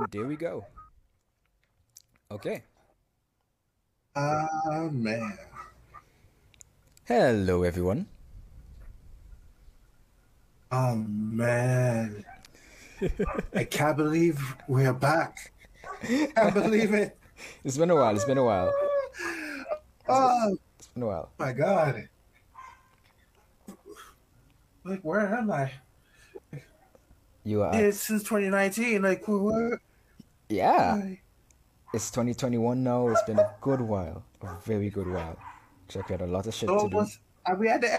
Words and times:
And 0.00 0.08
there 0.12 0.24
we 0.26 0.36
go. 0.36 0.64
Okay. 2.30 2.62
Ah, 4.16 4.88
man. 4.90 5.36
Hello, 7.04 7.64
everyone. 7.64 8.06
Oh, 10.72 10.94
man. 10.96 12.24
I 13.54 13.64
can't 13.64 13.98
believe 13.98 14.40
we're 14.68 14.94
back. 14.94 15.52
Can't 16.02 16.54
believe 16.54 16.94
it. 16.94 17.16
It's 17.64 17.76
been 17.78 17.90
a 17.90 17.94
while. 17.94 18.14
It's 18.14 18.24
been 18.26 18.36
a 18.38 18.44
while. 18.44 18.72
Oh, 20.08 20.56
It's 20.78 20.88
been 20.88 21.02
a 21.02 21.06
while. 21.06 21.30
my 21.38 21.52
God. 21.52 22.08
Like, 24.84 25.00
where 25.00 25.26
am 25.26 25.50
I? 25.50 25.72
You 27.44 27.62
are. 27.62 27.74
It's 27.74 27.98
since 27.98 28.22
2019. 28.24 29.00
Like, 29.02 29.24
where? 29.26 29.80
Yeah. 30.50 31.00
It's 31.94 32.10
2021 32.10 32.82
now. 32.82 33.08
It's 33.08 33.22
been 33.22 33.38
a 33.38 33.54
good 33.60 33.80
while. 33.80 34.24
A 34.42 34.56
very 34.64 34.90
good 34.90 35.08
while. 35.08 35.38
Check 35.88 36.08
had 36.08 36.20
a 36.20 36.26
lot 36.26 36.46
of 36.46 36.54
shit 36.54 36.68
So 36.68 36.84
to 36.84 36.88
do. 36.88 36.96
was, 36.96 37.18
are 37.46 37.56
we 37.56 37.68
at 37.68 37.80
the 37.80 37.98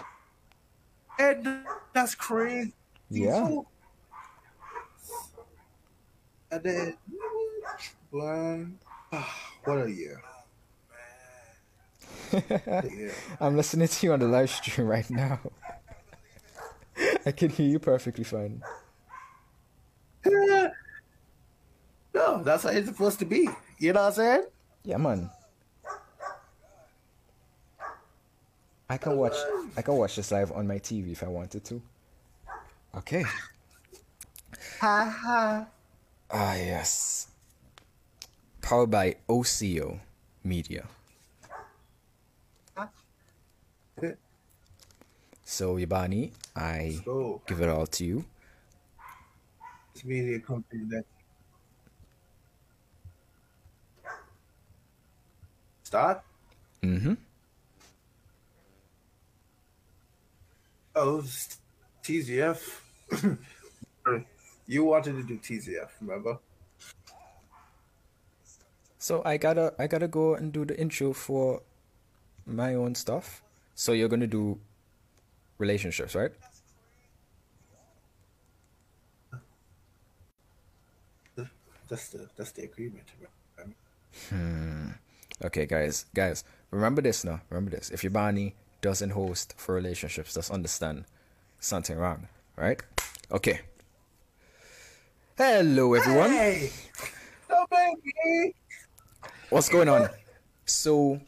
end? 1.19 1.65
That's 1.93 2.15
crazy. 2.15 2.73
Yeah. 3.09 3.47
And 6.51 6.63
then, 6.63 6.97
one, 8.09 8.79
what 9.63 9.85
a 9.85 9.89
year. 9.89 10.21
Year. 12.33 13.13
I'm 13.41 13.55
listening 13.57 13.87
to 13.87 14.05
you 14.05 14.13
on 14.13 14.19
the 14.19 14.27
live 14.27 14.49
stream 14.49 14.87
right 14.87 15.09
now. 15.09 15.39
I 17.25 17.31
can 17.31 17.49
hear 17.49 17.67
you 17.67 17.79
perfectly 17.79 18.23
fine. 18.23 18.61
No, 22.31 22.41
that's 22.43 22.63
how 22.63 22.69
it's 22.69 22.87
supposed 22.87 23.19
to 23.19 23.25
be. 23.25 23.49
You 23.77 23.91
know 23.91 23.99
what 24.03 24.07
I'm 24.07 24.13
saying? 24.13 24.43
Yeah, 24.85 24.97
man. 24.97 25.29
I 28.89 28.97
can 28.97 29.17
watch. 29.17 29.35
I 29.75 29.81
can 29.81 29.95
watch 29.95 30.15
this 30.15 30.31
live 30.31 30.51
on 30.53 30.65
my 30.67 30.79
TV 30.79 31.11
if 31.11 31.23
I 31.23 31.27
wanted 31.27 31.65
to. 31.65 31.81
Okay. 32.95 33.23
Ha 34.79 35.05
ha. 35.05 35.67
Ah, 36.31 36.55
yes. 36.55 37.27
Powered 38.61 38.91
by 38.91 39.15
OCO 39.27 39.99
Media. 40.43 40.85
So, 45.43 45.75
Yabani, 45.75 46.31
I 46.55 47.01
So, 47.03 47.41
give 47.45 47.61
it 47.61 47.69
all 47.69 47.85
to 47.87 48.05
you. 48.05 48.25
it's 49.93 50.05
media 50.05 50.39
company 50.39 50.85
that 50.89 51.05
start. 55.91 56.23
Mm-hmm. 56.83 57.15
Oh, 60.95 61.21
TZF. 62.01 62.79
you 64.67 64.85
wanted 64.85 65.19
to 65.19 65.23
do 65.23 65.37
TZF, 65.37 65.89
remember? 65.99 66.39
So 68.99 69.21
I 69.25 69.35
gotta, 69.35 69.73
I 69.77 69.87
gotta 69.87 70.07
go 70.07 70.35
and 70.35 70.53
do 70.53 70.63
the 70.63 70.79
intro 70.79 71.11
for 71.11 71.61
my 72.45 72.75
own 72.75 72.95
stuff. 72.95 73.43
So 73.75 73.91
you're 73.91 74.07
gonna 74.07 74.27
do 74.27 74.59
relationships, 75.57 76.15
right? 76.15 76.31
That's 81.89 82.07
the 82.07 82.29
that's 82.37 82.51
the 82.53 82.63
agreement. 82.63 83.03
man. 83.19 84.95
Okay, 85.43 85.65
guys, 85.65 86.05
guys, 86.13 86.43
remember 86.69 87.01
this 87.01 87.23
now. 87.23 87.41
Remember 87.49 87.71
this. 87.71 87.89
If 87.89 88.01
Yabani 88.01 88.53
doesn't 88.81 89.11
host 89.11 89.53
for 89.57 89.73
relationships, 89.75 90.33
just 90.35 90.51
understand 90.51 91.05
something 91.59 91.97
wrong, 91.97 92.27
right? 92.55 92.81
Okay. 93.31 93.61
Hello, 95.37 95.93
everyone. 95.95 96.29
Hey, 96.29 96.69
no 97.49 97.65
baby. 97.71 98.53
What's 99.49 99.69
going 99.69 99.89
on? 99.89 100.09
So, 100.65 101.19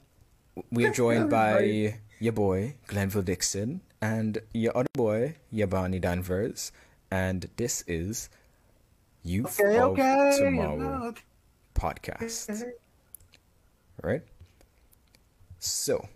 we're 0.71 0.93
joined 0.93 1.29
by 1.29 1.97
your 2.19 2.31
boy 2.31 2.75
Glenville 2.87 3.23
Dixon 3.23 3.81
and 4.01 4.37
your 4.53 4.77
other 4.77 4.87
boy 4.93 5.35
Yabani 5.53 5.99
Danvers, 5.99 6.71
and 7.11 7.49
this 7.57 7.83
is 7.87 8.29
Youth 9.23 9.59
Okay, 9.59 9.77
of 9.79 9.91
okay. 9.99 10.35
Tomorrow 10.37 11.13
podcast, 11.75 12.63
right? 14.03 14.21
So, 15.57 16.07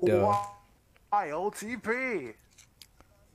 the 0.00 0.36
YOTP. 1.12 2.34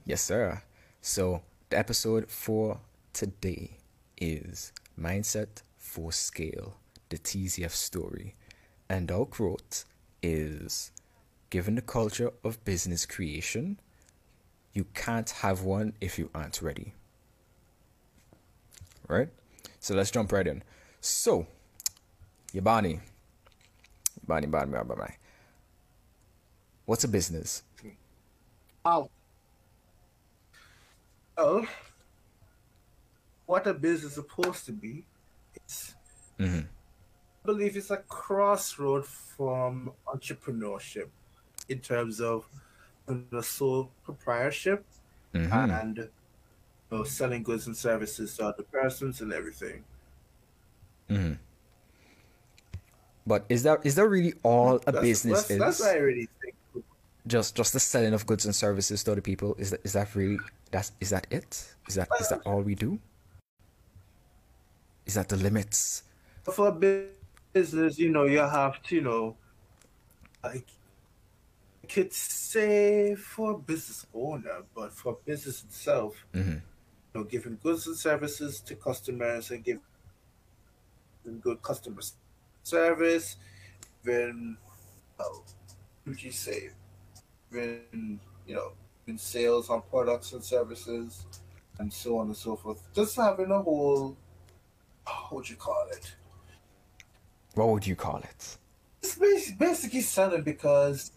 Yes, 0.05 0.21
sir. 0.21 0.61
So 1.01 1.41
the 1.69 1.77
episode 1.77 2.29
for 2.29 2.79
today 3.13 3.77
is 4.17 4.71
Mindset 4.99 5.63
for 5.77 6.11
Scale, 6.11 6.77
the 7.09 7.17
TZF 7.17 7.71
story. 7.71 8.35
And 8.89 9.11
our 9.11 9.25
quote 9.25 9.85
is 10.21 10.91
Given 11.49 11.75
the 11.75 11.81
culture 11.81 12.31
of 12.43 12.63
business 12.63 13.07
creation, 13.07 13.79
you 14.71 14.85
can't 14.93 15.29
have 15.41 15.63
one 15.63 15.93
if 15.99 16.19
you 16.19 16.29
aren't 16.35 16.61
ready. 16.61 16.93
Right? 19.07 19.29
So 19.79 19.95
let's 19.95 20.11
jump 20.11 20.31
right 20.31 20.45
in. 20.45 20.61
So, 21.01 21.47
Yabani. 22.53 22.99
What's 26.85 27.03
a 27.03 27.07
business? 27.07 27.63
Oh. 28.85 29.09
Well, 31.37 31.67
what 33.45 33.65
a 33.67 33.73
business 33.73 34.11
is 34.11 34.15
supposed 34.15 34.65
to 34.65 34.71
be, 34.71 35.05
it's, 35.55 35.95
Mhm. 36.37 36.65
I 36.65 37.45
believe 37.45 37.75
it's 37.77 37.91
a 37.91 37.97
crossroad 37.97 39.05
from 39.05 39.93
entrepreneurship 40.05 41.09
in 41.67 41.79
terms 41.79 42.19
of 42.21 42.45
the 43.07 43.41
sole 43.41 43.91
proprietorship 44.03 44.85
Mhm. 45.33 45.81
and 45.81 45.97
you 45.97 46.11
know, 46.91 47.03
selling 47.03 47.43
goods 47.43 47.67
and 47.67 47.77
services 47.77 48.35
to 48.37 48.45
other 48.47 48.63
persons 48.63 49.21
and 49.21 49.31
everything. 49.33 49.83
But 53.29 53.45
is 53.47 53.61
that 53.61 53.85
is 53.85 53.93
that 53.93 54.07
really 54.09 54.33
all 54.41 54.81
a 54.87 54.91
That's, 54.91 55.01
business 55.05 55.41
that's, 55.47 55.51
is? 55.51 55.59
that's 55.59 55.79
what 55.81 55.89
I 55.89 55.97
really 55.97 56.27
think. 56.41 56.55
just 57.27 57.55
just 57.55 57.73
the 57.73 57.79
selling 57.79 58.15
of 58.15 58.25
goods 58.25 58.45
and 58.45 58.55
services 58.55 59.03
to 59.03 59.11
other 59.11 59.21
people? 59.21 59.53
Is 59.59 59.69
that 59.69 59.81
is 59.83 59.93
that 59.93 60.15
really 60.15 60.39
that's 60.71 60.91
is 60.99 61.11
that 61.11 61.27
it? 61.29 61.51
Is 61.87 61.93
that 61.93 62.07
is 62.19 62.29
that 62.29 62.41
all 62.47 62.61
we 62.63 62.73
do? 62.73 62.97
Is 65.05 65.13
that 65.13 65.29
the 65.29 65.37
limits? 65.37 66.03
For 66.43 66.69
a 66.69 66.71
business, 67.53 67.99
you 67.99 68.09
know, 68.09 68.23
you 68.25 68.39
have 68.39 68.81
to, 68.83 68.95
you 68.95 69.01
know, 69.01 69.35
like, 70.43 70.65
I 71.83 71.87
could 71.87 72.11
say 72.13 73.13
for 73.13 73.51
a 73.51 73.57
business 73.59 74.07
owner, 74.13 74.63
but 74.73 74.91
for 74.93 75.17
business 75.25 75.63
itself, 75.63 76.25
Mhm. 76.33 76.55
you 76.55 76.61
know, 77.13 77.23
giving 77.23 77.59
goods 77.61 77.85
and 77.85 77.95
services 77.95 78.59
to 78.61 78.75
customers 78.75 79.51
and 79.51 79.63
giving 79.63 79.83
them 81.25 81.39
good 81.39 81.61
customer 81.61 81.99
s- 81.99 82.13
service, 82.69 83.37
then, 84.03 84.57
oh, 85.19 85.43
what 86.03 86.07
would 86.07 86.23
you 86.23 86.31
say? 86.31 86.69
Then, 87.51 88.19
you 88.47 88.55
know, 88.55 88.71
in 89.07 89.17
sales 89.17 89.69
on 89.69 89.81
products 89.89 90.33
and 90.33 90.43
services, 90.43 91.25
and 91.79 91.91
so 91.91 92.17
on 92.19 92.27
and 92.27 92.35
so 92.37 92.55
forth. 92.55 92.81
Just 92.93 93.15
having 93.15 93.51
a 93.51 93.61
whole, 93.61 94.15
what 95.05 95.33
would 95.33 95.49
you 95.49 95.55
call 95.55 95.87
it? 95.91 96.13
What 97.55 97.69
would 97.69 97.87
you 97.87 97.95
call 97.95 98.17
it? 98.17 98.57
It's 99.01 99.15
bas- 99.15 99.51
basically 99.51 100.01
selling 100.01 100.43
because, 100.43 101.11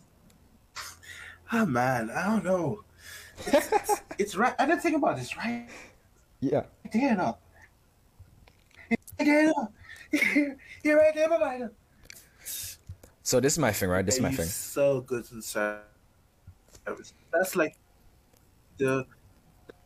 oh 1.52 1.66
man, 1.80 2.10
I 2.10 2.26
don't 2.26 2.44
know. 2.44 2.84
It's, 3.46 3.72
it's, 3.72 4.00
it's 4.18 4.36
right. 4.36 4.54
I 4.58 4.66
didn't 4.66 4.80
think 4.82 4.96
about 4.96 5.16
this 5.16 5.36
right 5.36 5.68
Yeah. 6.40 6.62
there 6.92 7.16
now. 7.16 7.38
There 9.18 9.46
now. 9.46 9.70
You're 10.84 10.98
right 10.98 11.14
there, 11.14 11.28
my 11.28 11.68
So 13.22 13.40
this 13.40 13.54
is 13.54 13.58
my 13.58 13.72
thing, 13.72 13.88
right? 13.88 14.04
This 14.04 14.16
is 14.16 14.20
my 14.20 14.30
you 14.30 14.36
thing. 14.36 14.46
sell 14.46 15.00
goods 15.00 15.32
and 15.32 15.42
service. 15.42 15.82
That's 17.32 17.56
like 17.56 17.76
the 18.78 19.06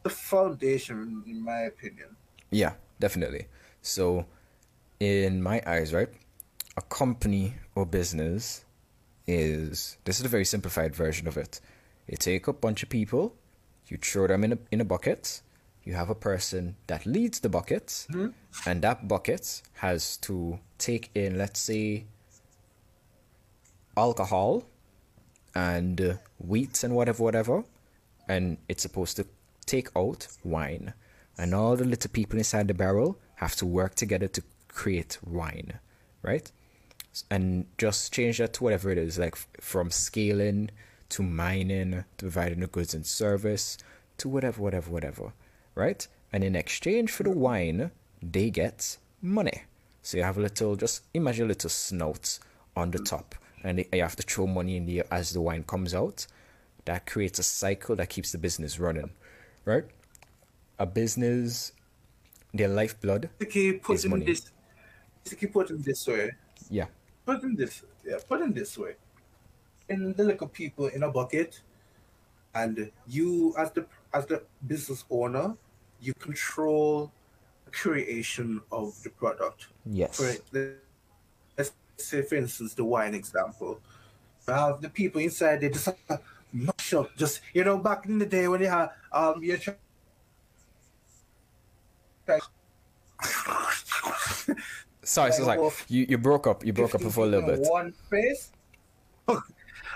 the 0.02 0.10
foundation, 0.10 1.22
in 1.26 1.44
my 1.44 1.60
opinion. 1.62 2.16
Yeah, 2.50 2.74
definitely. 3.00 3.46
So, 3.82 4.26
in 5.00 5.42
my 5.42 5.62
eyes, 5.66 5.92
right, 5.92 6.08
a 6.76 6.82
company 6.82 7.54
or 7.74 7.86
business 7.86 8.64
is 9.26 9.98
this 10.04 10.20
is 10.20 10.26
a 10.26 10.28
very 10.28 10.44
simplified 10.44 10.94
version 10.94 11.26
of 11.28 11.36
it. 11.36 11.60
You 12.08 12.16
take 12.16 12.46
a 12.46 12.52
bunch 12.52 12.82
of 12.82 12.88
people, 12.88 13.34
you 13.88 13.98
throw 13.98 14.26
them 14.26 14.44
in 14.44 14.52
a 14.52 14.58
in 14.70 14.80
a 14.80 14.84
bucket, 14.84 15.42
you 15.86 15.94
have 15.94 16.10
a 16.10 16.14
person 16.14 16.74
that 16.88 17.06
leads 17.06 17.40
the 17.40 17.48
bucket, 17.48 18.06
and 18.66 18.82
that 18.82 19.06
bucket 19.08 19.62
has 19.74 20.18
to 20.18 20.58
take 20.78 21.10
in, 21.14 21.38
let's 21.38 21.60
say, 21.60 22.04
alcohol 23.96 24.64
and 25.54 26.00
uh, 26.00 26.14
wheat 26.38 26.82
and 26.84 26.94
whatever, 26.94 27.22
whatever, 27.22 27.64
and 28.28 28.58
it's 28.68 28.82
supposed 28.82 29.16
to 29.16 29.24
take 29.64 29.88
out 29.96 30.26
wine. 30.44 30.92
And 31.38 31.54
all 31.54 31.76
the 31.76 31.84
little 31.84 32.10
people 32.10 32.38
inside 32.38 32.66
the 32.68 32.74
barrel 32.74 33.18
have 33.36 33.54
to 33.56 33.66
work 33.66 33.94
together 33.94 34.26
to 34.28 34.42
create 34.68 35.18
wine, 35.24 35.78
right? 36.22 36.50
And 37.30 37.66
just 37.78 38.12
change 38.12 38.38
that 38.38 38.52
to 38.54 38.64
whatever 38.64 38.90
it 38.90 38.98
is, 38.98 39.18
like 39.18 39.36
from 39.60 39.90
scaling 39.90 40.70
to 41.10 41.22
mining 41.22 41.92
to 41.92 42.04
providing 42.24 42.60
the 42.60 42.66
goods 42.66 42.92
and 42.92 43.06
service 43.06 43.78
to 44.18 44.28
whatever, 44.28 44.60
whatever, 44.60 44.90
whatever, 44.90 45.32
right? 45.76 46.08
And 46.32 46.42
in 46.42 46.56
exchange 46.56 47.12
for 47.12 47.22
the 47.22 47.30
wine, 47.30 47.92
they 48.20 48.50
get 48.50 48.96
money. 49.22 49.62
So 50.02 50.16
you 50.16 50.24
have 50.24 50.38
a 50.38 50.40
little, 50.40 50.74
just 50.74 51.02
imagine 51.14 51.44
a 51.44 51.48
little 51.48 51.70
snout 51.70 52.40
on 52.74 52.90
the 52.90 52.98
top, 52.98 53.36
and 53.62 53.84
you 53.92 54.02
have 54.02 54.16
to 54.16 54.22
throw 54.22 54.46
money 54.46 54.76
in 54.76 54.86
there 54.86 55.04
as 55.10 55.32
the 55.32 55.40
wine 55.40 55.62
comes 55.62 55.94
out. 55.94 56.26
That 56.84 57.06
creates 57.06 57.38
a 57.38 57.42
cycle 57.42 57.96
that 57.96 58.08
keeps 58.08 58.32
the 58.32 58.38
business 58.38 58.78
running, 58.78 59.10
right? 59.64 59.84
A 60.78 60.86
business, 60.86 61.72
their 62.54 62.68
lifeblood. 62.68 63.28
Basically, 63.38 63.74
putting 63.74 64.10
money. 64.10 64.26
this, 64.26 64.50
basically 65.24 65.48
putting 65.48 65.78
this 65.78 66.06
way, 66.06 66.30
Yeah, 66.70 66.86
putting 67.24 67.56
this, 67.56 67.82
yeah, 68.04 68.18
putting 68.28 68.52
this 68.52 68.78
way, 68.78 68.94
in 69.88 70.12
the 70.12 70.24
little 70.24 70.48
people 70.48 70.86
in 70.86 71.02
a 71.02 71.10
bucket, 71.10 71.60
and 72.54 72.90
you 73.08 73.54
as 73.58 73.72
the 73.72 73.86
as 74.14 74.26
the 74.26 74.42
business 74.66 75.04
owner, 75.10 75.56
you 76.00 76.14
control 76.14 77.12
the 77.64 77.70
creation 77.70 78.60
of 78.70 78.94
the 79.02 79.10
product. 79.10 79.68
yes, 79.84 80.16
For 80.16 80.32
let's 81.56 81.72
say, 81.96 82.22
for 82.22 82.36
instance, 82.36 82.74
the 82.74 82.84
wine 82.84 83.14
example. 83.14 83.80
Have 84.48 84.80
the 84.80 84.88
people 84.88 85.20
inside 85.20 85.60
they 85.60 85.70
just 85.70 85.88
uh, 86.08 86.18
mush 86.52 86.94
up, 86.94 87.16
just 87.16 87.40
you 87.52 87.64
know, 87.64 87.78
back 87.78 88.06
in 88.06 88.18
the 88.18 88.26
day 88.26 88.46
when 88.46 88.60
you 88.60 88.68
had 88.68 88.90
um, 89.12 89.42
you 89.42 89.56
try. 89.56 89.74
Sorry, 95.02 95.32
so 95.32 95.44
sorry. 95.44 95.70
You 95.88 96.06
you 96.08 96.18
broke 96.18 96.46
up. 96.46 96.64
You 96.64 96.72
broke 96.72 96.94
up 96.94 97.00
15 97.00 97.10
for 97.12 97.24
a 97.24 97.28
little 97.28 97.48
bit. 97.48 97.60
One 97.68 97.92
face. 98.10 98.52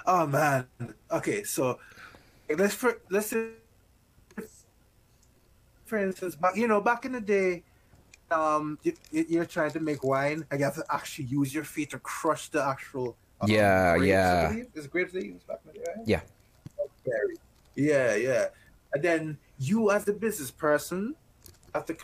Oh 0.06 0.26
man. 0.26 0.66
Okay, 1.12 1.44
so 1.44 1.78
let's 2.56 2.74
for 2.74 3.00
let's 3.10 3.26
say, 3.28 3.50
for 5.90 5.98
instance, 5.98 6.34
back 6.36 6.54
you 6.56 6.68
know 6.68 6.80
back 6.80 7.04
in 7.04 7.12
the 7.12 7.20
day, 7.20 7.62
um, 8.30 8.78
you, 8.84 8.92
you- 9.10 9.26
you're 9.32 9.44
trying 9.56 9.72
to 9.78 9.80
make 9.80 10.00
wine, 10.04 10.40
and 10.50 10.54
you 10.60 10.64
have 10.64 10.76
to 10.76 10.84
actually 10.88 11.26
use 11.26 11.52
your 11.52 11.64
feet 11.74 11.90
to 11.90 11.98
crush 11.98 12.48
the 12.48 12.62
actual. 12.74 13.16
um, 13.40 13.48
Yeah, 13.50 13.96
grapes, 13.96 14.06
yeah. 14.08 14.62
Is 14.74 14.86
grapes 14.86 15.12
they 15.12 15.24
use 15.34 15.42
back 15.50 15.60
in 15.64 15.72
the 15.72 15.78
day? 15.78 15.84
Right? 15.96 16.06
Yeah. 16.12 16.22
Berry. 17.04 17.36
Yeah, 17.74 18.14
yeah. 18.28 18.44
And 18.92 19.02
then 19.02 19.22
you, 19.58 19.90
as 19.90 20.04
the 20.04 20.12
business 20.12 20.50
person, 20.66 21.00
have 21.74 21.86
to 21.86 21.94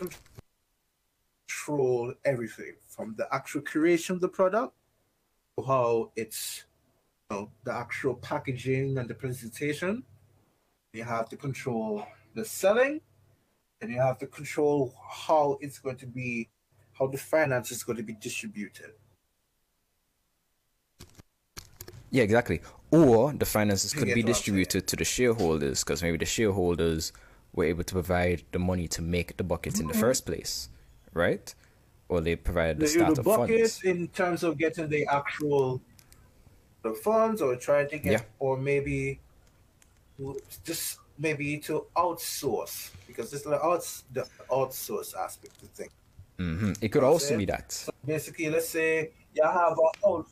control 1.49 2.13
everything 2.25 2.73
from 2.87 3.15
the 3.17 3.27
actual 3.33 3.61
creation 3.61 4.15
of 4.15 4.21
the 4.21 4.29
product 4.29 4.73
to 5.57 5.63
how 5.65 6.11
it's, 6.15 6.63
you 7.29 7.37
know, 7.37 7.51
the 7.63 7.73
actual 7.73 8.15
packaging 8.15 8.97
and 8.97 9.07
the 9.09 9.13
presentation. 9.13 10.03
You 10.93 11.03
have 11.03 11.27
to 11.29 11.37
control 11.37 12.03
the 12.33 12.43
selling, 12.45 13.01
and 13.81 13.91
you 13.91 13.99
have 13.99 14.17
to 14.19 14.27
control 14.27 14.93
how 15.09 15.57
it's 15.61 15.79
going 15.79 15.97
to 15.97 16.07
be, 16.07 16.49
how 16.97 17.07
the 17.07 17.17
finance 17.17 17.71
is 17.71 17.83
going 17.83 17.97
to 17.97 18.03
be 18.03 18.13
distributed. 18.13 18.91
Yeah, 22.09 22.23
exactly. 22.23 22.61
Or 22.89 23.33
the 23.33 23.45
finances 23.45 23.93
could 23.93 24.13
be 24.13 24.23
distributed 24.23 24.87
to 24.87 24.95
the 24.95 25.03
shareholders 25.03 25.83
because 25.83 26.01
maybe 26.01 26.17
the 26.17 26.25
shareholders 26.25 27.11
were 27.53 27.65
able 27.65 27.83
to 27.83 27.93
provide 27.93 28.43
the 28.51 28.59
money 28.59 28.87
to 28.89 29.01
make 29.01 29.37
the 29.37 29.43
bucket 29.43 29.79
in 29.79 29.87
the 29.87 29.93
first 29.93 30.25
place, 30.25 30.69
right? 31.13 31.53
Or 32.07 32.21
they 32.21 32.37
provided 32.37 32.77
the 32.77 32.85
the, 32.85 32.87
start 32.87 33.15
the 33.15 33.23
funds. 33.23 33.83
in 33.83 34.07
terms 34.07 34.43
of 34.43 34.57
getting 34.57 34.87
the 34.89 35.05
actual 35.07 35.81
the 36.81 36.93
funds 36.93 37.41
or 37.41 37.55
trying 37.57 37.89
to 37.89 37.97
get 37.99 38.11
Yeah. 38.11 38.21
or 38.39 38.57
maybe 38.57 39.19
just 40.63 40.99
maybe 41.17 41.57
to 41.57 41.85
outsource 41.95 42.91
because 43.07 43.31
this 43.31 43.41
is 43.41 43.47
the 43.47 43.63
outs 43.63 44.03
the 44.13 44.27
outsource 44.49 45.15
aspect 45.15 45.61
of 45.63 45.69
things. 45.69 45.91
hmm 46.37 46.73
It 46.81 46.89
could 46.89 47.03
also 47.03 47.33
it. 47.33 47.37
be 47.37 47.45
that. 47.45 47.71
So 47.71 47.91
basically, 48.05 48.49
let's 48.49 48.69
say 48.69 49.11
you 49.33 49.43
have 49.43 49.77
a 49.77 50.07
out, 50.07 50.27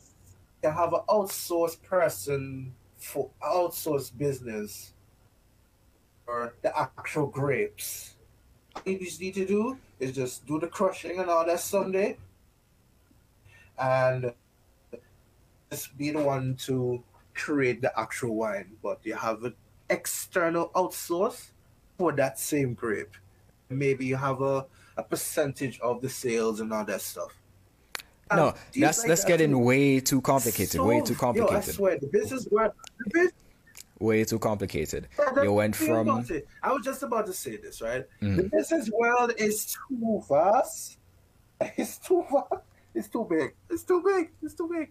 you 0.62 0.70
have 0.70 0.92
an 0.92 1.00
outsourced 1.08 1.82
person 1.82 2.74
for 2.96 3.30
outsourced 3.42 4.16
business 4.16 4.92
or 6.26 6.54
the 6.62 6.76
actual 6.78 7.26
grapes. 7.26 8.14
All 8.74 8.82
you 8.92 8.98
just 8.98 9.20
need 9.20 9.34
to 9.34 9.46
do 9.46 9.78
is 9.98 10.12
just 10.12 10.46
do 10.46 10.58
the 10.60 10.66
crushing 10.66 11.18
and 11.18 11.30
all 11.30 11.46
that 11.46 11.60
Sunday, 11.60 12.18
and 13.78 14.32
just 15.70 15.96
be 15.96 16.10
the 16.10 16.22
one 16.22 16.56
to 16.66 17.02
create 17.34 17.80
the 17.80 17.98
actual 17.98 18.36
wine. 18.36 18.76
But 18.82 19.00
you 19.04 19.14
have 19.14 19.44
an 19.44 19.54
external 19.90 20.68
outsource 20.74 21.50
for 21.98 22.12
that 22.12 22.38
same 22.38 22.74
grape. 22.74 23.14
Maybe 23.68 24.06
you 24.06 24.16
have 24.16 24.40
a, 24.42 24.66
a 24.96 25.02
percentage 25.02 25.80
of 25.80 26.00
the 26.00 26.08
sales 26.08 26.60
and 26.60 26.72
all 26.72 26.84
that 26.84 27.00
stuff. 27.00 27.32
No, 28.34 28.48
And 28.48 28.56
things 28.56 28.80
that's 28.82 28.98
like 29.00 29.08
that's 29.08 29.22
that 29.22 29.28
getting 29.28 29.50
too. 29.52 29.58
way 29.58 30.00
too 30.00 30.20
complicated. 30.20 30.80
way 30.80 30.98
So- 31.00 31.04
too 31.06 31.12
Yo, 31.12 31.16
I 31.16 31.20
complicated. 31.20 31.74
swear, 31.74 31.98
the 31.98 32.06
business 32.08 32.48
world, 32.50 32.72
the 32.98 33.10
business, 33.12 33.32
way 34.00 34.24
too 34.24 34.38
complicated. 34.38 35.08
You 35.42 35.52
went 35.52 35.76
from 35.76 36.08
I 36.62 36.72
was 36.72 36.84
just 36.84 37.02
about 37.02 37.26
to 37.26 37.32
say 37.32 37.56
this, 37.56 37.80
right? 37.80 38.04
Mm. 38.20 38.36
The 38.36 38.42
business 38.44 38.90
world 38.90 39.32
is 39.38 39.76
too 39.88 40.22
vast. 40.28 40.98
It's 41.78 41.98
too 41.98 42.24
vast. 42.30 42.62
It's 42.94 43.08
too 43.08 43.26
big. 43.30 43.54
It's 43.70 43.82
too 43.84 44.02
big. 44.04 44.30
It's 44.42 44.54
too 44.54 44.68
big. 44.68 44.90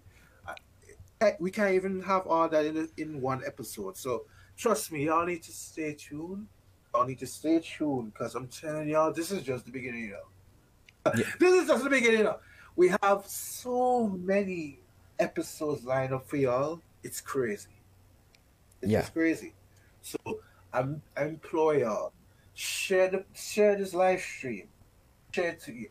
We 1.39 1.51
can't 1.51 1.73
even 1.73 2.01
have 2.03 2.25
all 2.27 2.47
that 2.49 2.65
in 2.65 2.87
in 2.97 3.21
one 3.21 3.41
episode. 3.45 3.97
So 3.97 4.25
trust 4.57 4.91
me, 4.91 5.05
y'all 5.05 5.25
need 5.25 5.43
to 5.43 5.51
stay 5.51 5.93
tuned. 5.93 6.47
Y'all 6.93 7.05
need 7.05 7.19
to 7.19 7.27
stay 7.27 7.59
tuned 7.59 8.13
because 8.13 8.35
I'm 8.35 8.47
telling 8.47 8.87
y'all, 8.89 9.11
this 9.11 9.31
is 9.31 9.43
just 9.43 9.65
the 9.65 9.71
beginning. 9.71 10.05
You 10.05 10.11
know, 10.11 11.11
Yeah. 11.15 11.25
this 11.39 11.61
is 11.61 11.67
just 11.67 11.83
the 11.83 11.89
beginning. 11.89 12.23
Know, 12.23 12.39
we 12.75 12.93
have 13.01 13.25
so 13.25 14.07
many 14.07 14.79
episodes 15.19 15.83
lined 15.83 16.13
up 16.13 16.27
for 16.27 16.37
y'all. 16.37 16.81
It's 17.03 17.21
crazy. 17.21 17.69
It's 18.81 18.91
Yeah. 18.91 19.01
crazy. 19.09 19.53
So 20.01 20.17
I'm 20.73 21.01
I 21.17 21.23
implore 21.25 21.75
y'all, 21.75 22.13
share 22.53 23.09
the 23.09 23.25
share 23.33 23.75
this 23.75 23.93
live 23.93 24.21
stream, 24.21 24.67
share 25.31 25.49
it 25.49 25.59
to 25.61 25.73
you, 25.73 25.89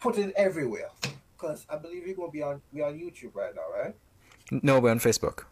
put 0.00 0.18
it 0.18 0.32
everywhere. 0.36 0.90
Cause 1.38 1.66
I 1.68 1.76
believe 1.76 2.06
you're 2.06 2.16
gonna 2.16 2.30
be 2.30 2.42
on 2.42 2.62
we 2.72 2.82
on 2.82 2.98
YouTube 2.98 3.34
right 3.34 3.54
now, 3.54 3.62
right? 3.82 3.94
no, 4.62 4.78
we're 4.80 4.90
on 4.90 4.98
Facebook. 4.98 5.44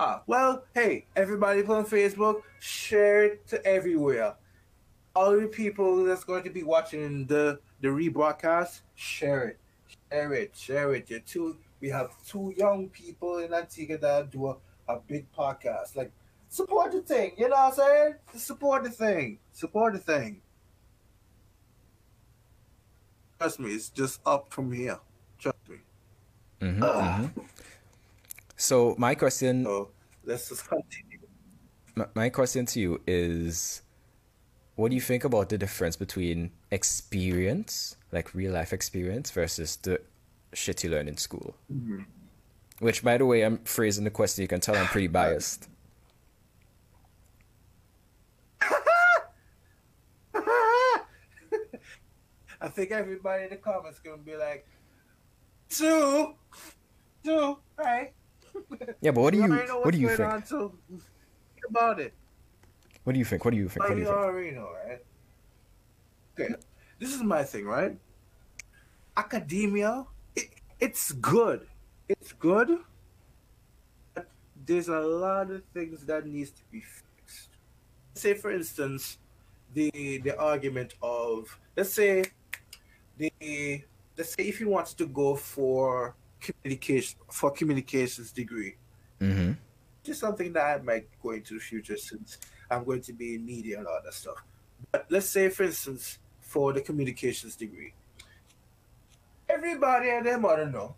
Ah, 0.00 0.22
well, 0.28 0.62
hey, 0.74 1.06
everybody 1.16 1.62
on 1.64 1.84
Facebook, 1.84 2.42
share 2.60 3.24
it 3.24 3.46
to 3.48 3.64
everywhere. 3.66 4.36
All 5.16 5.38
the 5.40 5.48
people 5.48 6.04
that's 6.04 6.22
going 6.22 6.44
to 6.44 6.50
be 6.50 6.62
watching 6.62 7.26
the 7.26 7.58
the 7.80 7.88
rebroadcast, 7.88 8.82
share 8.94 9.48
it, 9.48 9.58
share 10.10 10.32
it, 10.34 10.56
share 10.56 10.94
it. 10.94 11.10
You're 11.10 11.18
two. 11.20 11.58
We 11.80 11.88
have 11.90 12.10
two 12.26 12.54
young 12.56 12.88
people 12.90 13.38
in 13.38 13.52
Antigua 13.52 13.98
that 13.98 14.30
do 14.30 14.46
a, 14.48 14.56
a 14.88 15.00
big 15.00 15.26
podcast. 15.32 15.96
Like, 15.96 16.12
support 16.48 16.92
the 16.92 17.02
thing. 17.02 17.32
You 17.36 17.48
know 17.48 17.56
what 17.56 17.68
I'm 17.68 17.74
saying? 17.74 18.14
Support 18.36 18.84
the 18.84 18.90
thing. 18.90 19.38
Support 19.52 19.94
the 19.94 19.98
thing. 20.00 20.42
Trust 23.40 23.58
me, 23.60 23.70
it's 23.70 23.88
just 23.88 24.20
up 24.26 24.52
from 24.52 24.72
here. 24.72 24.98
Trust 25.38 25.68
me. 25.68 25.78
hmm 26.60 26.82
Ah. 26.82 27.30
hmm 27.34 27.40
So 28.58 28.96
my 28.98 29.14
question, 29.14 29.64
So 29.64 29.90
let's 30.24 30.48
just 30.48 30.68
continue. 30.68 31.20
my, 31.94 32.06
my 32.14 32.28
question 32.28 32.66
to 32.66 32.80
you 32.80 33.00
is, 33.06 33.82
what 34.74 34.88
do 34.90 34.96
you 34.96 35.00
think 35.00 35.22
about 35.22 35.48
the 35.48 35.56
difference 35.56 35.94
between 35.94 36.50
experience, 36.72 37.96
like 38.10 38.34
real 38.34 38.52
life 38.52 38.72
experience, 38.72 39.30
versus 39.30 39.76
the 39.76 40.00
shit 40.52 40.82
you 40.82 40.90
learn 40.90 41.06
in 41.06 41.16
school? 41.16 41.54
Mm-hmm. 41.72 42.00
Which, 42.80 43.04
by 43.04 43.16
the 43.16 43.26
way, 43.26 43.42
I'm 43.42 43.58
phrasing 43.58 44.02
the 44.02 44.10
question. 44.10 44.42
You 44.42 44.48
can 44.48 44.60
tell 44.60 44.76
I'm 44.76 44.86
pretty 44.86 45.06
biased. 45.06 45.68
I 52.60 52.68
think 52.68 52.90
everybody 52.90 53.44
in 53.44 53.50
the 53.50 53.56
comments 53.56 54.00
gonna 54.00 54.16
be 54.16 54.34
like, 54.36 54.66
two, 55.70 56.34
two, 57.22 57.58
right? 57.76 58.14
Yeah, 59.00 59.12
but 59.12 59.20
what 59.22 59.32
do 59.32 59.38
you 59.38 59.46
know 59.46 59.80
what 59.80 59.92
do 59.92 59.98
you 59.98 60.08
think? 60.08 60.46
think 60.46 60.72
about 61.68 62.00
it. 62.00 62.12
What 63.04 63.12
do 63.12 63.18
you 63.18 63.24
think? 63.24 63.44
What 63.44 63.52
do 63.52 63.56
you 63.56 63.68
think? 63.68 63.84
What 63.84 63.94
do 63.94 63.94
you 63.94 64.00
you 64.00 64.06
think? 64.06 64.18
already 64.18 64.50
know, 64.50 64.70
right? 64.84 65.02
Okay, 66.38 66.54
this 66.98 67.14
is 67.14 67.22
my 67.22 67.42
thing, 67.44 67.64
right? 67.64 67.96
Academia, 69.16 70.04
it, 70.36 70.50
it's 70.80 71.12
good. 71.12 71.66
It's 72.08 72.32
good. 72.32 72.78
But 74.14 74.28
there's 74.66 74.88
a 74.88 75.00
lot 75.00 75.50
of 75.50 75.62
things 75.72 76.04
that 76.06 76.26
needs 76.26 76.50
to 76.50 76.62
be 76.70 76.80
fixed. 76.80 77.50
Say, 78.14 78.34
for 78.34 78.50
instance, 78.50 79.18
the 79.74 80.18
the 80.24 80.38
argument 80.38 80.94
of 81.02 81.58
let's 81.76 81.92
say 81.94 82.24
the 83.16 83.32
let's 84.16 84.34
say 84.34 84.44
if 84.44 84.60
you 84.60 84.68
want 84.68 84.86
to 84.88 85.06
go 85.06 85.36
for 85.36 86.14
communication 86.40 87.18
for 87.30 87.50
communications 87.50 88.32
degree, 88.32 88.76
Mm-hmm. 89.20 89.52
just 90.04 90.20
something 90.20 90.52
that 90.52 90.80
I 90.80 90.82
might 90.82 91.08
go 91.22 91.30
into 91.30 91.54
the 91.54 91.60
future 91.60 91.96
since 91.96 92.38
I'm 92.70 92.84
going 92.84 93.00
to 93.02 93.12
be 93.12 93.34
in 93.34 93.44
media 93.44 93.78
and 93.78 93.86
all 93.86 94.00
that 94.04 94.14
stuff. 94.14 94.36
But 94.92 95.06
let's 95.10 95.26
say, 95.28 95.48
for 95.48 95.64
instance, 95.64 96.18
for 96.40 96.72
the 96.72 96.80
communications 96.80 97.56
degree, 97.56 97.94
everybody 99.48 100.10
and 100.10 100.24
their 100.26 100.38
mother 100.38 100.66
know 100.66 100.94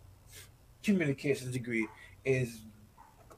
communications 0.83 1.53
degree 1.53 1.87
is 2.25 2.61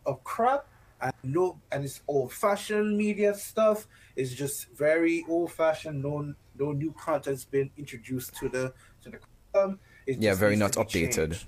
a 0.06 0.14
crap 0.14 0.66
and 1.00 1.12
no 1.22 1.58
and 1.70 1.84
it's 1.84 2.00
old 2.08 2.32
fashioned 2.32 2.96
media 2.96 3.34
stuff. 3.34 3.86
It's 4.16 4.32
just 4.34 4.68
very 4.76 5.24
old 5.28 5.52
fashioned. 5.52 6.02
No 6.02 6.34
no 6.58 6.72
new 6.72 6.92
content's 6.98 7.44
been 7.44 7.70
introduced 7.76 8.34
to 8.36 8.48
the 8.48 8.72
to 9.02 9.10
the 9.10 9.18
curriculum. 9.52 9.78
It 10.06 10.18
Yeah, 10.20 10.34
very 10.34 10.56
not 10.56 10.72
updated. 10.72 11.14
changed. 11.30 11.46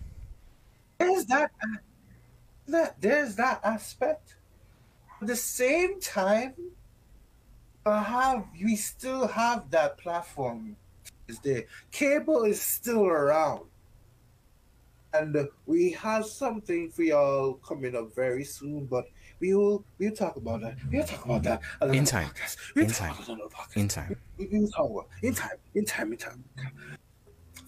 There's 0.99 1.27
that 1.27 1.51
that 2.67 3.01
there's 3.01 3.37
that 3.37 3.61
aspect. 3.65 4.37
At 5.21 5.29
the 5.29 5.37
same 5.37 6.01
time, 6.01 6.55
I 7.87 8.03
have 8.03 8.47
we 8.63 8.77
still 8.77 9.27
have 9.29 9.71
that 9.71 9.99
platform 9.99 10.77
is 11.29 11.39
there. 11.41 11.65
Cable 11.91 12.45
is 12.45 12.61
still 12.61 13.05
around. 13.07 13.63
And 15.13 15.37
we 15.67 15.93
have 15.93 16.27
something 16.27 16.91
for 16.91 17.03
y'all 17.05 17.55
coming 17.55 17.95
up 17.95 18.13
very 18.17 18.43
soon, 18.43 18.87
but 18.87 19.05
we 19.39 19.55
will 19.55 19.85
we'll 19.99 20.11
talk 20.11 20.35
about 20.37 20.63
that. 20.63 20.77
We'll 20.91 21.05
talk 21.05 21.25
about 21.25 21.43
that 21.45 21.63
In 21.83 22.05
time. 22.05 22.31
We'll 22.75 22.87
In 22.87 22.91
talk 22.91 22.99
time. 22.99 23.13
about 23.15 23.29
another 23.29 23.51
podcast. 23.51 23.77
In 23.77 23.89
time. 23.89 24.17
We- 24.39 24.47
we 24.47 24.59
will 24.59 24.69
talk 24.69 24.91
about 24.91 25.09
in 25.23 25.35
time, 25.35 25.57
in 25.77 25.85
time, 25.85 26.13
in 26.13 26.19
time. 26.19 26.45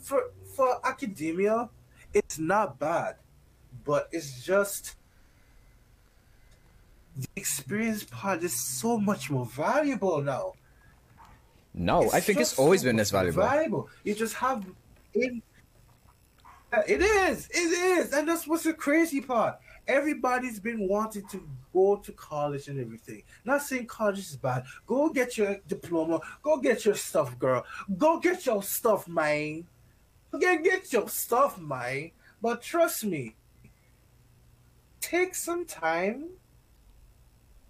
For 0.02 0.30
for 0.56 0.84
academia, 0.84 1.70
it's 2.14 2.38
not 2.38 2.78
bad, 2.78 3.16
but 3.84 4.08
it's 4.12 4.44
just 4.44 4.96
the 7.16 7.28
experience 7.36 8.04
part 8.04 8.42
is 8.42 8.54
so 8.54 8.98
much 8.98 9.30
more 9.30 9.46
valuable 9.46 10.20
now. 10.20 10.52
No, 11.74 12.10
I 12.12 12.20
think 12.20 12.40
it's 12.40 12.58
always 12.58 12.80
so 12.80 12.86
been 12.86 12.96
this 12.96 13.10
valuable. 13.10 13.42
Valuable. 13.42 13.88
You 14.04 14.14
just 14.14 14.34
have 14.34 14.64
in. 15.14 15.42
It 16.86 17.00
is. 17.00 17.48
It 17.50 17.58
is, 17.58 18.12
and 18.12 18.28
that's 18.28 18.46
what's 18.46 18.64
the 18.64 18.74
crazy 18.74 19.20
part. 19.20 19.58
Everybody's 19.86 20.58
been 20.58 20.88
wanting 20.88 21.26
to 21.28 21.48
go 21.72 21.96
to 21.96 22.12
college 22.12 22.68
and 22.68 22.80
everything. 22.80 23.22
Not 23.44 23.62
saying 23.62 23.86
college 23.86 24.18
is 24.18 24.36
bad. 24.36 24.64
Go 24.86 25.08
get 25.10 25.38
your 25.38 25.58
diploma. 25.68 26.20
Go 26.42 26.58
get 26.58 26.84
your 26.84 26.96
stuff, 26.96 27.38
girl. 27.38 27.64
Go 27.96 28.18
get 28.18 28.44
your 28.46 28.62
stuff, 28.62 29.06
man. 29.06 29.66
Get 30.38 30.64
get 30.64 30.92
your 30.92 31.08
stuff, 31.08 31.58
man. 31.58 32.10
But 32.42 32.62
trust 32.62 33.04
me, 33.04 33.34
take 35.00 35.34
some 35.34 35.64
time 35.64 36.26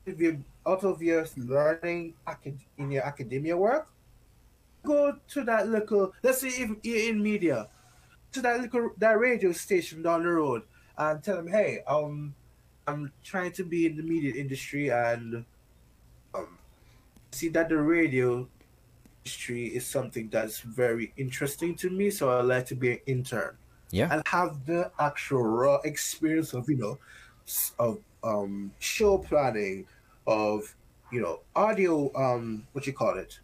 if 0.06 0.18
you're 0.18 0.38
out 0.66 0.84
of 0.84 1.02
your 1.02 1.26
learning 1.36 2.14
in 2.78 2.90
your 2.90 3.04
academia 3.04 3.56
work 3.56 3.88
go 4.84 5.16
to 5.28 5.44
that 5.44 5.68
little 5.68 6.12
let's 6.22 6.40
say 6.40 6.48
if 6.48 6.70
you're 6.82 7.10
in 7.10 7.22
media 7.22 7.68
to 8.32 8.40
that 8.40 8.60
little 8.60 8.90
that 8.98 9.18
radio 9.18 9.52
station 9.52 10.02
down 10.02 10.22
the 10.22 10.28
road 10.28 10.62
and 10.96 11.22
tell 11.22 11.36
them 11.36 11.48
hey 11.48 11.80
um 11.88 12.34
i'm 12.86 13.12
trying 13.22 13.52
to 13.52 13.64
be 13.64 13.84
in 13.86 13.96
the 13.96 14.02
media 14.02 14.32
industry 14.34 14.90
and 14.90 15.44
um 16.34 16.56
see 17.32 17.48
that 17.48 17.68
the 17.68 17.76
radio 17.76 18.48
industry 19.30 19.66
is 19.74 19.84
something 19.84 20.28
that's 20.30 20.60
very 20.60 21.12
interesting 21.16 21.74
to 21.74 21.90
me 21.90 22.10
so 22.10 22.30
i'd 22.38 22.44
like 22.44 22.64
to 22.64 22.76
be 22.76 22.92
an 22.92 23.00
intern 23.06 23.56
Yeah. 23.90 24.08
and 24.12 24.22
have 24.28 24.64
the 24.66 24.90
actual 25.00 25.42
raw 25.42 25.78
experience 25.84 26.54
of 26.54 26.68
you 26.70 26.76
know 26.78 26.94
of 27.78 27.98
um 28.22 28.70
show 28.78 29.18
planning 29.18 29.86
of 30.28 30.58
you 31.10 31.20
know 31.22 31.40
audio 31.56 31.92
um 32.14 32.66
what 32.72 32.86
you 32.86 32.92
call 32.92 33.18
it 33.18 33.40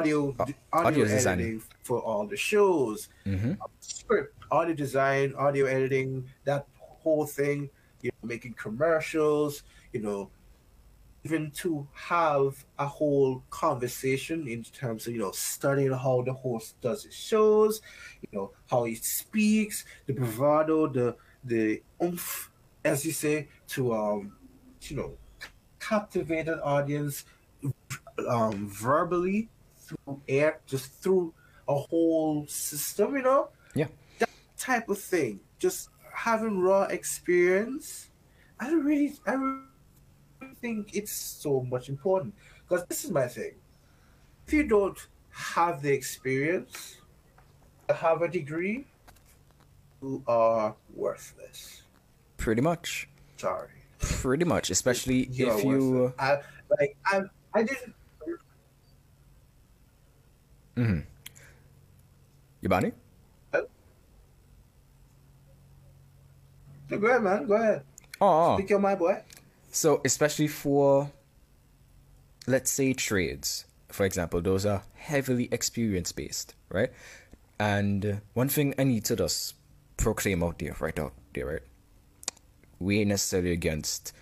audio 0.00 0.34
audio, 0.40 0.54
audio 0.72 1.04
editing 1.04 1.62
for 1.82 1.98
all 2.00 2.26
the 2.26 2.36
shows 2.50 3.08
Mm-hmm. 3.26 3.52
script 3.80 4.32
audio 4.50 4.74
design 4.74 5.34
audio 5.36 5.66
editing 5.66 6.24
that 6.48 6.64
whole 7.02 7.26
thing 7.26 7.68
you 8.02 8.10
know 8.10 8.26
making 8.34 8.54
commercials 8.66 9.52
you 9.92 10.00
know 10.00 10.30
even 11.24 11.50
to 11.50 11.86
have 11.92 12.64
a 12.78 12.86
whole 12.86 13.42
conversation 13.50 14.48
in 14.48 14.62
terms 14.62 15.06
of 15.06 15.12
you 15.12 15.18
know 15.18 15.32
studying 15.32 15.92
how 15.92 16.22
the 16.22 16.32
host 16.32 16.80
does 16.80 17.04
his 17.04 17.14
shows 17.14 17.82
you 18.22 18.28
know 18.32 18.50
how 18.70 18.84
he 18.84 18.94
speaks 18.94 19.84
the 20.06 20.12
bravado 20.12 20.86
the 20.86 21.14
the 21.44 21.82
oomph 22.02 22.50
as 22.84 23.04
you 23.04 23.12
say 23.12 23.48
to 23.66 23.92
um 23.94 24.32
you 24.82 24.96
know 24.96 25.12
captivate 25.78 26.48
an 26.48 26.60
audience 26.60 27.24
um 28.28 28.68
verbally 28.68 29.48
through 29.78 30.20
air 30.28 30.60
just 30.66 30.92
through 31.02 31.32
a 31.68 31.74
whole 31.74 32.46
system 32.46 33.16
you 33.16 33.22
know? 33.22 33.48
Yeah. 33.74 33.86
that 34.18 34.30
type 34.58 34.88
of 34.88 34.98
thing. 34.98 35.40
Just 35.58 35.90
having 36.14 36.60
raw 36.60 36.82
experience. 36.84 38.10
I 38.58 38.68
don't 38.68 38.84
really 38.84 39.14
i 39.26 39.32
really 39.34 39.69
think 40.60 40.94
it's 40.94 41.12
so 41.12 41.62
much 41.62 41.88
important 41.88 42.34
because 42.68 42.84
this 42.86 43.04
is 43.04 43.10
my 43.10 43.26
thing 43.26 43.52
if 44.46 44.52
you 44.52 44.64
don't 44.66 45.06
have 45.30 45.82
the 45.82 45.92
experience 45.92 46.98
have 47.88 48.22
a 48.22 48.28
degree 48.28 48.86
you 50.02 50.22
are 50.26 50.74
worthless 50.94 51.82
Pretty 52.36 52.62
much. 52.62 53.08
sorry 53.36 53.68
Pretty 53.98 54.46
much. 54.46 54.70
Especially 54.70 55.26
you 55.30 55.50
if 55.50 55.62
you. 55.62 56.14
I, 56.18 56.38
like 56.78 56.96
I, 57.04 57.20
I 57.52 57.62
didn't 57.62 57.94
Mm-hmm. 60.76 61.00
Yabani? 62.66 62.92
So 63.52 63.68
go 66.98 67.06
ahead 67.08 67.22
man 67.22 67.46
go 67.46 67.54
ahead 67.54 67.82
Oh, 68.22 68.52
oh. 68.52 68.56
speak 68.56 68.70
your 68.70 68.78
mind 68.78 68.98
boy 68.98 69.22
So, 69.70 70.00
especially 70.04 70.48
for, 70.48 71.10
let's 72.46 72.70
say, 72.70 72.92
trades, 72.92 73.66
for 73.88 74.04
example, 74.04 74.40
those 74.40 74.66
are 74.66 74.82
heavily 74.94 75.48
experience 75.52 76.12
based, 76.12 76.54
right? 76.68 76.90
And 77.58 78.04
uh, 78.04 78.14
one 78.34 78.48
thing 78.48 78.74
I 78.78 78.84
need 78.84 79.04
to 79.06 79.16
just 79.16 79.54
proclaim 79.96 80.42
out 80.42 80.58
there, 80.58 80.74
right 80.80 80.98
out 80.98 81.12
there, 81.34 81.46
right? 81.46 81.62
We 82.78 83.00
ain't 83.00 83.08
necessarily 83.08 83.52
against 83.52 84.12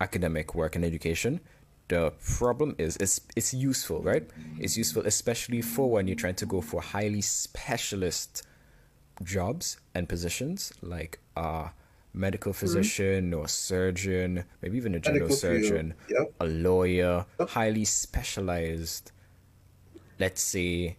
academic 0.00 0.54
work 0.54 0.74
and 0.74 0.84
education. 0.84 1.40
The 1.88 2.12
problem 2.36 2.74
is 2.78 2.96
it's 2.96 3.20
it's 3.36 3.54
useful, 3.54 4.02
right? 4.02 4.28
It's 4.58 4.76
useful 4.76 5.06
especially 5.06 5.62
for 5.62 5.90
when 5.90 6.06
you're 6.06 6.16
trying 6.16 6.34
to 6.36 6.46
go 6.46 6.60
for 6.60 6.82
highly 6.82 7.22
specialist 7.22 8.42
jobs 9.22 9.78
and 9.94 10.08
positions 10.08 10.72
like 10.82 11.18
a 11.36 11.70
medical 12.14 12.52
physician 12.52 13.32
or 13.34 13.48
surgeon, 13.48 14.44
maybe 14.62 14.76
even 14.76 14.94
a 14.94 15.00
general 15.00 15.28
Medical 15.28 15.36
surgeon, 15.36 15.94
yep. 16.08 16.32
a 16.40 16.46
lawyer, 16.46 17.24
highly 17.48 17.84
specialized, 17.84 19.12
let's 20.18 20.42
say, 20.42 20.96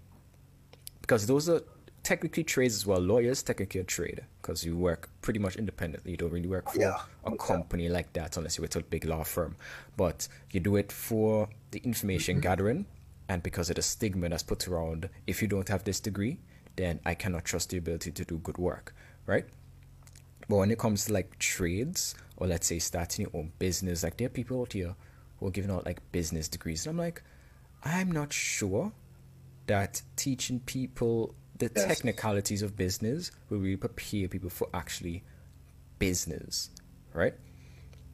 because 1.02 1.26
those 1.28 1.50
are 1.50 1.62
technically 2.04 2.44
trades 2.44 2.76
as 2.76 2.86
well. 2.86 3.00
Lawyers 3.00 3.44
technically 3.44 3.82
a 3.82 3.84
trade 3.84 4.22
because 4.42 4.64
you 4.66 4.78
work 4.78 5.10
pretty 5.22 5.40
much 5.40 5.56
independently. 5.58 6.12
You 6.12 6.18
don't 6.18 6.32
really 6.32 6.48
work 6.48 6.70
for 6.72 6.80
Yeah, 6.80 6.98
a 7.26 7.36
company 7.36 7.90
like 7.90 8.14
that 8.14 8.38
unless 8.38 8.58
you're 8.58 8.64
with 8.64 8.76
a 8.76 8.82
big 8.82 9.06
law 9.06 9.24
firm. 9.24 9.56
But 9.98 10.28
you 10.52 10.60
do 10.60 10.76
it 10.78 10.92
for 10.92 11.50
the 11.72 11.80
information 11.80 12.36
Mm-hmm. 12.36 12.42
gathering, 12.42 12.86
and 13.28 13.44
because 13.44 13.70
of 13.70 13.76
the 13.76 13.82
stigma 13.82 14.30
that's 14.30 14.44
put 14.44 14.68
around, 14.68 15.10
if 15.28 15.42
you 15.42 15.48
don't 15.48 15.68
have 15.68 15.84
this 15.84 16.00
degree, 16.00 16.40
then 16.76 17.00
I 17.06 17.14
cannot 17.16 17.44
trust 17.46 17.74
your 17.74 17.80
ability 17.80 18.12
to 18.12 18.26
do 18.26 18.38
good 18.38 18.58
work, 18.58 18.96
right? 19.26 19.46
But 20.50 20.58
when 20.58 20.72
it 20.72 20.80
comes 20.80 21.06
to 21.06 21.14
like 21.14 21.38
trades 21.40 22.16
or 22.36 22.48
let's 22.48 22.68
say 22.68 22.80
starting 22.80 23.24
your 23.28 23.40
own 23.40 23.52
business, 23.60 24.04
like 24.04 24.18
there 24.18 24.26
are 24.26 24.30
people 24.32 24.62
out 24.62 24.74
here 24.74 24.96
who 25.40 25.48
are 25.48 25.52
giving 25.52 25.72
out 25.72 25.86
like 25.86 26.12
business 26.12 26.48
degrees. 26.48 26.86
And 26.86 26.94
I'm 27.00 27.06
like, 27.06 27.22
I'm 27.84 28.12
not 28.12 28.34
sure 28.34 28.92
that 29.68 30.02
teaching 30.16 30.60
people 30.62 31.36
the 31.58 31.70
Yes. 31.76 31.88
technicalities 31.88 32.62
of 32.62 32.76
business 32.76 33.32
will 33.50 33.60
really 33.60 33.78
prepare 33.78 34.28
people 34.28 34.50
for 34.50 34.68
actually 34.74 35.24
business, 36.00 36.70
right? 37.14 37.34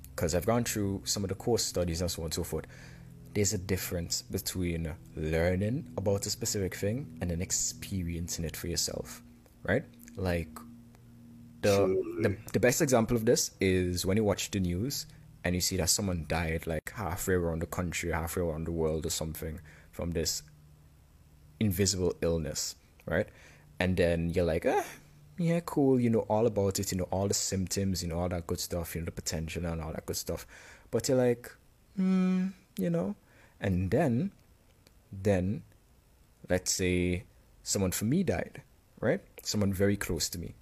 Because 0.10 0.34
I've 0.36 0.46
gone 0.46 0.64
through 0.64 1.02
some 1.06 1.24
of 1.24 1.30
the 1.30 1.36
course 1.36 1.64
studies 1.64 2.02
and 2.02 2.10
so 2.10 2.22
on 2.24 2.26
and 2.26 2.34
so 2.34 2.44
forth. 2.44 2.66
there's 3.34 3.54
a 3.54 3.58
difference 3.58 4.22
between 4.22 4.94
learning 5.18 5.92
about 5.98 6.26
a 6.26 6.30
specific 6.30 6.74
thing 6.74 7.18
and 7.20 7.30
then 7.30 7.42
experiencing 7.42 8.46
it 8.46 8.56
for 8.56 8.68
yourself, 8.68 9.22
right? 9.64 9.84
Like 10.16 10.48
the, 11.66 12.30
the 12.30 12.38
the 12.54 12.60
best 12.60 12.82
example 12.82 13.18
of 13.18 13.26
this 13.26 13.52
is 13.60 14.06
when 14.06 14.18
you 14.18 14.24
watch 14.24 14.52
the 14.52 14.60
news 14.60 15.06
and 15.44 15.56
you 15.56 15.62
see 15.62 15.78
that 15.78 15.90
someone 15.90 16.26
died 16.28 16.66
like 16.66 16.92
halfway 16.96 17.36
around 17.36 17.60
the 17.62 17.68
country, 17.68 18.12
halfway 18.12 18.44
around 18.44 18.66
the 18.66 18.72
world 18.72 19.06
or 19.06 19.12
something 19.12 19.60
from 19.92 20.12
this 20.12 20.42
invisible 21.60 22.16
illness, 22.22 22.76
right? 23.06 23.28
And 23.80 23.96
then 23.96 24.30
you're 24.30 24.46
like, 24.46 24.66
ah, 24.68 24.86
yeah, 25.38 25.60
cool, 25.66 26.00
you 26.00 26.10
know 26.10 26.26
all 26.30 26.48
about 26.48 26.80
it, 26.80 26.92
you 26.92 26.98
know 26.98 27.08
all 27.12 27.28
the 27.28 27.34
symptoms, 27.34 28.02
you 28.02 28.10
know 28.10 28.20
all 28.20 28.30
that 28.30 28.48
good 28.48 28.60
stuff, 28.60 28.96
you 28.96 29.02
know 29.02 29.06
the 29.06 29.12
potential 29.12 29.66
and 29.66 29.82
all 29.82 29.92
that 29.92 30.06
good 30.06 30.18
stuff. 30.18 30.48
But 30.92 31.08
you're 31.08 31.18
like, 31.18 31.52
hmm, 31.96 32.48
you 32.78 32.90
know, 32.90 33.16
and 33.60 33.92
then, 33.92 34.32
then, 35.12 35.64
let's 36.50 36.72
say 36.72 37.24
someone 37.64 37.92
for 37.92 38.06
me 38.06 38.24
died, 38.24 38.62
right? 39.00 39.22
Someone 39.44 39.74
very 39.74 39.98
close 39.98 40.30
to 40.30 40.40
me. 40.40 40.56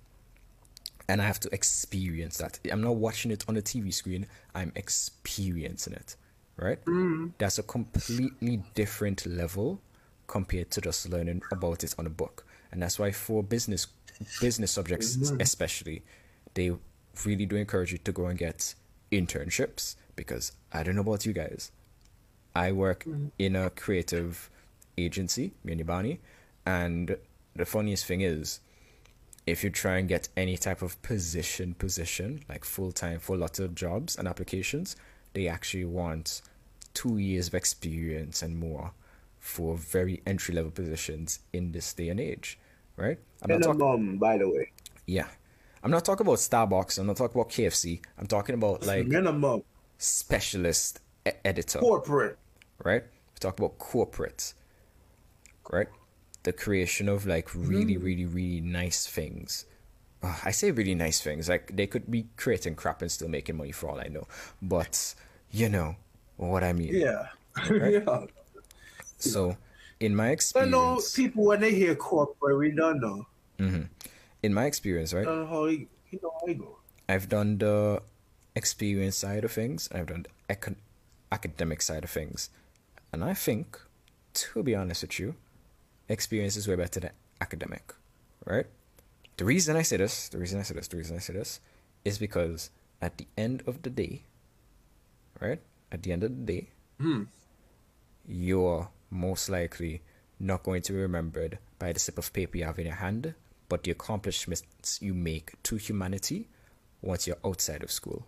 And 1.07 1.21
I 1.21 1.25
have 1.25 1.39
to 1.41 1.49
experience 1.53 2.37
that. 2.37 2.59
I'm 2.71 2.81
not 2.81 2.95
watching 2.95 3.31
it 3.31 3.43
on 3.47 3.55
the 3.55 3.61
TV 3.61 3.93
screen, 3.93 4.25
I'm 4.55 4.71
experiencing 4.75 5.93
it, 5.93 6.15
right? 6.57 6.83
Mm. 6.85 7.33
That's 7.37 7.59
a 7.59 7.63
completely 7.63 8.63
different 8.73 9.25
level 9.25 9.81
compared 10.27 10.71
to 10.71 10.81
just 10.81 11.09
learning 11.09 11.41
about 11.51 11.83
it 11.83 11.93
on 11.99 12.05
a 12.07 12.09
book. 12.09 12.45
And 12.71 12.81
that's 12.81 12.97
why 12.97 13.11
for 13.11 13.43
business 13.43 13.87
business 14.39 14.71
subjects 14.71 15.17
Mhm. 15.17 15.41
especially, 15.41 16.03
they 16.53 16.71
really 17.25 17.45
do 17.45 17.55
encourage 17.57 17.91
you 17.91 17.97
to 17.97 18.11
go 18.11 18.27
and 18.27 18.37
get 18.37 18.73
internships 19.11 19.95
because 20.15 20.53
I 20.71 20.83
don't 20.83 20.95
know 20.95 21.01
about 21.01 21.25
you 21.25 21.33
guys. 21.33 21.71
I 22.55 22.71
work 22.71 23.05
in 23.39 23.55
a 23.55 23.69
creative 23.71 24.49
agency, 24.97 25.53
Minibani, 25.65 26.19
and 26.65 27.17
the 27.55 27.65
funniest 27.65 28.05
thing 28.05 28.21
is 28.21 28.59
if 29.45 29.63
you 29.63 29.69
try 29.69 29.97
and 29.97 30.07
get 30.07 30.29
any 30.37 30.57
type 30.57 30.81
of 30.81 31.01
position 31.01 31.73
position, 31.73 32.41
like 32.49 32.63
full 32.63 32.91
time 32.91 33.19
for 33.19 33.35
lots 33.37 33.59
of 33.59 33.75
jobs 33.75 34.15
and 34.17 34.27
applications, 34.27 34.95
they 35.33 35.47
actually 35.47 35.85
want 35.85 36.41
two 36.93 37.17
years 37.17 37.47
of 37.47 37.55
experience 37.55 38.41
and 38.41 38.57
more 38.57 38.91
for 39.39 39.75
very 39.75 40.21
entry 40.25 40.55
level 40.55 40.71
positions 40.71 41.39
in 41.51 41.71
this 41.71 41.93
day 41.93 42.09
and 42.09 42.19
age. 42.19 42.57
Right? 42.95 43.17
I'm 43.41 43.49
not 43.49 43.63
talking 43.63 43.79
Minimum, 43.79 44.17
by 44.17 44.37
the 44.37 44.49
way. 44.49 44.71
yeah. 45.05 45.27
I'm 45.83 45.91
not 45.91 46.05
talking 46.05 46.25
about 46.25 46.37
Starbucks, 46.37 46.97
I'm 46.97 47.07
not 47.07 47.17
talking 47.17 47.41
about 47.41 47.51
KFC. 47.51 47.99
I'm 48.17 48.25
talking 48.27 48.55
about 48.55 48.85
like 48.85 49.05
minimum 49.05 49.63
specialist 49.97 51.01
e- 51.27 51.31
editor 51.43 51.79
corporate. 51.79 52.37
right? 52.85 53.03
We 53.03 53.39
talk 53.41 53.59
about 53.59 53.77
corporate, 53.79 54.53
right? 55.69 55.87
The 56.43 56.53
creation 56.53 57.09
of 57.09 57.25
like 57.25 57.53
really, 57.55 57.97
really, 57.97 58.25
really 58.25 58.61
nice 58.61 59.07
things. 59.07 59.65
Uh, 60.21 60.35
I 60.43 60.51
say 60.51 60.71
really 60.71 60.95
nice 60.95 61.21
things. 61.21 61.49
Like 61.49 61.75
they 61.75 61.87
could 61.87 62.09
be 62.11 62.27
creating 62.37 62.75
crap 62.75 63.01
and 63.01 63.11
still 63.11 63.29
making 63.29 63.57
money 63.57 63.71
for 63.71 63.89
all 63.89 63.99
I 63.99 64.07
know. 64.07 64.27
But 64.61 65.15
you 65.51 65.69
know 65.69 65.95
what 66.37 66.63
I 66.63 66.73
mean. 66.73 66.93
Yeah. 66.93 67.27
Right? 67.69 67.93
yeah. 68.07 68.25
So 69.17 69.57
in 69.99 70.15
my 70.15 70.29
experience 70.29 70.73
I 70.73 70.77
know 70.77 71.01
people 71.15 71.45
when 71.45 71.61
they 71.61 71.73
hear 71.73 71.95
corporate, 71.95 72.57
we 72.57 72.71
don't 72.71 72.99
know. 72.99 73.25
in 74.43 74.53
my 74.53 74.65
experience, 74.65 75.13
right? 75.13 75.25
Uh, 75.25 75.45
how 75.45 75.65
he, 75.67 75.87
you 76.11 76.19
know 76.21 76.33
how 76.39 76.47
he 76.47 76.53
go. 76.55 76.77
I've 77.07 77.29
done 77.29 77.57
the 77.57 78.01
experience 78.55 79.15
side 79.15 79.43
of 79.43 79.51
things. 79.51 79.89
I've 79.93 80.07
done 80.07 80.25
the 80.27 80.55
econ- 80.55 80.75
academic 81.31 81.81
side 81.81 82.03
of 82.03 82.09
things, 82.09 82.49
and 83.11 83.23
I 83.23 83.33
think, 83.33 83.79
to 84.33 84.63
be 84.63 84.75
honest 84.75 85.03
with 85.03 85.19
you, 85.19 85.35
experience 86.09 86.55
is 86.55 86.67
way 86.67 86.75
better 86.75 86.99
than 86.99 87.11
academic, 87.41 87.93
right? 88.45 88.65
The 89.37 89.45
reason 89.45 89.75
I 89.75 89.81
say 89.81 89.97
this, 89.97 90.29
the 90.29 90.37
reason 90.37 90.59
I 90.59 90.63
say 90.63 90.75
this, 90.75 90.87
the 90.87 90.97
reason 90.97 91.15
I 91.15 91.19
say 91.19 91.33
this, 91.33 91.59
is 92.05 92.17
because 92.17 92.69
at 93.01 93.17
the 93.17 93.27
end 93.37 93.63
of 93.65 93.81
the 93.81 93.89
day, 93.89 94.23
right? 95.39 95.59
At 95.91 96.03
the 96.03 96.11
end 96.11 96.23
of 96.23 96.31
the 96.45 96.53
day, 96.53 96.69
Hmm. 96.99 97.23
you're 98.27 98.89
most 99.09 99.49
likely 99.49 100.01
not 100.39 100.63
going 100.63 100.81
to 100.83 100.93
be 100.93 100.99
remembered 100.99 101.57
by 101.79 101.91
the 101.93 101.99
slip 101.99 102.17
of 102.17 102.31
paper 102.33 102.57
you 102.57 102.65
have 102.65 102.79
in 102.79 102.85
your 102.87 102.95
hand, 102.95 103.33
but 103.69 103.83
the 103.83 103.91
accomplishments 103.91 105.01
you 105.01 105.13
make 105.13 105.61
to 105.63 105.75
humanity 105.77 106.49
once 107.01 107.27
you're 107.27 107.37
outside 107.43 107.83
of 107.83 107.91
school. 107.91 108.25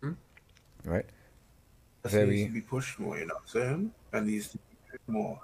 Hmm. 0.00 0.12
Right? 0.84 1.06
That 2.02 2.10
Very- 2.12 2.48
be 2.48 2.60
pushed 2.60 2.98
more, 2.98 3.18
you 3.18 3.26
know 3.26 3.34
what 3.34 3.42
I'm 3.42 3.48
saying? 3.48 3.94
And 4.12 4.26
be 4.26 4.42
more. 5.06 5.40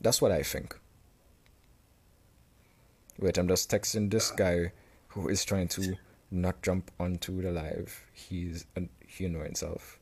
That's 0.00 0.20
what 0.20 0.32
I 0.32 0.42
think. 0.42 0.76
Wait, 3.18 3.38
I'm 3.38 3.46
just 3.48 3.70
texting 3.70 4.10
this 4.10 4.30
guy 4.32 4.72
who 5.08 5.28
is 5.28 5.44
trying 5.44 5.68
to 5.68 5.96
not 6.30 6.60
jump 6.62 6.90
onto 6.98 7.40
the 7.40 7.52
live. 7.52 8.04
He's, 8.12 8.66
uh, 8.76 8.82
he 9.06 9.28
know 9.28 9.40
himself. 9.40 10.00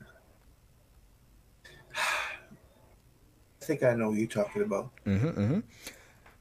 I 1.96 3.64
think 3.64 3.82
I 3.82 3.94
know 3.94 4.10
what 4.10 4.18
you're 4.18 4.28
talking 4.28 4.62
about, 4.62 4.90
hmm 5.04 5.16
hmm 5.16 5.58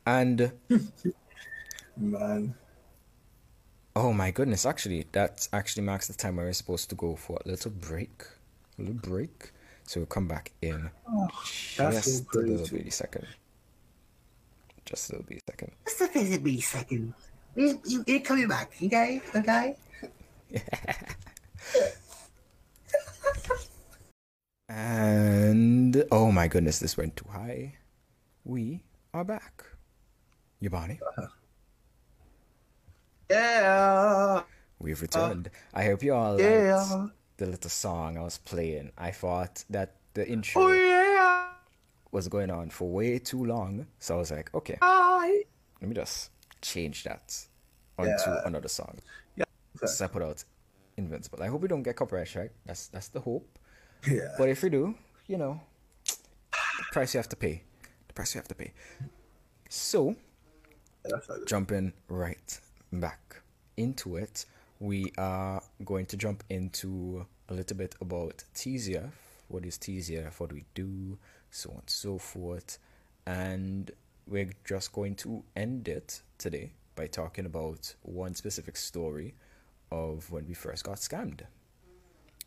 And 0.06 0.52
man. 1.98 2.54
Oh 3.95 4.12
my 4.12 4.31
goodness, 4.31 4.65
actually, 4.65 5.05
that 5.13 5.47
actually 5.53 5.84
marks 5.84 6.08
the 6.08 6.13
time 6.13 6.36
where 6.36 6.45
we're 6.45 6.53
supposed 6.53 6.89
to 6.89 6.95
go 6.95 7.15
for 7.15 7.39
a 7.45 7.47
little 7.47 7.71
break. 7.71 8.23
A 8.77 8.81
little 8.81 8.95
break. 8.95 9.51
So 9.84 10.01
we'll 10.01 10.08
come 10.08 10.27
back 10.27 10.51
in 10.62 10.89
oh, 11.08 11.29
so 11.43 11.91
just 11.91 12.25
a 12.34 12.39
little 12.39 12.67
bitty 12.67 12.89
second. 12.89 13.27
Just 14.84 15.10
a 15.10 15.13
little 15.13 15.27
bitty 15.27 15.41
second. 15.47 15.71
Just 15.86 16.01
a 16.01 16.08
visit 16.08 16.43
me 16.43 16.60
second. 16.60 17.13
You, 17.55 17.79
you, 17.86 18.03
you're 18.05 18.19
coming 18.19 18.47
back, 18.47 18.71
okay? 18.84 19.21
Okay? 19.36 19.75
And 24.67 26.03
oh 26.12 26.31
my 26.31 26.47
goodness, 26.47 26.79
this 26.79 26.97
went 26.97 27.15
too 27.15 27.29
high. 27.31 27.75
We 28.43 28.81
are 29.13 29.23
back. 29.23 29.63
Yabani, 30.62 30.99
uh-huh. 31.01 31.27
Yeah. 33.29 34.43
we've 34.79 34.99
uh, 34.99 35.01
returned. 35.01 35.49
I 35.73 35.85
hope 35.85 36.03
you 36.03 36.13
all 36.13 36.39
Yeah. 36.39 36.83
liked 36.83 37.13
the 37.38 37.45
little 37.47 37.69
song 37.69 38.17
I 38.17 38.21
was 38.21 38.38
playing. 38.38 38.91
I 38.97 39.11
thought 39.11 39.63
that 39.69 39.95
the 40.13 40.27
intro 40.27 40.63
Oh 40.63 40.71
yeah. 40.73 41.49
was 42.11 42.27
going 42.27 42.49
on 42.51 42.69
for 42.69 42.89
way 42.89 43.19
too 43.19 43.43
long, 43.45 43.88
so 43.99 44.15
I 44.15 44.17
was 44.17 44.31
like, 44.31 44.53
okay, 44.53 44.77
Hi. 44.81 45.43
let 45.81 45.89
me 45.89 45.95
just 45.95 46.29
change 46.61 47.03
that 47.03 47.45
onto 47.97 48.11
Yeah. 48.11 48.41
another 48.45 48.69
song. 48.69 48.99
Yeah. 49.35 49.45
So 49.85 50.05
I 50.05 50.07
put 50.07 50.21
out 50.23 50.43
Invincible. 50.97 51.43
I 51.43 51.47
hope 51.47 51.61
we 51.61 51.67
don't 51.67 51.83
get 51.83 51.97
copyright 51.97 52.27
strike. 52.27 52.53
That's 52.65 52.88
that's 52.88 53.09
the 53.09 53.19
hope. 53.19 53.59
Yeah. 54.07 54.33
But 54.38 54.47
if 54.47 54.63
we 54.63 54.69
do, 54.69 54.95
you 55.27 55.38
know, 55.38 55.59
the 56.07 56.85
price 56.93 57.13
you 57.13 57.17
have 57.17 57.27
to 57.29 57.35
pay. 57.35 57.63
The 58.07 58.13
price 58.13 58.33
you 58.33 58.39
have 58.39 58.47
to 58.47 58.55
pay. 58.55 58.71
So 59.67 60.15
not 61.05 61.23
jumping 61.47 61.91
right 62.07 62.59
back 62.91 63.41
into 63.78 64.17
it, 64.17 64.45
we 64.80 65.12
are 65.17 65.62
going 65.84 66.06
to 66.08 66.17
jump 66.17 66.43
into 66.50 67.26
a 67.50 67.54
little 67.54 67.78
bit 67.78 67.95
about 68.02 68.43
TZF. 68.54 69.12
What 69.48 69.65
is 69.65 69.78
TZF? 69.78 70.39
What 70.39 70.50
do 70.50 70.56
we 70.56 70.65
do? 70.74 71.17
So 71.52 71.69
on 71.71 71.78
and 71.78 71.89
so 71.89 72.17
forth. 72.17 72.80
And 73.26 73.91
we're 74.28 74.52
just 74.65 74.91
going 74.91 75.15
to 75.15 75.43
end 75.56 75.88
it 75.88 76.21
today 76.38 76.71
by 76.95 77.08
talking 77.08 77.45
about 77.45 77.93
one 78.02 78.34
specific 78.36 78.78
story 78.78 79.36
of 79.91 80.32
when 80.32 80.48
we 80.48 80.54
first 80.54 80.84
got 80.84 80.98
scammed. 80.98 81.41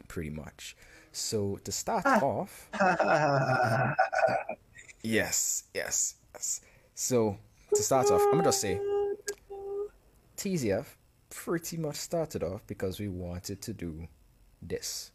Pretty 0.08 0.30
much. 0.30 0.76
So 1.12 1.58
to 1.64 1.72
start 1.72 2.04
ah. 2.06 2.20
off, 2.20 2.68
Yes, 5.02 5.64
yes, 5.74 6.16
yes. 6.34 6.60
So 6.94 7.38
to 7.74 7.82
start 7.82 8.10
off, 8.10 8.20
I'm 8.20 8.32
gonna 8.32 8.44
just 8.44 8.60
say 8.60 8.80
TZF 10.38 10.86
pretty 11.30 11.76
much 11.76 11.96
started 11.96 12.42
off 12.42 12.66
because 12.66 12.98
we 13.00 13.08
wanted 13.08 13.60
to 13.62 13.72
do 13.72 14.06
this. 14.62 15.10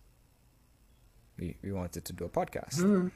We 1.39 1.57
we 1.63 1.71
wanted 1.71 2.05
to 2.05 2.13
do 2.13 2.25
a 2.25 2.29
podcast 2.29 3.11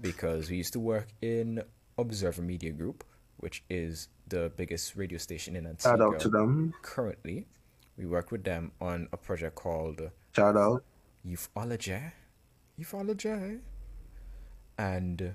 because 0.00 0.50
we 0.50 0.58
used 0.58 0.72
to 0.74 0.80
work 0.80 1.08
in 1.22 1.62
Observer 1.98 2.42
Media 2.42 2.72
Group, 2.72 3.04
which 3.38 3.64
is 3.70 4.08
the 4.28 4.52
biggest 4.56 4.96
radio 4.96 5.18
station 5.18 5.56
in 5.56 5.64
Shout 5.64 5.94
Antigua. 5.94 6.14
out 6.14 6.20
to 6.20 6.28
them. 6.28 6.74
Currently, 6.82 7.46
we 7.96 8.06
work 8.06 8.30
with 8.30 8.44
them 8.44 8.72
on 8.80 9.08
a 9.12 9.16
project 9.16 9.54
called 9.56 10.10
Shout 10.36 10.56
out. 10.56 10.84
Ufology. 11.26 12.12
Ufology. 12.78 13.60
And 14.78 15.34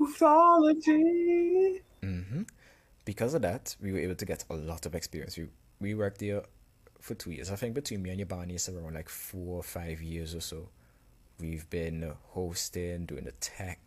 Ufology. 0.00 1.80
hmm 2.02 2.42
Because 3.08 3.32
of 3.32 3.40
that, 3.40 3.74
we 3.80 3.90
were 3.90 4.00
able 4.00 4.16
to 4.16 4.26
get 4.26 4.44
a 4.50 4.54
lot 4.54 4.84
of 4.84 4.94
experience. 4.94 5.38
We 5.38 5.48
we 5.80 5.94
worked 5.94 6.18
there 6.18 6.42
for 7.00 7.14
two 7.14 7.30
years. 7.30 7.50
I 7.50 7.56
think 7.56 7.74
between 7.74 8.02
me 8.02 8.10
and 8.10 8.20
Yabani, 8.20 8.52
it's 8.52 8.68
around 8.68 8.92
like 8.92 9.08
four 9.08 9.56
or 9.56 9.62
five 9.62 10.02
years 10.02 10.34
or 10.34 10.42
so. 10.42 10.68
We've 11.40 11.70
been 11.70 12.12
hosting, 12.34 13.06
doing 13.06 13.24
the 13.24 13.32
tech, 13.32 13.80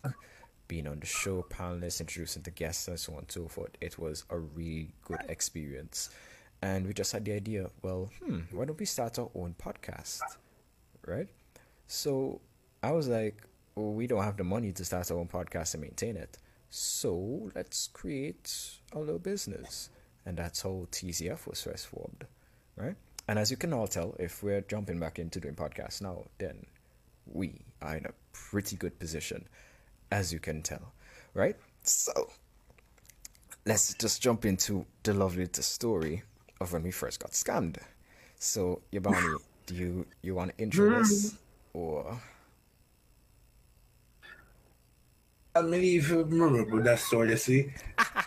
being 0.68 0.88
on 0.88 1.02
the 1.02 1.06
show, 1.06 1.46
panelists, 1.48 2.00
introducing 2.00 2.42
the 2.42 2.50
guests, 2.50 2.88
and 2.88 3.00
so 3.00 3.14
on 3.14 3.20
and 3.20 3.32
so 3.32 3.48
forth. 3.48 3.70
It 3.80 4.00
was 4.00 4.24
a 4.32 4.40
really 4.40 4.96
good 5.06 5.22
experience. 5.30 6.10
And 6.64 6.88
we 6.88 6.94
just 6.96 7.12
had 7.12 7.24
the 7.24 7.34
idea 7.34 7.70
well, 7.84 8.10
hmm, 8.26 8.40
why 8.52 8.66
don't 8.66 8.80
we 8.80 8.86
start 8.88 9.20
our 9.20 9.30
own 9.36 9.54
podcast? 9.64 10.22
Right? 11.06 11.28
So 11.86 12.42
I 12.82 12.92
was 12.92 13.08
like, 13.08 13.44
well, 13.76 13.94
we 13.94 14.08
don't 14.08 14.24
have 14.24 14.38
the 14.38 14.44
money 14.44 14.72
to 14.72 14.84
start 14.84 15.12
our 15.12 15.20
own 15.20 15.28
podcast 15.28 15.76
and 15.76 15.82
maintain 15.84 16.18
it. 16.18 16.40
So 16.72 17.52
let's 17.54 17.88
create 17.88 18.80
a 18.94 19.00
little 19.00 19.20
business. 19.20 19.90
And 20.26 20.38
that's 20.38 20.62
how 20.62 20.88
TZF 20.92 21.46
was 21.48 21.62
first 21.62 21.88
formed, 21.88 22.26
right? 22.78 22.96
And 23.28 23.38
as 23.38 23.52
you 23.52 23.58
can 23.58 23.74
all 23.74 23.88
tell, 23.88 24.16
if 24.20 24.42
we're 24.42 24.62
jumping 24.62 25.00
back 25.00 25.20
into 25.20 25.40
doing 25.40 25.56
podcasts 25.56 26.02
now, 26.02 26.26
then 26.38 26.66
we 27.26 27.54
are 27.82 27.98
in 27.98 28.06
a 28.06 28.14
pretty 28.32 28.78
good 28.78 28.98
position, 29.00 29.48
as 30.12 30.32
you 30.32 30.40
can 30.40 30.62
tell, 30.62 30.94
right? 31.34 31.58
So 31.84 32.30
let's 33.66 33.94
just 33.96 34.22
jump 34.22 34.46
into 34.46 34.86
the 35.04 35.14
lovely 35.14 35.48
story 35.52 36.24
of 36.62 36.72
when 36.72 36.84
we 36.84 36.92
first 36.92 37.20
got 37.20 37.32
scammed. 37.32 37.78
So, 38.38 38.82
Yabani, 38.94 39.38
do 39.66 39.76
you 39.76 40.06
you 40.22 40.36
want 40.36 40.56
to 40.56 40.64
introduce 40.64 41.10
this 41.10 41.34
mm. 41.34 41.38
or? 41.74 42.22
I 45.54 45.60
you 45.62 46.24
remember 46.24 46.82
that 46.84 47.00
story, 47.00 47.32
you 47.32 47.38
see. 47.38 47.74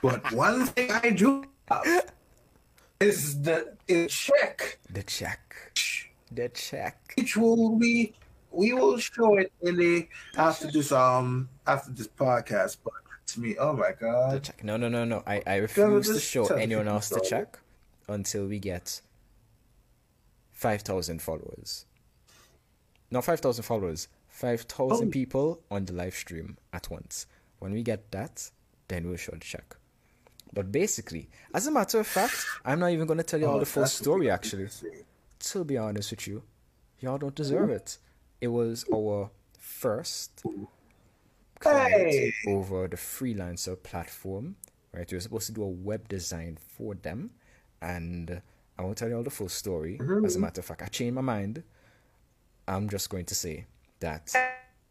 but 0.02 0.30
one 0.32 0.66
thing 0.66 0.90
I 0.90 1.10
do 1.10 1.44
have 1.68 2.12
is 3.00 3.40
the 3.42 3.76
is 3.88 4.12
check, 4.12 4.78
The 4.90 5.02
check. 5.02 5.54
The 6.30 6.48
check. 6.48 7.14
which 7.16 7.37
will 7.37 7.76
be 7.76 8.14
we 8.50 8.72
will 8.72 8.98
show 8.98 9.37
it 9.37 9.52
in 9.62 9.76
the 9.76 10.08
after 10.37 10.70
this 10.70 10.92
um 10.92 11.48
after 11.66 11.92
this 11.92 12.08
podcast. 12.08 12.78
But 12.84 12.94
to 13.28 13.40
me, 13.40 13.56
oh 13.58 13.72
my 13.72 13.92
god. 13.98 14.34
The 14.34 14.40
check. 14.40 14.64
No, 14.64 14.76
no, 14.76 14.88
no, 14.88 15.04
no. 15.04 15.22
I, 15.26 15.42
I 15.46 15.56
refuse 15.56 16.08
to 16.08 16.20
show 16.20 16.46
anyone 16.46 16.88
else 16.88 17.08
the 17.08 17.20
check 17.20 17.58
until 18.08 18.46
we 18.46 18.58
get 18.58 19.00
5,000 20.52 21.20
followers. 21.20 21.87
Not 23.10 23.24
5,000 23.24 23.62
followers, 23.64 24.08
5,000 24.35 25.09
Oh. 25.09 25.11
people 25.11 25.62
on 25.70 25.85
the 25.85 25.92
live 25.92 26.14
stream 26.14 26.57
at 26.73 26.90
once. 26.90 27.27
When 27.61 27.73
we 27.73 27.83
get 27.85 28.11
that, 28.11 28.51
then 28.88 29.07
we'll 29.07 29.16
show 29.16 29.31
the 29.33 29.38
check. 29.38 29.77
But 30.53 30.73
basically, 30.73 31.29
as 31.55 31.68
a 31.68 31.70
matter 31.70 32.01
of 32.01 32.07
fact, 32.09 32.44
I'm 32.64 32.81
not 32.81 32.90
even 32.90 33.07
going 33.07 33.18
to 33.18 33.23
tell 33.25 33.38
you 33.40 33.47
all 33.47 33.57
Oh, 33.57 33.61
the 33.61 33.66
full 33.66 33.87
story 33.87 34.29
actually. 34.31 34.68
To 35.51 35.64
be 35.64 35.79
honest 35.79 36.11
with 36.11 36.27
you, 36.27 36.42
y'all 37.01 37.18
don't 37.18 37.35
deserve 37.35 37.70
it. 37.70 37.99
It 38.40 38.49
was 38.49 38.85
our 38.92 39.31
first 39.59 40.42
client 41.61 41.92
Hey! 42.11 42.33
over 42.49 42.88
the 42.88 42.97
freelancer 42.97 43.81
platform, 43.81 44.57
right? 44.92 45.09
We 45.11 45.16
were 45.16 45.20
supposed 45.20 45.47
to 45.47 45.53
do 45.53 45.62
a 45.62 45.68
web 45.68 46.09
design 46.09 46.59
for 46.77 46.94
them, 46.97 47.31
and 47.81 48.42
I 48.79 48.83
won't 48.83 48.99
tell 48.99 49.09
you 49.09 49.16
all 49.16 49.23
the 49.23 49.31
full 49.31 49.49
story. 49.49 50.01
As 50.25 50.35
a 50.35 50.40
matter 50.40 50.61
of 50.61 50.64
fact, 50.64 50.83
I 50.83 50.87
changed 50.87 51.14
my 51.14 51.20
mind. 51.20 51.62
I'm 52.66 52.88
just 52.88 53.11
going 53.11 53.27
to 53.27 53.35
say 53.35 53.66
that 54.00 54.33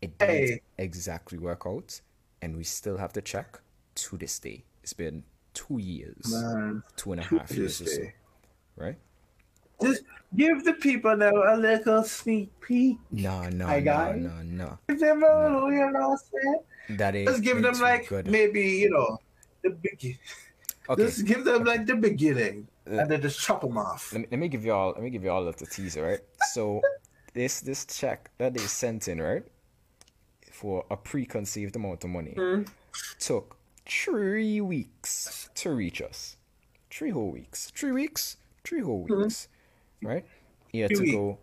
it 0.01 0.17
didn't 0.17 0.35
Hey. 0.35 0.61
exactly 0.77 1.37
work 1.37 1.63
out, 1.65 2.01
and 2.41 2.55
we 2.57 2.63
still 2.63 2.97
have 2.97 3.13
to 3.13 3.21
check 3.21 3.59
to 3.95 4.17
this 4.17 4.39
day. 4.39 4.63
It's 4.83 4.93
been 4.93 5.23
two 5.53 5.77
years, 5.79 6.31
Man, 6.31 6.83
two 6.95 7.11
and 7.13 7.21
a 7.21 7.23
half 7.23 7.51
years 7.51 7.81
or 7.81 7.85
so, 7.85 8.01
right? 8.75 8.97
Just 9.81 10.03
give 10.35 10.63
the 10.63 10.73
people 10.73 11.15
now 11.17 11.31
a 11.31 11.57
little 11.57 12.03
sneak 12.03 12.49
peek. 12.61 12.97
No, 13.11 13.49
no, 13.49 13.65
Hi, 13.67 13.79
no, 13.81 14.13
no, 14.13 14.41
no. 14.43 14.77
Give 14.87 14.99
them 14.99 15.23
a 15.23 15.43
little, 15.43 15.71
you 15.71 15.91
know, 15.91 16.17
what? 16.31 16.65
That 16.97 17.15
is 17.15 17.27
Just 17.27 17.43
give 17.43 17.61
them 17.61 17.79
like 17.79 18.07
good. 18.07 18.27
maybe 18.27 18.61
you 18.61 18.89
know 18.89 19.17
the 19.63 19.71
beginning. 19.71 20.19
Okay, 20.89 21.03
Just 21.03 21.25
give 21.25 21.45
them 21.45 21.63
like 21.63 21.85
the 21.85 21.95
beginning, 21.95 22.67
Uh, 22.85 22.97
and 22.99 23.11
then 23.11 23.21
just 23.21 23.39
chop 23.39 23.61
them 23.61 23.77
off. 23.77 24.11
let 24.11 24.21
me, 24.21 24.27
let 24.31 24.39
me 24.39 24.47
give 24.49 24.65
you 24.65 24.73
all 24.73 24.91
let 24.91 25.01
me 25.01 25.09
give 25.09 25.23
you 25.23 25.29
all 25.31 25.43
a 25.43 25.47
little 25.47 25.67
teaser, 25.67 26.03
right? 26.03 26.19
So 26.51 26.81
this 27.33 27.61
this 27.61 27.85
check 27.85 28.29
that 28.37 28.53
they 28.53 28.61
sent 28.61 29.07
in, 29.07 29.21
right, 29.21 29.43
for 30.51 30.85
a 30.89 30.97
preconceived 30.97 31.75
amount 31.75 32.03
of 32.03 32.09
money 32.09 32.33
Mm. 32.37 32.67
took 33.19 33.57
three 33.85 34.61
weeks 34.61 35.49
to 35.55 35.73
reach 35.73 36.01
us. 36.01 36.37
Three 36.89 37.09
whole 37.09 37.31
weeks. 37.31 37.71
Three 37.75 37.91
weeks. 37.91 38.37
Three 38.63 38.81
whole 38.81 39.03
weeks. 39.03 39.47
Right? 40.01 40.25
You 40.71 40.83
had 40.83 40.95
Three 40.95 41.11
to 41.11 41.17
go 41.17 41.37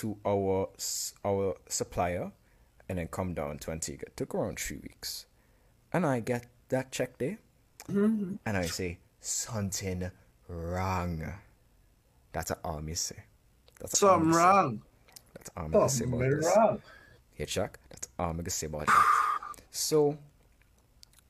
to 0.00 0.16
our 0.24 0.68
our 1.24 1.56
supplier 1.68 2.32
and 2.88 2.98
then 2.98 3.08
come 3.08 3.34
down 3.34 3.58
to 3.58 3.70
Antigua. 3.72 4.06
It 4.06 4.16
took 4.16 4.34
around 4.34 4.58
three 4.58 4.78
weeks. 4.78 5.26
And 5.92 6.06
I 6.06 6.20
get 6.20 6.46
that 6.68 6.90
check 6.92 7.18
there 7.18 7.38
and 7.88 8.38
I 8.46 8.66
say 8.66 8.98
something 9.20 10.10
wrong. 10.48 11.32
That's 12.32 12.50
an 12.50 12.58
army 12.64 12.94
say. 12.94 13.24
That's 13.80 13.98
Something 13.98 14.30
wrong. 14.32 14.82
That's 15.42 15.50
all 15.56 15.64
I'm 15.64 15.70
gonna 15.72 15.88
say 15.88 16.04
about 16.04 16.20
this. 16.20 16.56
Yeah, 17.36 17.46
Chuck. 17.46 17.78
That's 17.90 18.08
all 18.18 18.30
I'm 18.30 18.36
gonna 18.36 18.50
say 18.50 18.66
about. 18.68 18.88
So, 19.70 20.18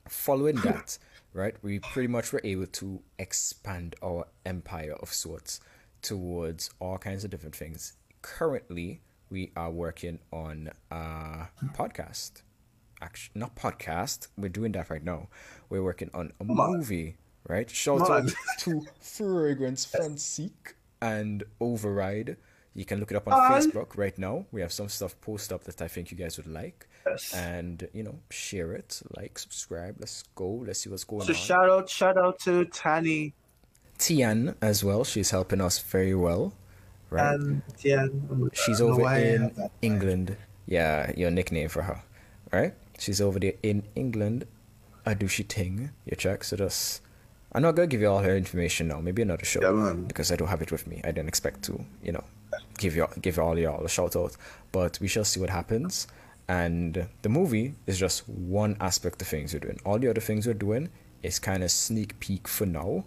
following 0.07 0.57
that, 0.57 0.97
right, 1.33 1.55
we 1.63 1.79
pretty 1.79 2.07
much 2.07 2.31
were 2.31 2.41
able 2.43 2.67
to 2.67 3.01
expand 3.17 3.95
our 4.03 4.25
empire 4.45 4.93
of 5.01 5.11
sorts 5.13 5.59
towards 6.01 6.69
all 6.79 6.97
kinds 6.97 7.23
of 7.23 7.31
different 7.31 7.55
things. 7.55 7.93
Currently, 8.21 9.01
we 9.29 9.51
are 9.55 9.71
working 9.71 10.19
on 10.31 10.69
a 10.91 11.47
podcast. 11.73 12.43
Actually, 13.01 13.39
not 13.39 13.55
podcast. 13.55 14.27
We're 14.37 14.49
doing 14.49 14.73
that 14.73 14.89
right 14.89 15.03
now. 15.03 15.29
We're 15.69 15.83
working 15.83 16.11
on 16.13 16.33
a 16.39 16.43
movie, 16.43 17.17
right? 17.47 17.69
Shout 17.69 18.09
out 18.09 18.29
to 18.59 18.81
Fragrance 18.99 19.85
Fantique 19.85 20.75
and 21.01 21.43
Override. 21.59 22.37
You 22.75 22.85
can 22.85 22.99
look 22.99 23.11
it 23.11 23.17
up 23.17 23.27
on. 23.27 23.51
Facebook 23.51 23.97
right 23.97 24.17
now. 24.17 24.45
We 24.51 24.61
have 24.61 24.73
some 24.73 24.89
stuff 24.89 25.19
posted 25.21 25.53
up 25.53 25.63
that 25.65 25.81
I 25.81 25.87
think 25.87 26.11
you 26.11 26.17
guys 26.17 26.37
would 26.37 26.47
like. 26.47 26.87
Yes. 27.05 27.33
And, 27.33 27.87
you 27.93 28.03
know, 28.03 28.15
share 28.29 28.73
it, 28.73 29.01
like, 29.15 29.37
subscribe. 29.37 29.97
Let's 29.99 30.23
go. 30.35 30.63
Let's 30.65 30.79
see 30.79 30.89
what's 30.89 31.03
going 31.03 31.21
on. 31.21 31.27
So 31.27 31.33
on. 31.33 31.39
shout 31.39 31.69
out, 31.69 31.89
shout 31.89 32.17
out 32.17 32.39
to 32.39 32.65
Tani 32.65 33.33
Tian 33.97 34.55
as 34.61 34.83
well. 34.83 35.03
She's 35.03 35.31
helping 35.31 35.61
us 35.61 35.79
very 35.79 36.15
well. 36.15 36.53
Right? 37.09 37.35
and 37.35 37.61
Tian. 37.77 38.49
She's 38.53 38.81
I 38.81 38.85
don't 38.85 38.97
know 38.97 39.05
over 39.05 39.15
in. 39.15 39.69
England. 39.81 40.37
Yeah, 40.65 41.11
your 41.15 41.29
nickname 41.29 41.69
for 41.69 41.83
her. 41.83 42.01
Right? 42.51 42.73
She's 42.97 43.21
over 43.21 43.39
there 43.39 43.53
in 43.61 43.83
England. 43.95 44.45
I 45.05 45.13
do 45.13 45.27
she 45.27 45.43
ting. 45.43 45.91
You 46.05 46.15
check. 46.15 46.43
So 46.43 46.57
just 46.57 47.01
I'm 47.51 47.61
not 47.61 47.75
gonna 47.75 47.87
give 47.87 48.01
you 48.01 48.07
all 48.07 48.19
her 48.19 48.35
information 48.35 48.87
now. 48.87 48.99
Maybe 48.99 49.21
another 49.21 49.45
show. 49.45 49.61
Yeah, 49.61 49.71
man. 49.71 50.05
Because 50.05 50.31
I 50.31 50.35
don't 50.35 50.47
have 50.47 50.61
it 50.61 50.71
with 50.71 50.87
me. 50.87 51.01
I 51.03 51.07
didn't 51.07 51.27
expect 51.27 51.61
to, 51.63 51.85
you 52.03 52.11
know, 52.11 52.23
give 52.77 52.95
you 52.95 53.07
give 53.21 53.39
all 53.39 53.57
y'all 53.57 53.83
a 53.83 53.89
shout 53.89 54.15
out. 54.15 54.35
But 54.71 54.99
we 54.99 55.07
shall 55.07 55.25
see 55.25 55.39
what 55.39 55.49
happens. 55.49 56.07
And 56.47 57.07
the 57.21 57.29
movie 57.29 57.75
is 57.87 57.97
just 57.97 58.27
one 58.27 58.75
aspect 58.79 59.21
of 59.21 59.27
things 59.27 59.53
we're 59.53 59.59
doing. 59.59 59.79
All 59.85 59.97
the 59.97 60.09
other 60.09 60.21
things 60.21 60.45
we're 60.45 60.53
doing 60.53 60.89
is 61.21 61.39
kind 61.39 61.63
of 61.63 61.71
sneak 61.71 62.19
peek 62.19 62.47
for 62.47 62.65
now. 62.65 63.05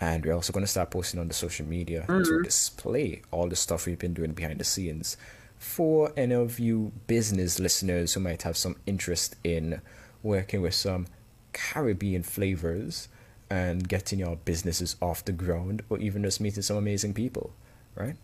And 0.00 0.24
we're 0.24 0.34
also 0.34 0.52
going 0.52 0.64
to 0.64 0.70
start 0.70 0.90
posting 0.90 1.20
on 1.20 1.28
the 1.28 1.34
social 1.34 1.66
media 1.66 2.00
to 2.00 2.12
mm-hmm. 2.12 2.42
display 2.42 3.22
all 3.30 3.48
the 3.48 3.56
stuff 3.56 3.86
we've 3.86 3.98
been 3.98 4.12
doing 4.12 4.32
behind 4.32 4.60
the 4.60 4.64
scenes 4.64 5.16
for 5.64 6.12
any 6.16 6.34
of 6.34 6.58
you 6.58 6.92
business 7.06 7.58
listeners 7.58 8.12
who 8.12 8.20
might 8.20 8.42
have 8.42 8.56
some 8.56 8.76
interest 8.86 9.36
in 9.42 9.80
working 10.22 10.60
with 10.60 10.74
some 10.74 11.06
Caribbean 11.54 12.22
flavors 12.22 13.08
and 13.48 13.88
getting 13.88 14.18
your 14.18 14.36
businesses 14.36 14.96
off 15.00 15.24
the 15.24 15.32
ground 15.32 15.82
or 15.88 15.98
even 15.98 16.22
just 16.22 16.40
meeting 16.40 16.62
some 16.62 16.76
amazing 16.76 17.14
people, 17.14 17.52
right? 17.94 18.16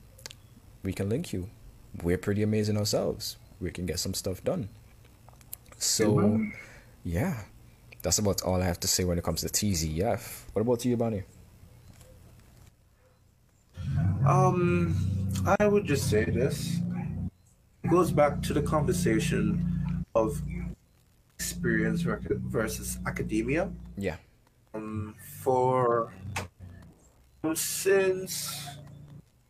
We 0.83 0.93
can 0.93 1.09
link 1.09 1.33
you. 1.33 1.49
We're 2.03 2.19
pretty 2.19 2.43
amazing 2.43 2.77
ourselves. 2.77 3.37
We 3.61 3.71
can 3.71 3.87
get 3.87 3.99
some 3.99 4.15
stuff 4.15 4.43
done. 4.43 4.69
So, 5.77 6.47
yeah, 7.05 7.43
that's 8.03 8.19
about 8.19 8.43
all 8.43 8.61
I 8.61 8.65
have 8.65 8.81
to 8.81 8.89
say 8.89 9.05
when 9.05 9.19
it 9.19 9.25
comes 9.25 9.41
to 9.43 9.49
TZF. 9.49 10.43
What 10.53 10.63
about 10.63 10.85
you, 10.85 10.97
Bonnie? 10.97 11.25
Um, 14.27 14.95
I 15.59 15.67
would 15.67 15.85
just 15.85 16.09
say 16.09 16.25
this. 16.25 16.79
It 17.83 17.91
goes 17.91 18.11
back 18.11 18.43
to 18.43 18.53
the 18.53 18.63
conversation 18.63 20.05
of 20.15 20.41
experience 21.35 22.03
versus 22.03 22.99
academia. 23.07 23.71
Yeah. 23.97 24.17
Um, 24.75 25.15
for 25.41 26.13
since 27.55 28.69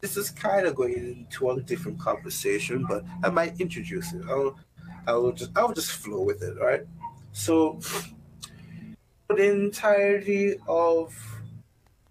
this 0.01 0.17
is 0.17 0.31
kind 0.31 0.67
of 0.67 0.75
going 0.75 0.95
into 0.95 1.51
a 1.51 1.61
different 1.61 1.99
conversation, 1.99 2.87
but 2.89 3.05
I 3.23 3.31
might 3.31 3.61
introduce 3.61 4.13
it. 4.13 4.23
I'll, 4.29 4.59
I 5.07 5.13
will 5.13 5.33
just, 5.33 5.51
I'll 5.57 5.73
just 5.73 5.93
flow 5.93 6.23
with 6.23 6.43
it, 6.43 6.57
right? 6.61 6.83
So, 7.33 7.81
for 7.81 9.37
the 9.37 9.51
entirety 9.51 10.57
of 10.67 11.15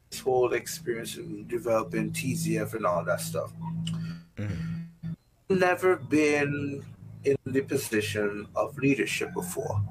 this 0.10 0.20
whole 0.20 0.54
experience 0.54 1.18
in 1.18 1.48
developing 1.48 2.12
TZF 2.12 2.74
and 2.74 2.86
all 2.86 3.04
that 3.06 3.22
stuff. 3.22 3.52
Mhm. 4.38 4.86
Never 5.50 5.96
been 5.98 6.84
in 7.24 7.36
the 7.46 7.62
position 7.62 8.48
of 8.56 8.78
leadership 8.78 9.34
before. 9.34 9.82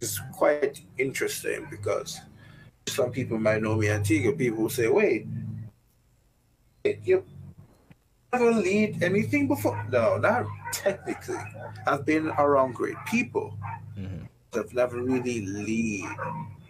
It's 0.00 0.20
quite 0.32 0.80
interesting 0.98 1.66
because 1.70 2.20
some 2.88 3.10
people 3.10 3.38
might 3.38 3.62
know 3.62 3.76
me 3.76 3.88
Antigua. 3.90 4.32
People 4.32 4.62
will 4.62 4.70
say, 4.70 4.88
wait, 4.88 5.26
you 6.84 7.24
never 8.32 8.52
lead 8.52 9.02
anything 9.02 9.48
before? 9.48 9.84
No, 9.90 10.16
not 10.16 10.46
technically. 10.72 11.36
I've 11.86 12.04
been 12.06 12.28
around 12.38 12.74
great 12.74 12.96
people. 13.06 13.56
Mhm. 13.96 14.28
I've 14.54 14.72
never 14.74 15.02
really 15.02 15.46
lead 15.46 16.08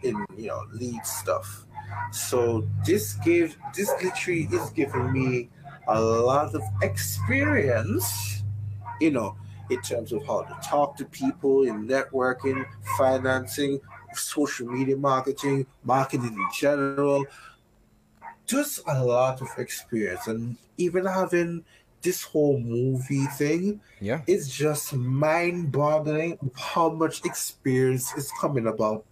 in 0.03 0.25
you 0.37 0.49
know 0.49 0.65
lead 0.73 1.05
stuff. 1.05 1.67
So 2.13 2.67
this 2.85 3.15
gave 3.25 3.57
this 3.75 3.91
literally 4.03 4.49
is 4.51 4.71
giving 4.71 5.13
me 5.13 5.51
a 5.89 6.01
lot 6.01 6.55
of 6.55 6.63
experience, 6.83 8.43
you 9.01 9.11
know, 9.11 9.37
in 9.71 9.81
terms 9.83 10.13
of 10.13 10.25
how 10.27 10.43
to 10.43 10.57
talk 10.63 10.97
to 10.99 11.05
people 11.07 11.63
in 11.65 11.87
networking, 11.87 12.65
financing, 12.97 13.81
social 14.15 14.69
media 14.69 14.97
marketing, 14.97 15.67
marketing 15.85 16.33
in 16.33 16.49
general. 16.57 17.25
Just 18.51 18.81
a 18.87 19.05
lot 19.05 19.41
of 19.41 19.49
experience, 19.59 20.27
and 20.27 20.57
even 20.77 21.05
having 21.07 21.65
this 22.03 22.23
whole 22.23 22.59
movie 22.59 23.27
thing 23.37 23.79
Yeah. 24.01 24.23
it's 24.27 24.49
just 24.49 24.95
mind-boggling 24.95 26.39
how 26.57 26.89
much 26.89 27.23
experience 27.27 28.13
is 28.17 28.33
coming 28.41 28.67
about. 28.67 29.05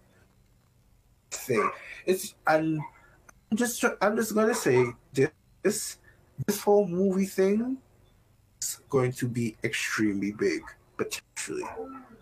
Thing. 1.31 1.69
It's 2.07 2.33
and 2.47 2.81
i'm 3.51 3.57
just 3.57 3.83
i'm 4.01 4.15
just 4.17 4.33
gonna 4.33 4.55
say 4.55 4.83
this 5.13 5.97
this 6.47 6.61
whole 6.61 6.87
movie 6.87 7.25
thing 7.25 7.77
is 8.61 8.81
going 8.89 9.11
to 9.13 9.27
be 9.27 9.55
extremely 9.63 10.31
big 10.31 10.61
potentially. 10.97 11.63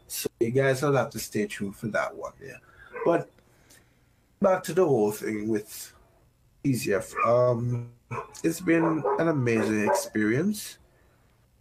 So 0.08 0.28
you 0.42 0.52
guys 0.52 0.82
will 0.82 0.96
have 0.96 1.10
to 1.12 1.20
stay 1.20 1.48
tuned 1.48 1.76
for 1.78 1.88
that 1.88 2.14
one 2.16 2.34
yeah. 2.44 2.60
But 3.06 3.30
back 4.42 4.64
to 4.64 4.74
the 4.74 4.86
whole 4.86 5.12
thing 5.14 5.48
with 5.48 5.94
TZF. 6.68 7.16
Um, 7.26 7.90
it's 8.44 8.60
been 8.60 9.04
an 9.20 9.28
amazing 9.28 9.88
experience. 9.88 10.78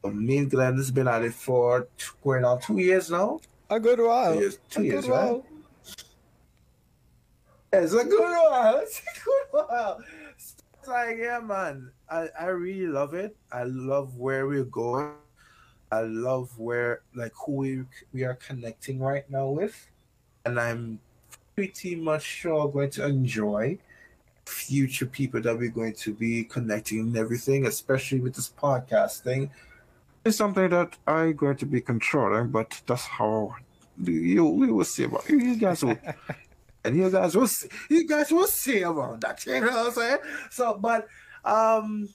Um, 0.05 0.25
me 0.25 0.39
and 0.39 0.51
Glenn 0.51 0.77
has 0.77 0.91
been 0.91 1.09
at 1.09 1.23
it 1.23 1.35
for 1.35 1.89
going 2.23 2.45
on 2.45 2.61
two 2.61 2.79
years 2.79 3.11
now. 3.11 3.41
A 3.71 3.79
good 3.79 4.01
while. 4.01 4.35
Two 4.35 4.41
years, 4.41 4.59
two 4.71 4.81
a 4.81 4.85
years, 4.85 5.07
good 5.07 5.13
right? 5.13 5.33
while. 5.33 5.45
It's 7.73 7.93
a 7.93 8.05
good 8.05 8.21
while. 8.21 8.79
It's 8.83 9.01
a 9.01 9.25
good 9.25 9.47
while. 9.51 10.01
It's 10.39 10.57
like, 10.87 11.19
yeah, 11.19 11.41
man. 11.41 11.91
I, 12.09 12.29
I 12.39 12.47
really 12.47 12.87
love 12.87 13.15
it. 13.15 13.37
I 13.51 13.65
love 13.65 14.17
where 14.17 14.47
we're 14.47 14.65
going. 14.65 15.13
I 15.91 16.01
love 16.03 16.57
where, 16.59 17.03
like, 17.15 17.33
who 17.45 17.53
we, 17.53 17.83
we 18.13 18.25
are 18.25 18.35
connecting 18.35 18.99
right 19.01 19.29
now 19.31 19.49
with. 19.49 19.89
And 20.45 20.59
I'm 20.61 21.01
pretty 21.55 21.97
much 21.97 22.23
sure 22.23 22.69
going 22.69 22.91
to 22.91 23.07
enjoy 23.07 23.79
future 24.47 25.07
people 25.07 25.41
that 25.43 25.59
we're 25.59 25.71
going 25.71 25.95
to 25.95 26.15
be 26.15 26.45
connecting 26.45 27.01
and 27.01 27.17
everything, 27.17 27.67
especially 27.67 28.21
with 28.21 28.35
this 28.35 28.49
podcast 28.49 29.21
thing. 29.21 29.51
It's 30.25 30.37
something 30.37 30.71
that 30.71 30.97
I'm 31.07 31.35
going 31.35 31.57
to 31.59 31.67
be 31.67 31.81
controlling, 31.81 32.49
but 32.49 32.81
that's 32.87 33.05
how 33.05 33.55
you 34.03 34.45
we 34.45 34.71
will 34.71 34.85
see 34.85 35.05
about 35.05 35.29
you. 35.29 35.39
You 35.39 35.57
guys 35.57 35.85
will 35.85 35.99
and 36.85 36.97
you 36.97 37.11
guys 37.11 37.37
will 37.37 37.47
see, 37.49 37.69
you 37.91 38.07
guys 38.07 38.31
will 38.31 38.47
see 38.47 38.83
about 38.83 39.21
that. 39.21 39.45
You 39.47 39.61
know 39.61 39.67
what 39.67 39.87
I'm 39.87 39.93
saying? 39.93 40.19
So, 40.51 40.79
but 40.81 41.09
um, 41.45 42.09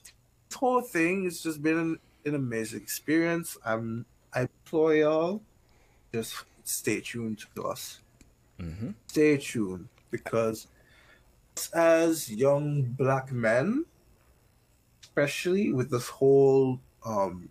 this 0.48 0.56
whole 0.56 0.82
thing 0.82 1.24
has 1.24 1.42
just 1.42 1.62
been 1.62 1.78
an, 1.78 1.98
an 2.24 2.34
amazing 2.34 2.80
experience. 2.80 3.56
Um, 3.64 4.04
I 4.34 4.42
implore 4.42 4.94
y'all 4.94 5.42
just 6.12 6.44
stay 6.64 7.00
tuned 7.00 7.44
to 7.54 7.64
us. 7.64 8.00
Mm-hmm. 8.60 8.90
Stay 9.06 9.36
tuned 9.36 9.88
because 10.10 10.64
us 10.64 10.68
as 11.74 12.30
young 12.30 12.82
black 12.82 13.30
men, 13.32 13.84
especially 15.02 15.72
with 15.72 15.90
this 15.90 16.08
whole 16.08 16.80
um, 17.04 17.48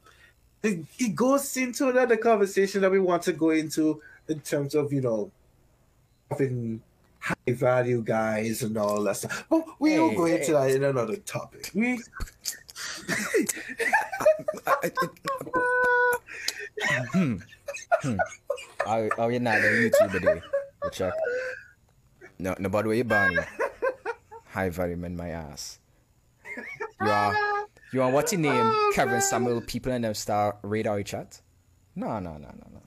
it, 0.64 0.86
it 1.00 1.16
goes 1.16 1.58
into 1.58 1.90
another 1.90 2.18
conversation 2.18 2.82
that 2.82 2.92
we 2.92 3.00
want 3.00 3.24
to 3.24 3.34
go 3.34 3.50
into 3.50 4.02
in 4.28 4.40
terms 4.42 4.76
of 4.76 4.94
you 4.94 5.02
know 5.02 5.32
having 6.30 6.82
high 7.20 7.54
value 7.54 8.02
guys 8.02 8.64
and 8.64 8.78
all 8.78 9.04
that 9.04 9.18
stuff. 9.18 9.46
But 9.50 9.66
we 9.80 10.00
will 10.00 10.10
Hey, 10.10 10.16
go 10.16 10.26
into 10.26 10.52
that 10.54 10.72
in 10.72 10.84
another 10.84 11.18
topic. 11.18 11.72
We 11.74 12.00
Hmm. 17.12 17.38
Hmm. 18.02 18.18
Are, 18.86 19.10
are 19.20 19.32
you 19.32 19.40
not 19.40 19.58
on 19.58 19.62
YouTube 19.62 20.12
today? 20.12 20.42
Check. 20.92 21.14
No, 22.40 22.56
nobody 22.58 22.88
where 22.88 22.98
you 22.98 23.04
born 23.04 23.34
you. 23.34 23.42
High 23.42 23.71
value 24.70 24.98
man, 24.98 25.16
my 25.16 25.30
ass. 25.30 25.80
You 27.02 27.10
are, 27.10 27.36
you 27.92 28.02
are 28.04 28.12
what's 28.12 28.32
your 28.32 28.42
name? 28.42 28.54
Oh, 28.54 28.92
Kevin. 28.94 29.22
Samuel 29.22 29.62
people 29.62 29.92
and 29.92 30.04
them 30.04 30.14
star 30.14 30.58
radar 30.62 31.02
chat? 31.02 31.42
No, 31.96 32.20
no, 32.20 32.34
no, 32.34 32.48
no, 32.48 32.68
no. 32.72 32.82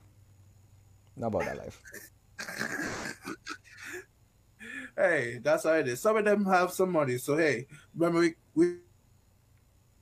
Not 1.17 1.27
about 1.27 1.45
that 1.45 1.57
life. 1.57 1.81
hey, 4.97 5.39
that's 5.43 5.65
how 5.65 5.73
it 5.73 5.87
is. 5.87 5.99
Some 5.99 6.17
of 6.17 6.23
them 6.23 6.45
have 6.45 6.71
some 6.71 6.91
money, 6.91 7.17
so 7.17 7.35
hey, 7.35 7.67
remember 7.93 8.21
we 8.21 8.35
we 8.53 8.77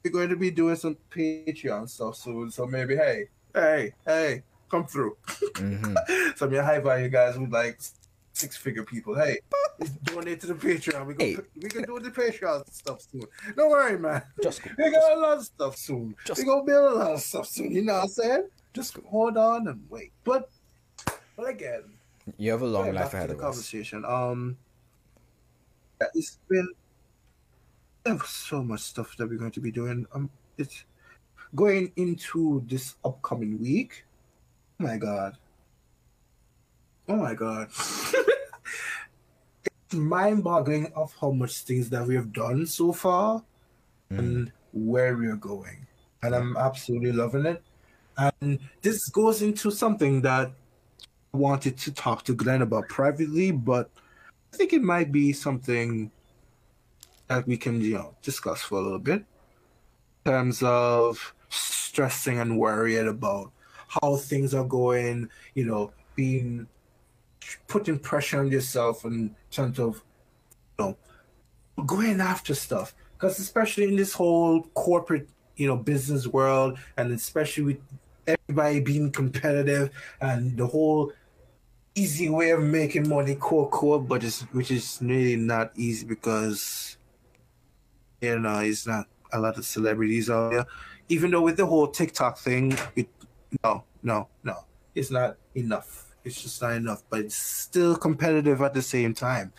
we're 0.03 0.11
going 0.11 0.29
to 0.29 0.35
be 0.35 0.51
doing 0.51 0.75
some 0.75 0.97
Patreon 1.09 1.89
stuff 1.89 2.17
soon. 2.17 2.51
So 2.51 2.67
maybe 2.67 2.95
hey, 2.95 3.29
hey, 3.53 3.93
hey, 4.05 4.43
come 4.69 4.85
through. 4.85 5.17
hmm 5.55 5.95
Some 6.35 6.49
of 6.49 6.53
your 6.53 6.63
high 6.63 6.79
value 6.79 7.09
guys 7.09 7.37
with 7.37 7.53
like 7.53 7.79
six 8.33 8.57
figure 8.57 8.83
people. 8.83 9.15
Hey, 9.15 9.39
donate 10.03 10.41
to 10.41 10.47
the 10.47 10.53
Patreon. 10.55 11.05
We 11.07 11.15
Hey. 11.17 11.35
can 11.35 11.45
we 11.61 11.69
can 11.69 11.83
do 11.83 11.99
the 11.99 12.11
Patreon 12.11 12.71
stuff 12.73 13.01
soon. 13.09 13.23
Don't 13.55 13.69
worry, 13.69 13.97
man. 13.97 14.21
Just 14.41 14.61
go. 14.63 14.71
We 14.77 14.91
got 14.91 15.17
a 15.17 15.19
lot 15.19 15.37
of 15.37 15.45
stuff 15.45 15.77
soon. 15.77 16.15
Just- 16.25 16.39
we 16.39 16.45
gonna 16.45 16.63
build 16.63 16.93
a 16.93 16.95
lot 16.95 17.11
of 17.13 17.21
stuff 17.21 17.47
soon. 17.47 17.71
You 17.71 17.83
know 17.83 17.93
what 17.93 18.03
I'm 18.03 18.09
saying? 18.09 18.49
Just. 18.73 18.97
Hold 19.07 19.37
on 19.37 19.67
and 19.67 19.85
wait. 19.89 20.11
But 20.23 20.49
but 21.37 21.47
again, 21.47 21.83
You 22.37 22.51
have 22.51 22.61
a 22.61 22.67
long 22.67 22.91
life 22.93 23.13
ahead 23.13 23.29
of 23.29 23.37
us. 23.37 23.41
conversation. 23.41 24.03
Um, 24.05 24.57
it's 26.13 26.37
been 26.49 26.67
there's 28.03 28.27
so 28.27 28.61
much 28.63 28.81
stuff 28.81 29.15
that 29.17 29.29
we're 29.29 29.37
going 29.39 29.51
to 29.51 29.61
be 29.61 29.71
doing. 29.71 30.05
Um, 30.13 30.29
it's 30.57 30.83
going 31.55 31.91
into 31.95 32.63
this 32.67 32.95
upcoming 33.05 33.59
week. 33.61 34.03
Oh 34.79 34.83
my 34.83 34.97
god. 34.97 35.37
Oh 37.07 37.15
my 37.15 37.33
god. 37.33 37.69
it's 39.65 39.93
mind-boggling 39.93 40.91
of 40.95 41.13
how 41.19 41.31
much 41.31 41.63
things 41.63 41.89
that 41.89 42.05
we 42.07 42.15
have 42.15 42.33
done 42.33 42.65
so 42.65 42.93
far 42.93 43.43
Mm. 44.11 44.19
and 44.19 44.51
where 44.73 45.15
we're 45.15 45.35
going. 45.35 45.87
And 46.21 46.35
I'm 46.35 46.57
absolutely 46.57 47.11
loving 47.11 47.45
it. 47.45 47.63
And 48.17 48.59
this 48.81 49.09
goes 49.09 49.41
into 49.41 49.71
something 49.71 50.21
that 50.21 50.51
I 51.33 51.37
wanted 51.37 51.77
to 51.79 51.91
talk 51.91 52.23
to 52.25 52.33
Glenn 52.35 52.61
about 52.61 52.87
privately, 52.89 53.51
but 53.51 53.89
I 54.53 54.57
think 54.57 54.73
it 54.73 54.81
might 54.83 55.11
be 55.11 55.33
something 55.33 56.11
that 57.27 57.47
we 57.47 57.57
can, 57.57 57.81
you 57.81 57.95
know, 57.95 58.15
discuss 58.21 58.61
for 58.61 58.77
a 58.77 58.81
little 58.81 58.99
bit. 58.99 59.25
In 60.25 60.31
terms 60.31 60.61
of 60.63 61.33
stressing 61.49 62.39
and 62.39 62.59
worrying 62.59 63.07
about 63.07 63.51
how 63.87 64.15
things 64.17 64.53
are 64.53 64.65
going, 64.65 65.29
you 65.55 65.65
know, 65.65 65.91
being 66.15 66.67
putting 67.67 67.99
pressure 67.99 68.39
on 68.39 68.51
yourself 68.51 69.05
in 69.05 69.35
terms 69.51 69.79
of 69.79 70.03
you 70.79 70.85
know 70.85 70.97
going 71.85 72.21
after 72.21 72.53
stuff. 72.55 72.95
Because 73.13 73.39
especially 73.39 73.85
in 73.85 73.95
this 73.95 74.13
whole 74.13 74.63
corporate 74.73 75.29
you 75.55 75.67
know 75.67 75.75
business 75.75 76.27
world 76.27 76.77
and 76.97 77.11
especially 77.11 77.63
with 77.63 77.77
everybody 78.27 78.79
being 78.79 79.11
competitive 79.11 79.91
and 80.21 80.57
the 80.57 80.65
whole 80.65 81.11
easy 81.95 82.29
way 82.29 82.49
of 82.51 82.61
making 82.61 83.07
money 83.07 83.35
core 83.35 83.69
core 83.69 84.01
but 84.01 84.23
it's 84.23 84.41
which 84.53 84.71
is 84.71 84.97
really 85.01 85.35
not 85.35 85.71
easy 85.75 86.05
because 86.05 86.97
you 88.21 88.39
know 88.39 88.59
it's 88.59 88.87
not 88.87 89.05
a 89.33 89.39
lot 89.39 89.57
of 89.57 89.65
celebrities 89.65 90.29
out 90.29 90.51
there. 90.51 90.65
Even 91.09 91.31
though 91.31 91.41
with 91.41 91.57
the 91.57 91.65
whole 91.65 91.87
tiktok 91.87 92.37
thing 92.37 92.75
it 92.95 93.07
no 93.63 93.83
no 94.01 94.27
no 94.43 94.65
it's 94.95 95.11
not 95.11 95.37
enough 95.55 96.12
it's 96.23 96.41
just 96.41 96.61
not 96.61 96.73
enough 96.73 97.03
but 97.09 97.21
it's 97.21 97.35
still 97.35 97.95
competitive 97.95 98.61
at 98.61 98.73
the 98.73 98.81
same 98.81 99.13
time 99.13 99.51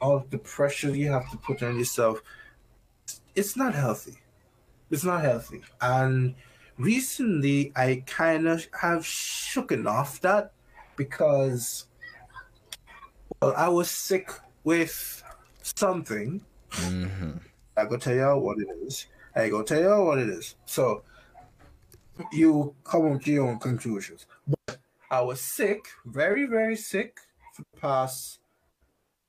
all 0.00 0.24
the 0.30 0.38
pressure 0.38 0.94
you 0.94 1.10
have 1.10 1.30
to 1.30 1.36
put 1.38 1.62
on 1.62 1.78
yourself 1.78 2.22
it's 3.34 3.56
not 3.56 3.74
healthy 3.74 4.16
it's 4.90 5.04
not 5.04 5.22
healthy 5.22 5.62
and 5.80 6.34
recently 6.78 7.72
i 7.76 8.02
kind 8.06 8.46
of 8.48 8.66
have 8.80 9.02
shooken 9.02 9.86
off 9.86 10.20
that 10.20 10.52
because 10.96 11.86
well 13.42 13.54
i 13.56 13.68
was 13.68 13.90
sick 13.90 14.30
with 14.64 15.22
something 15.62 16.40
Mm-hmm. 16.70 17.38
I 17.76 17.84
go 17.84 17.96
tell 17.96 18.14
y'all 18.14 18.40
what 18.40 18.58
it 18.58 18.68
is. 18.82 19.06
I 19.34 19.48
go 19.48 19.62
tell 19.62 19.80
y'all 19.80 20.06
what 20.06 20.18
it 20.18 20.28
is. 20.28 20.56
So 20.66 21.02
you 22.32 22.74
come 22.84 23.12
up 23.12 23.22
to 23.22 23.30
your 23.30 23.48
own 23.48 23.58
conclusions. 23.58 24.26
I 25.10 25.20
was 25.22 25.40
sick, 25.40 25.86
very, 26.06 26.46
very 26.46 26.76
sick 26.76 27.18
for 27.54 27.64
the 27.74 27.80
past 27.80 28.40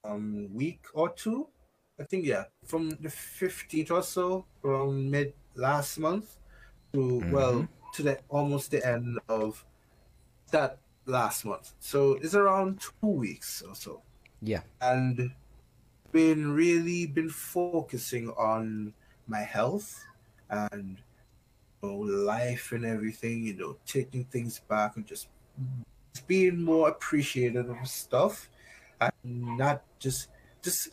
um 0.03 0.49
week 0.53 0.85
or 0.93 1.09
two. 1.13 1.47
I 1.99 2.03
think 2.03 2.25
yeah, 2.25 2.45
from 2.65 2.91
the 3.01 3.09
fifteenth 3.09 3.91
or 3.91 4.03
so, 4.03 4.45
from 4.61 5.09
mid 5.09 5.33
last 5.55 5.97
month 5.99 6.37
to 6.93 7.23
well 7.31 7.67
to 7.93 8.03
the 8.03 8.19
almost 8.29 8.71
the 8.71 8.85
end 8.85 9.19
of 9.29 9.65
that 10.51 10.79
last 11.05 11.45
month. 11.45 11.73
So 11.79 12.13
it's 12.21 12.35
around 12.35 12.81
two 12.81 13.07
weeks 13.07 13.61
or 13.61 13.75
so 13.75 14.01
Yeah. 14.41 14.61
and 14.81 15.31
been 16.11 16.51
really 16.53 17.05
been 17.07 17.29
focusing 17.29 18.29
on 18.31 18.93
my 19.27 19.41
health 19.41 20.05
and 20.49 20.99
you 21.81 21.89
know, 21.89 21.95
life 21.97 22.71
and 22.71 22.85
everything 22.85 23.43
you 23.43 23.53
know 23.55 23.77
taking 23.85 24.25
things 24.25 24.59
back 24.67 24.97
and 24.97 25.05
just 25.05 25.27
being 26.27 26.61
more 26.61 26.89
appreciative 26.89 27.69
of 27.69 27.87
stuff 27.87 28.49
and 28.99 29.11
not 29.57 29.83
just 29.99 30.29
just 30.61 30.89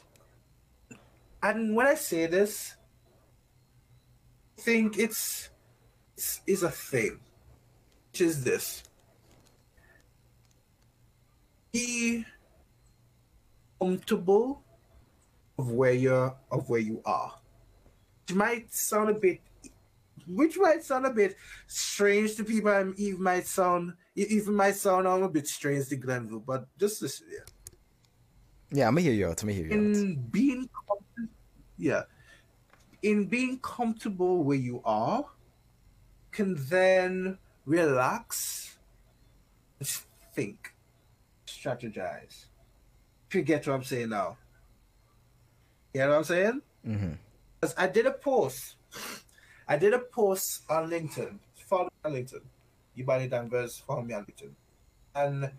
and 1.42 1.74
when 1.76 1.87
i 1.87 1.94
say 1.94 2.26
this 2.26 2.76
I 4.59 4.61
think 4.61 4.98
it's 4.98 5.50
it's, 6.16 6.40
it's 6.46 6.62
a 6.62 6.70
thing 6.70 7.20
which 8.11 8.20
is 8.20 8.42
this 8.42 8.83
be 11.72 12.24
comfortable 13.81 14.64
of 15.59 15.70
where 15.70 15.92
you're 15.92 16.35
of 16.50 16.68
where 16.68 16.81
you 16.81 17.00
are. 17.04 17.35
Which 18.26 18.37
might 18.37 18.72
sound 18.74 19.11
a 19.11 19.14
bit 19.14 19.40
which 20.26 20.59
might 20.59 20.85
sound 20.85 21.07
a 21.07 21.11
bit 21.11 21.37
strange 21.66 22.35
to 22.37 22.44
people 22.44 22.72
and 22.72 22.98
even 22.98 23.22
might 23.22 23.46
sound 23.46 23.94
it 24.08 24.08
even 24.26 24.54
might 24.54 24.74
sound 24.74 25.07
a 25.07 25.28
bit 25.28 25.46
strange 25.46 25.88
to 25.88 25.96
Glenville, 25.96 26.40
but 26.40 26.66
just 26.78 27.00
listen 27.02 27.26
here. 27.31 27.44
Yeah, 28.70 28.88
I'm 28.88 28.94
gonna 28.94 29.02
hear 29.02 29.12
you 29.12 29.26
out. 29.28 29.42
I'm 29.42 29.48
gonna 29.48 29.59
hear 29.61 29.66
you 29.66 29.72
out. 29.72 29.96
In 29.96 30.16
being 30.31 30.68
com- 30.72 31.28
yeah. 31.76 32.02
In 33.02 33.26
being 33.26 33.59
comfortable 33.61 34.42
where 34.42 34.57
you 34.59 34.83
are, 34.85 35.24
can 36.33 36.57
then 36.68 37.38
relax, 37.64 38.76
think, 40.35 40.74
strategize. 41.46 42.46
If 43.28 43.35
you 43.35 43.42
get 43.42 43.66
what 43.66 43.74
I'm 43.74 43.85
saying 43.85 44.09
now. 44.11 44.37
You 45.94 46.00
know 46.00 46.09
what 46.11 46.16
I'm 46.18 46.24
saying? 46.24 46.62
Mm-hmm. 46.87 47.12
'Cause 47.61 47.74
I 47.76 47.87
did 47.87 48.07
a 48.07 48.12
post. 48.12 48.76
I 49.66 49.76
did 49.76 49.94
a 49.94 49.98
post 49.98 50.62
on 50.70 50.90
LinkedIn. 50.90 51.38
Follow 51.68 51.85
me 51.85 51.90
on 52.04 52.12
LinkedIn. 52.12 52.42
The 53.04 53.28
Danvers, 53.28 53.78
follow 53.78 54.02
me 54.02 54.14
on 54.14 54.24
LinkedIn. 54.24 54.50
And 55.14 55.50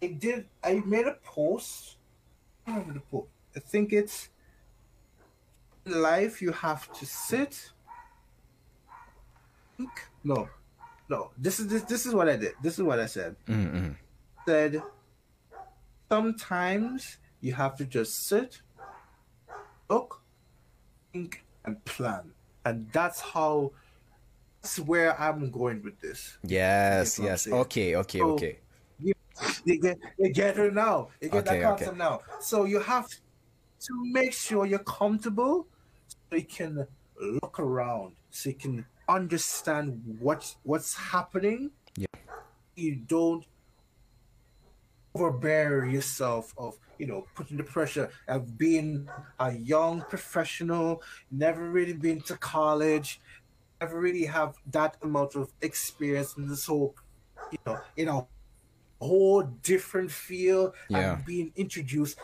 it 0.00 0.18
did 0.18 0.46
I 0.62 0.82
made 0.84 1.06
a 1.06 1.16
post. 1.24 1.96
I 2.66 2.70
remember 2.72 2.94
the 2.94 3.00
post. 3.00 3.28
I 3.56 3.60
think 3.60 3.92
it's 3.92 4.28
in 5.84 6.00
life 6.00 6.40
you 6.40 6.52
have 6.52 6.90
to 6.92 7.06
sit. 7.06 7.70
Think 9.76 9.90
no. 10.24 10.48
No. 11.08 11.30
This 11.36 11.60
is 11.60 11.66
this, 11.68 11.82
this 11.82 12.06
is 12.06 12.14
what 12.14 12.28
I 12.28 12.36
did. 12.36 12.54
This 12.62 12.78
is 12.78 12.82
what 12.84 12.98
I 13.00 13.06
said 13.06 13.36
Mm-hmm. 13.48 13.92
said 14.46 14.82
sometimes 16.10 17.18
you 17.40 17.54
have 17.54 17.76
to 17.76 17.84
just 17.84 18.26
sit, 18.26 18.60
look, 19.88 20.20
think, 21.12 21.44
and 21.64 21.82
plan. 21.84 22.32
And 22.64 22.88
that's 22.92 23.20
how 23.20 23.72
that's 24.62 24.78
where 24.78 25.18
I'm 25.20 25.50
going 25.50 25.82
with 25.82 25.98
this. 26.00 26.36
Yes, 26.44 27.16
That's 27.16 27.18
what 27.18 27.24
I'm 27.24 27.30
yes. 27.30 27.48
Okay, 27.66 27.96
okay, 27.96 28.18
So- 28.18 28.30
okay. 28.32 28.58
You, 28.98 29.14
you 29.64 29.80
get, 29.80 29.98
you 30.18 30.32
get 30.32 30.58
it 30.58 30.74
now. 30.74 31.08
You 31.20 31.30
get 31.30 31.48
Okay, 31.48 31.60
that 31.60 31.80
okay. 31.82 31.96
now. 31.96 32.20
So 32.40 32.64
you 32.64 32.78
have 32.80 33.08
to 33.08 33.92
make 34.12 34.34
sure 34.34 34.66
you're 34.66 34.80
comfortable 34.80 35.66
so 36.28 36.36
you 36.36 36.44
can 36.44 36.86
look 37.18 37.58
around, 37.58 38.16
so 38.30 38.50
you 38.50 38.54
can 38.56 38.84
understand 39.08 40.02
what 40.20 40.54
what's 40.64 40.94
happening. 40.94 41.70
Yeah. 41.96 42.06
You 42.76 42.96
don't 42.96 43.44
overbear 45.14 45.86
yourself 45.86 46.52
of 46.58 46.76
you 46.98 47.06
know 47.06 47.26
putting 47.34 47.56
the 47.56 47.64
pressure 47.64 48.10
of 48.28 48.58
being 48.58 49.08
a 49.38 49.52
young 49.52 50.02
professional, 50.02 51.02
never 51.30 51.70
really 51.70 51.94
been 51.94 52.20
to 52.22 52.36
college, 52.36 53.20
never 53.80 53.98
really 53.98 54.24
have 54.24 54.54
that 54.70 54.96
amount 55.02 55.34
of 55.34 55.52
experience 55.62 56.36
in 56.36 56.46
this 56.48 56.66
whole 56.66 56.94
you 57.50 57.58
know 57.66 57.78
in 57.96 58.08
a 58.08 58.26
whole 59.00 59.42
different 59.62 60.10
field 60.10 60.74
Yeah. 60.88 61.14
and 61.14 61.24
being 61.24 61.52
introduced 61.56 62.18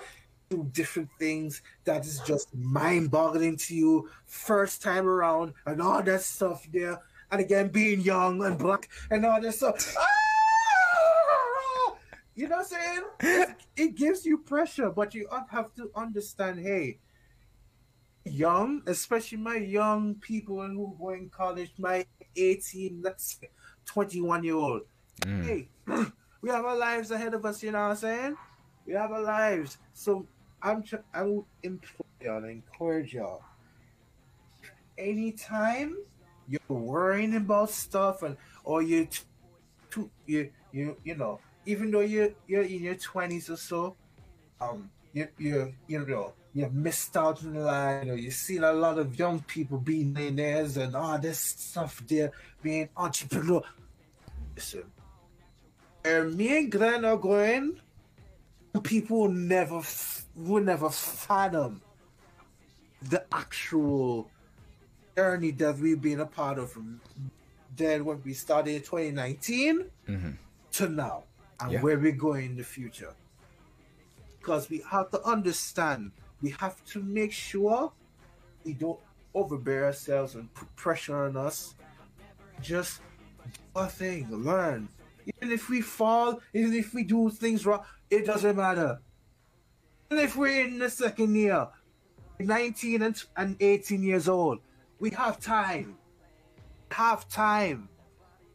to 0.51 0.65
different 0.73 1.09
things 1.19 1.63
that 1.85 2.05
is 2.07 2.21
just 2.21 2.55
mind-boggling 2.55 3.57
to 3.57 3.75
you 3.75 4.09
first 4.27 4.83
time 4.83 5.07
around 5.09 5.55
and 5.65 5.81
all 5.83 6.03
that 6.03 6.21
stuff 6.23 6.67
there 6.73 7.01
and 7.33 7.41
again 7.41 7.69
being 7.69 8.01
young 8.01 8.45
and 8.45 8.59
black 8.59 8.89
and 9.11 9.25
all 9.25 9.41
that 9.41 9.53
stuff 9.55 9.97
Ah! 9.99 11.97
you 12.35 12.47
know 12.49 12.57
what 12.59 12.67
i'm 12.67 12.69
saying 12.69 13.03
it, 13.21 13.57
it 13.77 13.95
gives 13.97 14.25
you 14.27 14.39
pressure 14.39 14.91
but 14.91 15.15
you 15.15 15.27
have 15.51 15.75
to 15.75 15.91
understand 15.97 16.61
hey 16.61 16.99
young 18.27 18.83
especially 18.87 19.39
my 19.39 19.57
young 19.57 20.15
people 20.17 20.61
who 20.67 20.97
go 20.99 21.11
in 21.11 21.29
college 21.31 21.73
my 21.79 22.05
18 22.37 23.01
let's 23.03 23.39
say 23.41 23.49
21 23.87 24.45
year 24.45 24.55
old 24.55 24.83
Mm. 25.23 25.45
hey, 25.45 25.69
we 26.43 26.51
have 26.51 26.67
our 26.67 26.77
lives 26.77 27.11
ahead 27.11 27.33
of 27.33 27.45
us, 27.47 27.63
you 27.63 27.73
know 27.73 27.81
what 27.81 27.91
I'm 27.93 27.97
saying? 27.97 28.37
We 28.87 28.93
have 28.93 29.11
our 29.13 29.23
lives. 29.23 29.79
So 29.95 30.27
I'm 30.63 30.83
tr- 30.83 30.97
I 31.15 31.23
would 31.23 31.45
implore 31.63 32.07
y'all 32.21 32.37
and 32.45 32.51
encourage 32.51 33.15
y'all. 33.15 33.43
Anytime 34.99 35.97
you're 36.49 36.61
worrying 36.69 37.35
about 37.37 37.71
stuff 37.71 38.23
and 38.23 38.37
or 38.65 38.83
you 38.83 39.07
t- 39.07 39.25
too 39.91 40.11
you 40.27 40.51
you 40.73 40.97
you 41.05 41.17
know, 41.17 41.41
even 41.67 41.91
though 41.91 42.01
you're 42.01 42.31
you're 42.47 42.63
in 42.63 42.83
your 42.83 42.95
twenties 42.95 43.51
or 43.51 43.57
so, 43.57 43.97
um 44.61 44.91
you 45.13 45.29
you 45.39 45.75
you 45.89 46.05
know 46.07 46.33
you 46.57 46.63
have 46.63 46.73
missed 46.73 47.15
out 47.19 47.45
on 47.45 47.55
life, 47.55 48.03
you 48.03 48.11
know, 48.11 48.17
you've 48.17 48.33
seen 48.33 48.65
a 48.65 48.73
lot 48.73 48.99
of 48.99 49.19
young 49.19 49.41
people 49.43 49.77
being 49.77 50.15
millionaires 50.15 50.79
and 50.79 50.97
all 50.97 51.19
this 51.19 51.39
stuff 51.39 52.03
there 52.09 52.33
being 52.63 52.89
entrepreneur. 52.97 53.63
Listen, 54.55 54.85
where 56.03 56.25
me 56.25 56.57
and 56.57 56.73
Glenn 56.73 57.05
are 57.05 57.19
going, 57.19 57.79
people 58.83 59.21
will 59.21 59.29
never 59.29 59.83
will 60.35 60.63
never 60.63 60.89
fathom 60.89 61.83
the 63.03 63.23
actual 63.33 64.31
journey 65.15 65.51
that 65.51 65.77
we've 65.77 66.01
been 66.01 66.21
a 66.21 66.27
part 66.27 66.59
of 66.59 66.73
from 66.73 67.03
then 67.77 68.07
when 68.07 68.23
we 68.25 68.33
started 68.33 68.77
in 68.77 68.81
2019 68.81 69.91
Mhm. 70.09 70.39
to 70.73 70.89
now 70.89 71.25
and 71.61 71.73
Yeah. 71.73 71.83
where 71.83 71.99
we're 71.99 72.13
going 72.13 72.47
in 72.53 72.57
the 72.57 72.65
future. 72.65 73.13
Because 74.39 74.71
we 74.71 74.79
have 74.91 75.11
to 75.11 75.23
understand, 75.23 76.13
we 76.47 76.53
have 76.61 76.85
to 76.85 77.03
make 77.03 77.33
sure 77.33 77.91
we 78.65 78.73
don't 78.73 79.01
overbear 79.35 79.87
ourselves 79.87 80.37
and 80.37 80.55
put 80.55 80.69
pressure 80.77 81.25
on 81.25 81.37
us. 81.37 81.75
Just 82.63 83.01
do 83.53 83.59
our 83.75 83.89
thing, 83.89 84.29
learn. 84.31 84.89
Even 85.27 85.51
if 85.53 85.69
we 85.69 85.81
fall, 85.81 86.39
even 86.55 86.73
if 86.73 86.95
we 86.95 87.03
do 87.03 87.31
things 87.31 87.67
wrong, 87.67 87.83
it 88.11 88.27
doesn't 88.27 88.55
matter. 88.57 89.01
Even 90.09 90.25
if 90.25 90.37
we're 90.37 90.65
in 90.65 90.79
the 90.79 90.89
second 90.89 91.35
year, 91.35 91.67
19 92.39 93.03
and, 93.03 93.25
and 93.37 93.57
18 93.59 94.05
years 94.05 94.29
old, 94.29 94.61
we 95.01 95.11
have 95.11 95.41
time. 95.41 95.97
Have 96.93 97.29
time. 97.29 97.89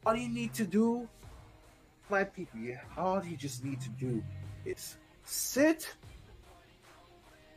All 0.05 0.15
you 0.15 0.29
need 0.29 0.53
to 0.53 0.63
do, 0.63 1.09
my 2.09 2.23
people, 2.23 2.61
all 2.95 3.21
you 3.21 3.35
just 3.35 3.65
need 3.65 3.81
to 3.81 3.89
do 3.89 4.23
is 4.63 4.95
sit. 5.25 5.93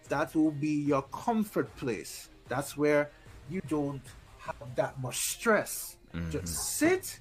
That 0.09 0.34
will 0.34 0.50
be 0.50 0.68
your 0.68 1.02
comfort 1.02 1.74
place. 1.76 2.28
That's 2.48 2.76
where 2.76 3.11
you 3.48 3.61
don't 3.68 4.02
have 4.38 4.76
that 4.76 5.00
much 5.00 5.16
stress. 5.16 5.96
Mm-hmm. 6.14 6.30
Just 6.30 6.48
sit, 6.78 7.20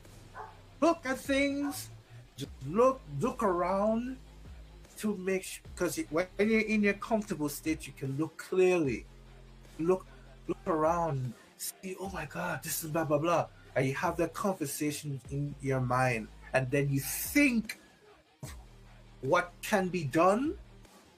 look 0.81 1.05
at 1.05 1.17
things, 1.17 1.89
just 2.35 2.51
look 2.67 3.01
look 3.19 3.41
around 3.41 4.17
to 4.97 5.15
make 5.17 5.43
sure 5.43 5.63
because 5.73 5.97
when 6.09 6.27
you're 6.37 6.61
in 6.61 6.83
your 6.83 6.93
comfortable 6.93 7.49
state, 7.49 7.87
you 7.87 7.93
can 7.97 8.17
look 8.17 8.37
clearly. 8.37 9.05
Look 9.79 10.05
look 10.47 10.67
around, 10.67 11.33
see, 11.57 11.95
oh 11.99 12.09
my 12.13 12.25
god, 12.25 12.61
this 12.63 12.83
is 12.83 12.89
blah 12.91 13.05
blah 13.05 13.17
blah. 13.17 13.47
And 13.75 13.87
you 13.87 13.95
have 13.95 14.17
that 14.17 14.33
conversation 14.33 15.19
in 15.31 15.55
your 15.61 15.81
mind, 15.81 16.27
and 16.53 16.69
then 16.69 16.89
you 16.89 16.99
think 16.99 17.79
what 19.21 19.51
can 19.63 19.87
be 19.87 20.03
done, 20.03 20.53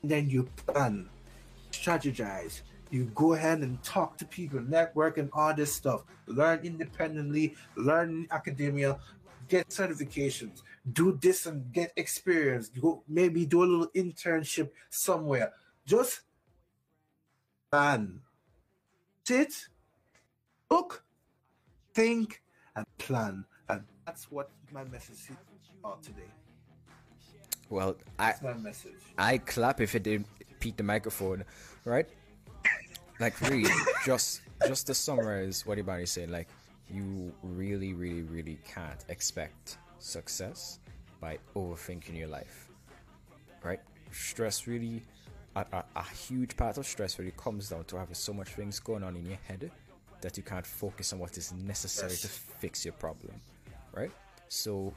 and 0.02 0.12
then 0.12 0.30
you 0.30 0.48
plan. 0.66 1.10
Strategize. 1.82 2.62
You 2.92 3.06
go 3.16 3.34
ahead 3.34 3.60
and 3.60 3.82
talk 3.84 4.18
to 4.18 4.26
people, 4.26 4.62
network, 4.62 5.18
and 5.18 5.30
all 5.34 5.54
this 5.54 5.74
stuff. 5.74 6.04
Learn 6.28 6.60
independently, 6.64 7.56
learn 7.76 8.28
academia, 8.32 9.00
get 9.48 9.70
certifications, 9.70 10.62
do 10.94 11.18
this 11.22 11.46
and 11.46 11.72
get 11.74 11.92
experience. 11.98 12.70
Go 12.70 13.04
maybe 13.08 13.46
do 13.46 13.64
a 13.64 13.66
little 13.66 13.90
internship 13.96 14.70
somewhere. 14.90 15.52
Just 15.86 16.22
man, 17.72 18.22
sit, 19.24 19.68
look, 20.70 21.04
think, 21.94 22.42
and 22.76 22.86
plan. 22.98 23.46
And 23.68 23.84
that's 24.06 24.32
what 24.32 24.50
my 24.72 24.84
message 24.86 25.16
is 25.16 25.38
about 25.80 26.02
today. 26.04 26.30
Well, 27.70 27.98
I 28.20 28.28
That's 28.28 28.44
my 28.44 28.54
message. 28.54 28.94
I 29.18 29.40
clap 29.40 29.82
if 29.82 29.96
it 29.96 30.08
didn't 30.66 30.78
the 30.78 30.84
microphone, 30.84 31.44
right? 31.86 32.08
Like 33.20 33.40
really, 33.42 33.70
just 34.06 34.42
just 34.68 34.88
to 34.88 34.94
summarize 34.94 35.66
what 35.66 35.74
everybody 35.74 36.06
said, 36.06 36.30
like 36.30 36.48
you 36.90 37.34
really, 37.44 37.94
really, 37.94 38.24
really 38.24 38.60
can't 38.68 39.04
expect 39.10 39.78
success 40.00 40.80
by 41.22 41.38
overthinking 41.56 42.18
your 42.18 42.28
life, 42.28 42.70
right? 43.64 43.80
Stress 44.12 44.68
really, 44.68 45.02
a, 45.56 45.66
a, 45.72 45.84
a 45.96 46.04
huge 46.04 46.56
part 46.58 46.78
of 46.78 46.86
stress 46.86 47.18
really 47.18 47.34
comes 47.38 47.70
down 47.70 47.84
to 47.86 47.98
having 47.98 48.16
so 48.16 48.34
much 48.34 48.50
things 48.50 48.80
going 48.80 49.04
on 49.04 49.16
in 49.16 49.26
your 49.26 49.40
head 49.48 49.72
that 50.22 50.38
you 50.38 50.44
can't 50.44 50.66
focus 50.66 51.14
on 51.14 51.20
what 51.20 51.38
is 51.38 51.54
necessary 51.54 52.16
to 52.16 52.28
fix 52.28 52.84
your 52.84 52.94
problem, 52.94 53.34
right? 53.94 54.12
So, 54.50 54.94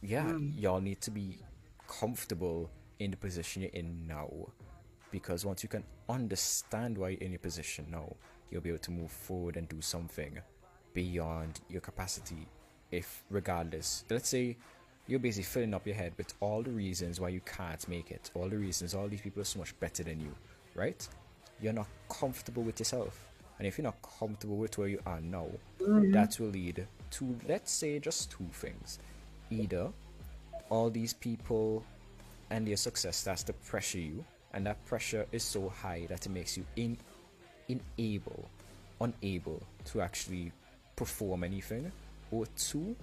yeah, 0.00 0.24
mm. 0.24 0.60
y'all 0.60 0.80
need 0.80 1.00
to 1.02 1.10
be 1.10 1.38
comfortable 1.86 2.70
in 2.98 3.10
the 3.10 3.16
position 3.16 3.62
you're 3.62 3.70
in 3.72 4.06
now 4.06 4.30
because 5.10 5.44
once 5.44 5.62
you 5.62 5.68
can 5.68 5.84
understand 6.08 6.96
why 6.96 7.10
you're 7.10 7.20
in 7.20 7.32
your 7.32 7.38
position 7.38 7.86
now, 7.90 8.14
you'll 8.50 8.62
be 8.62 8.70
able 8.70 8.78
to 8.78 8.90
move 8.90 9.10
forward 9.10 9.56
and 9.56 9.68
do 9.68 9.80
something 9.80 10.38
beyond 10.94 11.60
your 11.68 11.80
capacity. 11.80 12.46
If, 12.90 13.22
regardless, 13.30 14.04
let's 14.10 14.28
say 14.28 14.56
you're 15.06 15.18
basically 15.18 15.44
filling 15.44 15.74
up 15.74 15.86
your 15.86 15.96
head 15.96 16.12
with 16.16 16.32
all 16.40 16.62
the 16.62 16.70
reasons 16.70 17.20
why 17.20 17.28
you 17.28 17.40
can't 17.40 17.86
make 17.88 18.10
it, 18.10 18.30
all 18.34 18.48
the 18.48 18.56
reasons 18.56 18.94
all 18.94 19.08
these 19.08 19.20
people 19.20 19.42
are 19.42 19.46
so 19.46 19.58
much 19.58 19.78
better 19.80 20.02
than 20.02 20.20
you, 20.20 20.34
right? 20.74 21.06
You're 21.60 21.72
not 21.72 21.88
comfortable 22.08 22.62
with 22.62 22.78
yourself. 22.78 23.26
And 23.58 23.66
if 23.66 23.76
you're 23.76 23.84
not 23.84 24.00
comfortable 24.18 24.56
with 24.56 24.78
where 24.78 24.88
you 24.88 25.00
are 25.04 25.20
now, 25.20 25.48
mm-hmm. 25.80 26.12
that 26.12 26.38
will 26.38 26.48
lead 26.48 26.86
to, 27.10 27.36
let's 27.48 27.72
say, 27.72 27.98
just 27.98 28.30
two 28.30 28.46
things. 28.52 29.00
Either 29.50 29.90
all 30.68 30.90
these 30.90 31.12
people 31.14 31.84
and 32.50 32.66
their 32.66 32.76
success 32.76 33.16
starts 33.16 33.42
to 33.44 33.52
pressure 33.52 33.98
you, 33.98 34.24
and 34.54 34.66
that 34.66 34.84
pressure 34.86 35.26
is 35.32 35.42
so 35.42 35.68
high 35.68 36.06
that 36.08 36.26
it 36.26 36.30
makes 36.30 36.56
you 36.56 36.64
in, 36.76 36.96
unable, 37.68 38.48
unable 39.00 39.62
to 39.86 40.00
actually 40.00 40.52
perform 40.96 41.44
anything. 41.44 41.90
Or 42.30 42.46
two, 42.56 42.94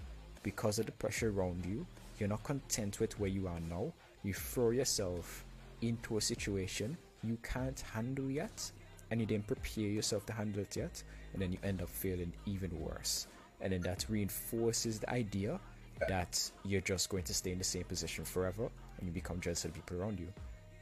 because 0.43 0.79
of 0.79 0.85
the 0.85 0.91
pressure 0.93 1.29
around 1.29 1.65
you, 1.65 1.85
you're 2.19 2.29
not 2.29 2.43
content 2.43 2.99
with 2.99 3.19
where 3.19 3.29
you 3.29 3.47
are 3.47 3.59
now. 3.69 3.91
You 4.23 4.33
throw 4.33 4.71
yourself 4.71 5.43
into 5.81 6.17
a 6.17 6.21
situation 6.21 6.97
you 7.25 7.37
can't 7.41 7.79
handle 7.79 8.29
yet, 8.29 8.71
and 9.09 9.19
you 9.19 9.25
didn't 9.25 9.47
prepare 9.47 9.85
yourself 9.85 10.25
to 10.27 10.33
handle 10.33 10.61
it 10.61 10.75
yet, 10.75 11.01
and 11.33 11.41
then 11.41 11.51
you 11.51 11.57
end 11.63 11.81
up 11.81 11.89
feeling 11.89 12.31
even 12.45 12.79
worse. 12.79 13.27
And 13.61 13.73
then 13.73 13.81
that 13.81 14.05
reinforces 14.09 14.99
the 14.99 15.09
idea 15.09 15.59
that 16.07 16.51
you're 16.63 16.81
just 16.81 17.09
going 17.09 17.23
to 17.23 17.33
stay 17.33 17.51
in 17.51 17.57
the 17.57 17.63
same 17.63 17.85
position 17.85 18.25
forever 18.25 18.69
and 18.97 19.07
you 19.07 19.13
become 19.13 19.39
jealous 19.39 19.63
of 19.63 19.73
the 19.73 19.79
people 19.79 20.01
around 20.01 20.19
you. 20.19 20.27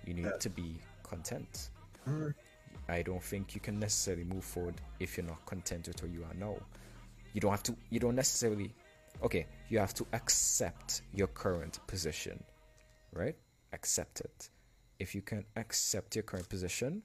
You 0.05 0.13
need 0.13 0.39
to 0.39 0.49
be 0.49 0.79
content. 1.03 1.69
Mm-hmm. 2.07 2.29
I 2.89 3.01
don't 3.01 3.23
think 3.23 3.55
you 3.55 3.61
can 3.61 3.79
necessarily 3.79 4.25
move 4.25 4.43
forward 4.43 4.75
if 4.99 5.15
you're 5.17 5.25
not 5.25 5.45
content 5.45 5.87
with 5.87 6.01
where 6.01 6.11
you 6.11 6.23
are 6.23 6.33
now. 6.33 6.57
You 7.33 7.41
don't 7.41 7.51
have 7.51 7.63
to, 7.63 7.75
you 7.89 7.99
don't 7.99 8.15
necessarily, 8.15 8.73
okay, 9.23 9.45
you 9.69 9.79
have 9.79 9.93
to 9.95 10.05
accept 10.13 11.01
your 11.13 11.27
current 11.27 11.79
position, 11.87 12.43
right? 13.13 13.35
Accept 13.71 14.21
it. 14.21 14.49
If 14.99 15.15
you 15.15 15.21
can 15.21 15.45
accept 15.55 16.15
your 16.15 16.23
current 16.23 16.49
position, 16.49 17.01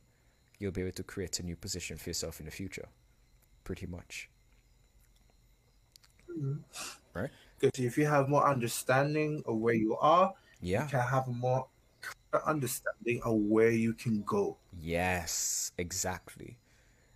you'll 0.58 0.72
be 0.72 0.82
able 0.82 0.92
to 0.92 1.02
create 1.04 1.38
a 1.40 1.42
new 1.44 1.56
position 1.56 1.96
for 1.96 2.10
yourself 2.10 2.40
in 2.40 2.46
the 2.46 2.52
future. 2.52 2.88
Pretty 3.64 3.86
much. 3.86 4.28
Mm-hmm. 6.30 6.58
Right? 7.14 7.30
Because 7.58 7.84
if 7.84 7.96
you 7.96 8.06
have 8.06 8.28
more 8.28 8.46
understanding 8.46 9.42
of 9.46 9.56
where 9.56 9.74
you 9.74 9.96
are, 9.96 10.34
Yeah. 10.60 10.84
you 10.84 10.90
can 10.90 11.00
have 11.00 11.28
more 11.28 11.68
understanding 12.46 13.20
of 13.24 13.34
where 13.34 13.70
you 13.70 13.94
can 13.94 14.22
go. 14.22 14.56
Yes, 14.80 15.72
exactly. 15.78 16.58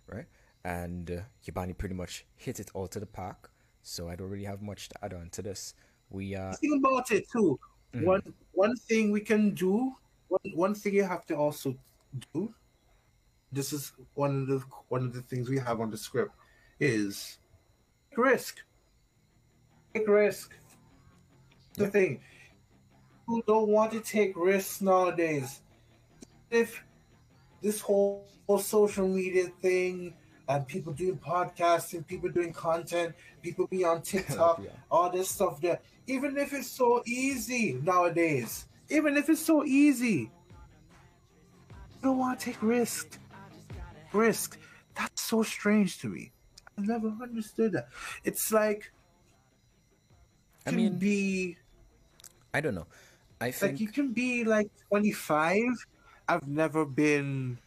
Right? 0.07 0.25
And 0.63 1.11
uh, 1.11 1.21
Yabani 1.45 1.77
pretty 1.77 1.95
much 1.95 2.25
hit 2.35 2.59
it 2.59 2.71
all 2.73 2.87
to 2.87 2.99
the 2.99 3.05
park. 3.05 3.51
So 3.81 4.09
I 4.09 4.15
don't 4.15 4.29
really 4.29 4.45
have 4.45 4.61
much 4.61 4.89
to 4.89 4.95
add 5.03 5.13
on 5.13 5.29
to 5.31 5.41
this. 5.41 5.73
We 6.09 6.35
uh 6.35 6.53
Think 6.53 6.85
about 6.85 7.11
it 7.11 7.29
too. 7.29 7.59
Mm-hmm. 7.93 8.05
One 8.05 8.33
one 8.53 8.75
thing 8.75 9.11
we 9.11 9.21
can 9.21 9.53
do, 9.53 9.93
one 10.29 10.51
one 10.55 10.75
thing 10.75 10.93
you 10.93 11.03
have 11.03 11.25
to 11.27 11.35
also 11.35 11.75
do. 12.33 12.53
This 13.51 13.73
is 13.73 13.91
one 14.15 14.41
of 14.41 14.47
the 14.47 14.59
one 14.87 15.03
of 15.03 15.13
the 15.13 15.21
things 15.21 15.49
we 15.49 15.59
have 15.59 15.81
on 15.81 15.91
the 15.91 15.97
script 15.97 16.31
is 16.79 17.37
take 18.09 18.17
risk. 18.17 18.59
Take 19.93 20.07
risk. 20.07 20.55
The 21.75 21.85
Yeah. 21.85 21.89
thing. 21.89 22.21
People 23.25 23.43
don't 23.47 23.69
want 23.69 23.91
to 23.93 24.01
take 24.01 24.33
risks 24.35 24.81
nowadays. 24.81 25.61
If 26.51 26.83
this 27.61 27.79
whole, 27.79 28.25
whole 28.47 28.59
social 28.59 29.07
media 29.07 29.45
thing 29.61 30.13
and 30.49 30.67
people 30.67 30.91
doing 30.91 31.17
podcasting, 31.17 32.05
people 32.05 32.29
doing 32.29 32.51
content, 32.51 33.15
people 33.41 33.65
be 33.67 33.85
on 33.85 34.01
TikTok, 34.11 34.59
Yeah. 34.63 34.71
all 34.91 35.09
this 35.09 35.29
stuff 35.29 35.61
there. 35.61 35.79
Even 36.07 36.37
if 36.37 36.51
it's 36.53 36.69
so 36.69 37.01
easy 37.05 37.79
nowadays, 37.81 38.65
even 38.89 39.15
if 39.15 39.29
it's 39.29 39.45
so 39.45 39.63
easy, 39.63 40.29
you 41.69 42.01
don't 42.01 42.17
want 42.17 42.39
to 42.41 42.45
take 42.47 42.61
risk. 42.61 43.17
Risk. 44.11 44.59
That's 44.95 45.21
so 45.21 45.43
strange 45.43 45.99
to 45.99 46.09
me. 46.09 46.33
I 46.77 46.81
never 46.81 47.07
understood 47.21 47.71
that. 47.71 47.87
It's 48.25 48.51
like 48.51 48.91
I 50.67 50.71
mean 50.71 50.97
be 50.97 51.55
I 52.53 52.59
don't 52.61 52.75
know. 52.75 52.87
I 53.41 53.47
it's 53.47 53.61
like 53.61 53.71
think 53.71 53.79
you 53.81 53.87
can 53.89 54.13
be 54.13 54.43
like 54.43 54.69
25 54.89 55.61
i've 56.29 56.47
never 56.47 56.85
been 56.85 57.57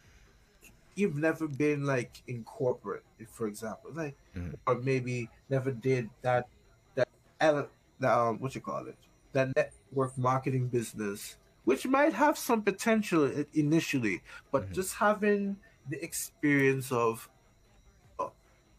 you've 0.95 1.15
never 1.17 1.47
been 1.47 1.85
like 1.85 2.23
in 2.27 2.43
corporate 2.43 3.03
for 3.31 3.45
example. 3.47 3.91
Like 3.93 4.15
Mhm. 4.35 4.55
or 4.65 4.75
maybe 4.81 5.29
never 5.49 5.71
did 5.71 6.09
that 6.21 6.47
that 6.95 7.07
that 7.37 7.69
um 8.03 8.39
what 8.39 8.55
you 8.55 8.61
call 8.61 8.87
it? 8.87 8.97
That 9.33 9.55
network 9.55 10.17
marketing 10.17 10.67
business 10.69 11.37
which 11.65 11.85
might 11.85 12.13
have 12.13 12.37
some 12.37 12.61
potential 12.63 13.29
initially 13.53 14.23
but 14.51 14.69
Mhm. 14.69 14.73
just 14.73 14.95
having 14.95 15.57
the 15.89 16.01
experience 16.03 16.91
of 16.91 17.29
uh, 18.19 18.29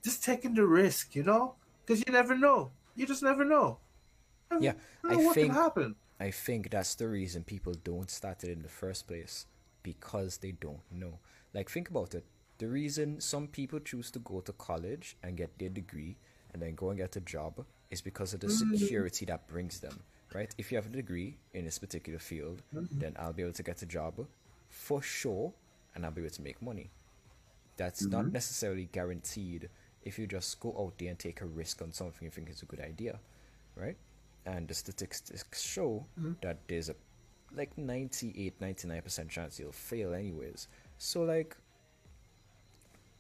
just 0.02 0.24
taking 0.24 0.54
the 0.54 0.66
risk 0.66 1.14
you 1.14 1.22
know? 1.22 1.54
Because 1.86 2.02
you 2.04 2.12
never 2.12 2.36
know. 2.36 2.70
You 2.96 3.06
just 3.06 3.22
never 3.22 3.44
know. 3.44 3.78
Yeah, 4.60 4.72
You 5.04 5.10
I 5.10 5.14
know 5.14 5.22
what 5.26 5.34
think- 5.34 5.52
can 5.52 5.62
happen 5.62 5.94
I 6.20 6.30
think 6.30 6.70
that's 6.70 6.94
the 6.94 7.08
reason 7.08 7.44
people 7.44 7.74
don't 7.84 8.10
start 8.10 8.44
it 8.44 8.50
in 8.50 8.62
the 8.62 8.68
first 8.68 9.06
place 9.06 9.46
because 9.82 10.38
they 10.38 10.52
don't 10.52 10.80
know. 10.90 11.18
Like, 11.54 11.70
think 11.70 11.90
about 11.90 12.14
it. 12.14 12.24
The 12.58 12.66
reason 12.66 13.20
some 13.20 13.46
people 13.46 13.78
choose 13.78 14.10
to 14.12 14.18
go 14.18 14.40
to 14.40 14.52
college 14.52 15.16
and 15.22 15.36
get 15.36 15.58
their 15.58 15.68
degree 15.68 16.16
and 16.52 16.60
then 16.60 16.74
go 16.74 16.90
and 16.90 16.98
get 16.98 17.14
a 17.16 17.20
job 17.20 17.64
is 17.90 18.00
because 18.00 18.34
of 18.34 18.40
the 18.40 18.48
mm. 18.48 18.78
security 18.78 19.24
that 19.26 19.46
brings 19.46 19.78
them, 19.78 20.00
right? 20.34 20.52
If 20.58 20.72
you 20.72 20.76
have 20.76 20.86
a 20.86 20.90
degree 20.90 21.38
in 21.54 21.64
this 21.64 21.78
particular 21.78 22.18
field, 22.18 22.62
mm. 22.74 22.88
then 22.90 23.14
I'll 23.18 23.32
be 23.32 23.42
able 23.42 23.52
to 23.52 23.62
get 23.62 23.80
a 23.82 23.86
job 23.86 24.26
for 24.68 25.00
sure 25.00 25.52
and 25.94 26.04
I'll 26.04 26.10
be 26.10 26.22
able 26.22 26.34
to 26.34 26.42
make 26.42 26.60
money. 26.60 26.90
That's 27.76 28.04
not 28.04 28.24
mm-hmm. 28.24 28.32
necessarily 28.32 28.88
guaranteed 28.90 29.68
if 30.02 30.18
you 30.18 30.26
just 30.26 30.58
go 30.58 30.74
out 30.78 30.94
there 30.98 31.10
and 31.10 31.18
take 31.18 31.40
a 31.40 31.46
risk 31.46 31.80
on 31.80 31.92
something 31.92 32.24
you 32.24 32.30
think 32.30 32.50
is 32.50 32.62
a 32.62 32.66
good 32.66 32.80
idea, 32.80 33.20
right? 33.76 33.96
And 34.46 34.66
the 34.66 34.74
statistics 34.74 35.42
show 35.58 36.06
mm-hmm. 36.18 36.32
that 36.40 36.58
there's 36.68 36.88
a 36.88 36.94
like 37.54 37.76
98 37.76 38.60
99% 38.60 39.28
chance 39.28 39.58
you'll 39.58 39.72
fail 39.72 40.14
anyways. 40.14 40.68
So 40.98 41.22
like 41.22 41.56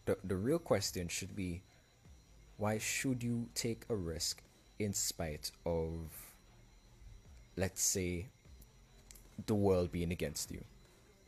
the 0.04 0.16
the 0.24 0.36
real 0.36 0.58
question 0.58 1.08
should 1.08 1.34
be 1.36 1.62
why 2.56 2.78
should 2.78 3.22
you 3.22 3.48
take 3.54 3.84
a 3.88 3.94
risk 3.94 4.42
in 4.78 4.92
spite 4.92 5.50
of 5.64 5.92
let's 7.56 7.82
say 7.82 8.26
the 9.46 9.54
world 9.54 9.92
being 9.92 10.12
against 10.12 10.50
you? 10.50 10.64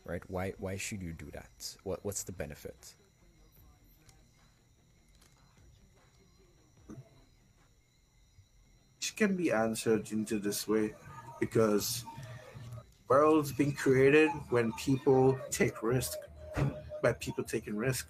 Right? 0.04 0.22
Why 0.28 0.54
why 0.58 0.76
should 0.76 1.02
you 1.02 1.12
do 1.12 1.30
that? 1.32 1.76
What 1.84 2.00
what's 2.04 2.22
the 2.22 2.32
benefit? 2.32 2.94
Can 9.20 9.36
be 9.36 9.52
answered 9.52 10.10
into 10.12 10.38
this 10.38 10.66
way 10.66 10.94
because 11.40 12.06
world's 13.06 13.52
being 13.52 13.74
created 13.74 14.30
when 14.48 14.72
people 14.84 15.38
take 15.50 15.82
risk 15.82 16.16
by 17.02 17.12
people 17.12 17.44
taking 17.44 17.76
risk. 17.76 18.08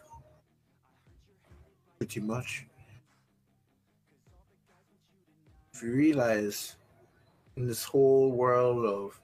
Pretty 1.98 2.20
much. 2.20 2.64
If 5.74 5.82
you 5.82 5.94
realize 5.94 6.76
in 7.56 7.66
this 7.66 7.82
whole 7.82 8.30
world 8.30 8.86
of 8.86 9.20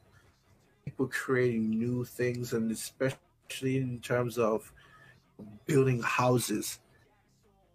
people 0.85 1.07
creating 1.07 1.71
new 1.71 2.05
things 2.05 2.53
and 2.53 2.73
especially 2.73 3.77
in 3.77 4.01
terms 4.01 4.39
of 4.39 4.73
building 5.67 6.03
houses. 6.03 6.81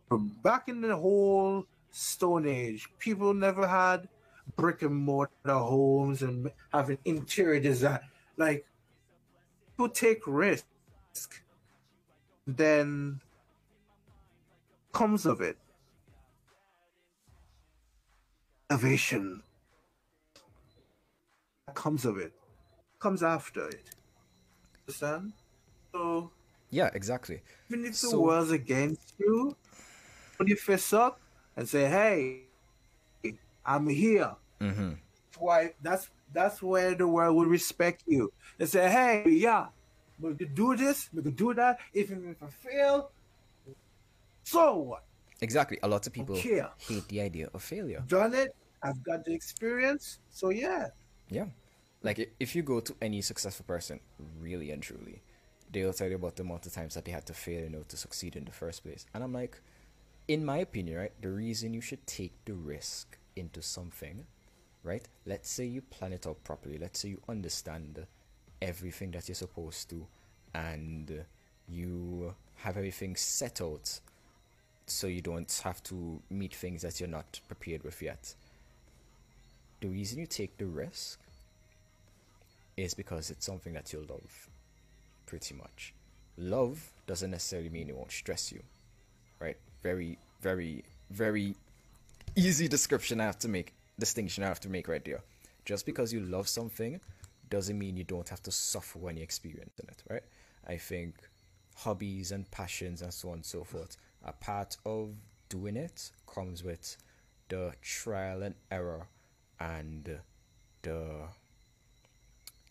From 0.09 0.35
back 0.43 0.67
in 0.67 0.81
the 0.81 0.97
whole 0.97 1.65
Stone 1.91 2.47
Age, 2.47 2.89
people 2.99 3.33
never 3.33 3.67
had 3.67 4.07
brick 4.55 4.81
and 4.81 4.95
mortar 4.95 5.31
homes 5.53 6.21
and 6.21 6.51
having 6.73 6.97
interior 7.05 7.59
design. 7.59 7.99
Like, 8.37 8.65
people 9.71 9.89
take 9.89 10.25
risk, 10.25 10.65
then 12.47 13.21
comes 14.93 15.25
of 15.25 15.41
it. 15.41 15.57
Innovation 18.69 19.43
comes 21.73 22.05
of 22.05 22.17
it, 22.17 22.33
comes 22.99 23.21
after 23.23 23.67
it. 23.67 23.95
Understand? 24.87 25.33
So 25.93 26.31
Yeah, 26.69 26.89
exactly. 26.93 27.41
even 27.69 27.85
if 27.85 27.91
the 27.91 28.07
So- 28.09 28.21
world's 28.21 28.51
against 28.51 29.13
you, 29.19 29.55
put 30.37 30.47
your 30.47 30.57
fists 30.57 30.93
up 30.93 31.20
and 31.55 31.67
say, 31.67 31.87
"Hey, 31.89 32.43
I'm 33.65 33.87
here." 33.87 34.35
Mm-hmm. 34.59 34.91
Why? 35.37 35.73
That's 35.81 36.09
that's 36.33 36.61
where 36.61 36.95
the 36.95 37.07
world 37.07 37.35
will 37.35 37.45
respect 37.45 38.03
you. 38.07 38.31
They 38.57 38.65
say, 38.65 38.89
"Hey, 38.89 39.23
yeah, 39.29 39.67
we 40.19 40.35
could 40.35 40.55
do 40.55 40.75
this, 40.75 41.09
we 41.13 41.21
could 41.23 41.35
do 41.35 41.53
that. 41.53 41.79
Even 41.93 42.29
if 42.29 42.41
I 42.43 42.47
fail, 42.47 43.11
so 44.43 44.77
what? 44.77 45.03
Exactly. 45.41 45.79
A 45.81 45.87
lot 45.87 46.05
of 46.05 46.13
people 46.13 46.35
hate 46.35 47.07
the 47.07 47.21
idea 47.21 47.49
of 47.53 47.63
failure. 47.63 48.03
Done 48.07 48.33
it. 48.35 48.55
I've 48.83 49.01
got 49.03 49.25
the 49.25 49.33
experience. 49.33 50.19
So 50.29 50.49
yeah, 50.49 50.89
Yeah. 51.29 51.45
Like 52.03 52.33
if 52.39 52.55
you 52.55 52.63
go 52.63 52.79
to 52.79 52.95
any 53.01 53.21
successful 53.21 53.65
person, 53.65 53.99
really 54.39 54.71
and 54.71 54.81
truly, 54.81 55.21
they'll 55.71 55.93
tell 55.93 56.09
you 56.09 56.15
about 56.15 56.35
the 56.35 56.43
amount 56.43 56.65
of 56.65 56.73
times 56.73 56.95
that 56.95 57.05
they 57.05 57.11
had 57.11 57.25
to 57.27 57.33
fail 57.33 57.63
in 57.63 57.75
order 57.75 57.87
to 57.89 57.97
succeed 57.97 58.35
in 58.35 58.45
the 58.45 58.51
first 58.51 58.83
place. 58.83 59.05
And 59.13 59.23
I'm 59.23 59.33
like, 59.33 59.61
in 60.27 60.45
my 60.45 60.57
opinion, 60.57 60.97
right, 60.97 61.21
the 61.21 61.29
reason 61.29 61.73
you 61.73 61.81
should 61.81 62.05
take 62.07 62.33
the 62.45 62.53
risk 62.53 63.17
into 63.35 63.61
something, 63.61 64.25
right? 64.83 65.07
Let's 65.25 65.49
say 65.49 65.65
you 65.65 65.81
plan 65.81 66.13
it 66.13 66.27
out 66.27 66.43
properly. 66.43 66.77
Let's 66.77 66.99
say 66.99 67.09
you 67.09 67.21
understand 67.27 68.05
everything 68.61 69.11
that 69.11 69.27
you're 69.27 69.35
supposed 69.35 69.89
to 69.89 70.05
and 70.53 71.25
you 71.67 72.33
have 72.57 72.77
everything 72.77 73.15
set 73.15 73.61
out 73.61 73.99
so 74.85 75.07
you 75.07 75.21
don't 75.21 75.61
have 75.63 75.81
to 75.83 76.21
meet 76.29 76.53
things 76.53 76.81
that 76.81 76.99
you're 76.99 77.09
not 77.09 77.39
prepared 77.47 77.83
with 77.83 78.01
yet. 78.01 78.35
The 79.79 79.87
reason 79.87 80.19
you 80.19 80.27
take 80.27 80.57
the 80.57 80.65
risk 80.65 81.19
is 82.77 82.93
because 82.93 83.31
it's 83.31 83.45
something 83.45 83.73
that 83.73 83.91
you 83.93 84.05
love, 84.07 84.49
pretty 85.25 85.55
much. 85.55 85.93
Love 86.37 86.91
doesn't 87.07 87.31
necessarily 87.31 87.69
mean 87.69 87.89
it 87.89 87.95
won't 87.95 88.11
stress 88.11 88.51
you? 88.51 88.61
Very, 89.83 90.17
very, 90.41 90.83
very 91.09 91.55
easy 92.35 92.67
description 92.67 93.19
I 93.19 93.25
have 93.25 93.39
to 93.39 93.47
make, 93.47 93.73
distinction 93.99 94.43
I 94.43 94.47
have 94.47 94.59
to 94.61 94.69
make 94.69 94.87
right 94.87 95.03
there. 95.03 95.21
Just 95.65 95.85
because 95.85 96.11
you 96.13 96.21
love 96.21 96.47
something 96.47 96.99
doesn't 97.49 97.77
mean 97.77 97.97
you 97.97 98.03
don't 98.03 98.29
have 98.29 98.41
to 98.43 98.51
suffer 98.51 98.99
when 98.99 99.17
you 99.17 99.23
experience 99.23 99.77
it, 99.79 100.03
right? 100.09 100.23
I 100.67 100.77
think 100.77 101.15
hobbies 101.75 102.31
and 102.31 102.49
passions 102.51 103.01
and 103.01 103.13
so 103.13 103.29
on 103.29 103.35
and 103.35 103.45
so 103.45 103.63
forth, 103.63 103.97
a 104.23 104.31
part 104.31 104.77
of 104.85 105.09
doing 105.49 105.75
it 105.75 106.11
comes 106.33 106.63
with 106.63 106.97
the 107.49 107.73
trial 107.81 108.43
and 108.43 108.55
error 108.71 109.07
and 109.59 110.19
the 110.83 111.27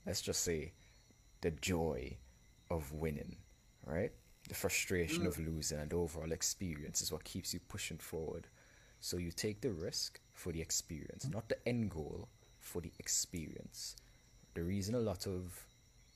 let's 0.07 0.23
just 0.23 0.43
say 0.43 0.73
the 1.43 1.51
joy 1.51 2.17
of 2.71 2.93
winning, 2.93 3.37
right? 3.85 4.13
The 4.51 4.57
frustration 4.57 5.29
of 5.29 5.37
mm. 5.37 5.47
losing 5.47 5.79
and 5.79 5.91
the 5.91 5.97
overall 5.97 6.33
experience 6.33 7.01
is 7.03 7.13
what 7.13 7.23
keeps 7.23 7.55
you 7.55 7.61
pushing 7.69 7.99
forward. 7.99 8.49
So 8.99 9.17
you 9.17 9.31
take 9.31 9.61
the 9.61 9.71
risk 9.71 10.19
for 10.35 10.51
the 10.51 10.61
experience, 10.61 11.29
not 11.33 11.49
the 11.49 11.69
end 11.69 11.93
goal, 11.93 12.27
for 12.59 12.81
the 12.81 12.91
experience. 12.99 13.95
The 14.55 14.65
reason 14.65 14.97
a 14.97 14.99
lot 14.99 15.29
of 15.29 15.67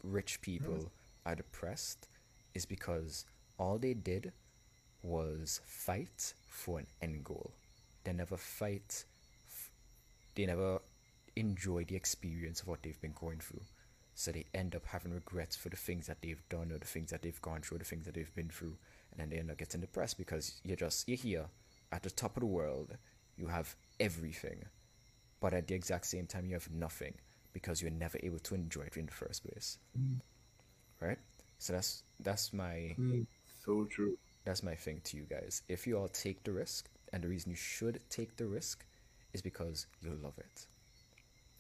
rich 0.03 0.41
people 0.41 0.75
mm. 0.75 0.89
are 1.25 1.37
depressed 1.37 2.09
is 2.55 2.67
because 2.67 3.25
all 3.57 3.79
they 3.79 3.95
did 3.95 4.33
was 5.05 5.61
fight 5.65 6.35
for 6.49 6.81
an 6.81 6.89
end 7.01 7.23
goal. 7.23 7.53
They 8.03 8.15
never 8.15 8.37
fight, 8.37 9.05
f- 9.47 9.71
they 10.35 10.47
never 10.47 10.81
enjoy 11.37 11.85
the 11.85 11.95
experience 11.95 12.63
of 12.63 12.67
what 12.67 12.83
they've 12.83 13.01
been 13.01 13.15
going 13.15 13.39
through. 13.39 13.63
So 14.15 14.31
they 14.31 14.45
end 14.55 14.77
up 14.77 14.87
having 14.87 15.13
regrets 15.13 15.57
for 15.57 15.69
the 15.69 15.77
things 15.77 16.07
that 16.07 16.23
they've 16.23 16.43
done 16.49 16.71
or 16.71 16.79
the 16.79 16.87
things 16.87 17.11
that 17.11 17.23
they've 17.23 17.43
gone 17.43 17.63
through, 17.63 17.79
the 17.79 17.85
things 17.85 18.07
that 18.07 18.15
they've 18.15 18.35
been 18.35 18.49
through, 18.49 18.77
and 19.11 19.21
then 19.21 19.31
they 19.31 19.37
end 19.37 19.51
up 19.51 19.59
getting 19.59 19.81
depressed 19.81 20.19
because 20.19 20.61
you're 20.65 20.77
just 20.77 21.09
you're 21.09 21.17
here 21.17 21.47
at 21.91 22.03
the 22.03 22.11
top 22.11 22.37
of 22.37 22.41
the 22.41 22.47
world, 22.47 22.97
you 23.37 23.47
have 23.47 23.75
everything, 23.99 24.65
but 25.41 25.53
at 25.53 25.67
the 25.67 25.75
exact 25.75 26.07
same 26.07 26.27
time 26.27 26.47
you 26.47 26.55
have 26.55 26.71
nothing 26.71 27.15
because 27.53 27.81
you're 27.81 27.91
never 27.91 28.19
able 28.23 28.39
to 28.41 28.55
enjoy 28.55 28.83
it 28.83 28.97
in 28.97 29.07
the 29.07 29.13
first 29.13 29.45
place. 29.45 29.79
Mm. 29.99 30.21
Right? 31.01 31.19
So 31.59 31.73
that's 31.73 32.03
that's 32.21 32.53
my 32.53 32.95
mm. 32.99 33.27
so 33.65 33.85
true. 33.85 34.17
that's 34.45 34.63
my 34.63 34.75
thing 34.75 35.01
to 35.05 35.17
you 35.17 35.25
guys. 35.25 35.63
If 35.69 35.87
you 35.87 35.99
all 35.99 36.09
take 36.09 36.45
the 36.45 36.53
risk, 36.53 36.89
and 37.13 37.23
the 37.23 37.29
reason 37.29 37.51
you 37.51 37.57
should 37.57 38.01
take 38.11 38.37
the 38.37 38.47
risk 38.47 38.85
is 39.33 39.43
because 39.43 39.87
you 40.03 40.19
love 40.23 40.39
it. 40.39 40.67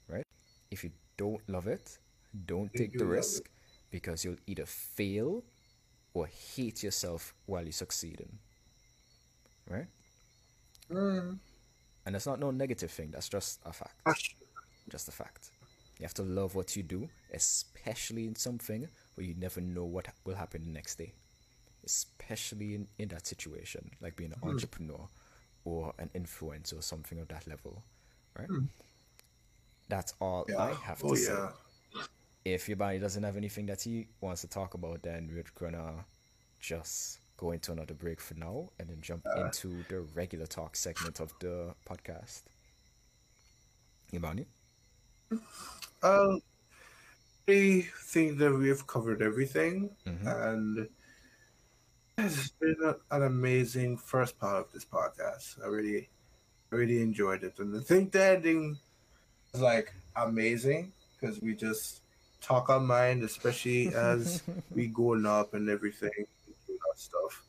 Right? 0.08 0.26
If 0.70 0.84
you 0.84 0.90
don't 1.16 1.48
love 1.48 1.66
it, 1.66 1.98
don't 2.46 2.72
take 2.74 2.98
the 2.98 3.04
risk 3.04 3.48
because 3.90 4.24
you'll 4.24 4.36
either 4.46 4.66
fail 4.66 5.44
or 6.14 6.26
hate 6.26 6.82
yourself 6.82 7.34
while 7.46 7.62
you're 7.62 7.72
succeeding. 7.72 8.38
Right? 9.68 9.86
Mm. 10.90 11.38
And 12.06 12.14
that's 12.14 12.26
not 12.26 12.40
no 12.40 12.50
negative 12.50 12.90
thing, 12.90 13.10
that's 13.10 13.28
just 13.28 13.60
a 13.64 13.72
fact. 13.72 14.02
Gosh. 14.04 14.36
Just 14.88 15.08
a 15.08 15.12
fact. 15.12 15.50
You 15.98 16.04
have 16.04 16.14
to 16.14 16.22
love 16.22 16.54
what 16.54 16.76
you 16.76 16.82
do, 16.82 17.08
especially 17.32 18.26
in 18.26 18.34
something 18.36 18.88
where 19.14 19.26
you 19.26 19.34
never 19.38 19.60
know 19.60 19.84
what 19.84 20.08
will 20.24 20.34
happen 20.34 20.64
the 20.64 20.70
next 20.70 20.96
day. 20.96 21.12
Especially 21.84 22.74
in, 22.74 22.88
in 22.98 23.08
that 23.08 23.26
situation, 23.26 23.90
like 24.00 24.16
being 24.16 24.32
an 24.32 24.48
entrepreneur 24.48 25.08
or 25.64 25.94
an 25.98 26.10
influencer 26.14 26.78
or 26.78 26.82
something 26.82 27.18
of 27.18 27.28
that 27.28 27.46
level. 27.46 27.82
Right? 28.38 28.48
That's 29.88 30.14
all 30.20 30.46
I 30.58 30.72
have 30.84 30.98
to 31.00 31.06
oh 31.06 31.14
say. 31.14 31.32
yeah. 31.32 31.48
If 32.44 32.68
your 32.68 32.76
body 32.76 32.98
doesn't 32.98 33.22
have 33.22 33.36
anything 33.36 33.66
that 33.66 33.82
he 33.82 34.06
wants 34.20 34.42
to 34.42 34.48
talk 34.48 34.74
about, 34.74 35.02
then 35.02 35.30
we're 35.32 35.44
gonna 35.58 36.04
just 36.60 37.20
go 37.36 37.52
into 37.52 37.72
another 37.72 37.94
break 37.94 38.20
for 38.20 38.34
now 38.34 38.68
and 38.78 38.88
then 38.88 38.98
jump 39.00 39.24
into 39.36 39.84
the 39.88 40.02
regular 40.14 40.46
talk 40.46 40.76
segment 40.76 41.20
of 41.20 41.32
the 41.40 41.74
podcast. 41.88 42.42
Ibani? 44.12 44.46
Um, 46.02 46.42
I 47.48 47.86
think 47.98 48.36
that 48.38 48.52
we've 48.52 48.86
covered 48.86 49.22
everything, 49.22 49.88
and 50.04 50.86
it's 52.18 52.50
been 52.50 52.76
a, 52.84 52.96
an 53.10 53.22
amazing 53.22 53.96
first 53.96 54.38
part 54.38 54.66
of 54.66 54.72
this 54.72 54.84
podcast. 54.84 55.62
I 55.64 55.68
really, 55.68 56.10
really 56.68 57.00
enjoyed 57.00 57.42
it, 57.42 57.58
and 57.58 57.74
I 57.74 57.80
think 57.80 58.12
the 58.12 58.22
ending 58.22 58.78
is 59.54 59.60
like 59.62 59.94
amazing 60.14 60.92
because 61.18 61.40
we 61.40 61.54
just 61.54 62.03
talk 62.44 62.68
our 62.68 62.80
mind, 62.80 63.22
especially 63.22 63.88
as 63.94 64.42
we 64.74 64.86
going 64.88 65.26
up 65.26 65.54
and 65.54 65.68
everything, 65.68 66.10
doing 66.66 66.78
that 66.90 66.98
stuff. 66.98 67.42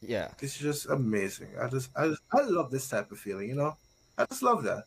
Yeah. 0.00 0.28
It's 0.40 0.58
just 0.58 0.86
amazing. 0.88 1.48
I 1.60 1.68
just, 1.68 1.90
I, 1.96 2.08
just, 2.08 2.22
I 2.32 2.40
love 2.42 2.70
this 2.70 2.88
type 2.88 3.12
of 3.12 3.18
feeling. 3.18 3.48
You 3.48 3.54
know, 3.56 3.76
I 4.18 4.24
just 4.26 4.42
love 4.42 4.64
that. 4.64 4.84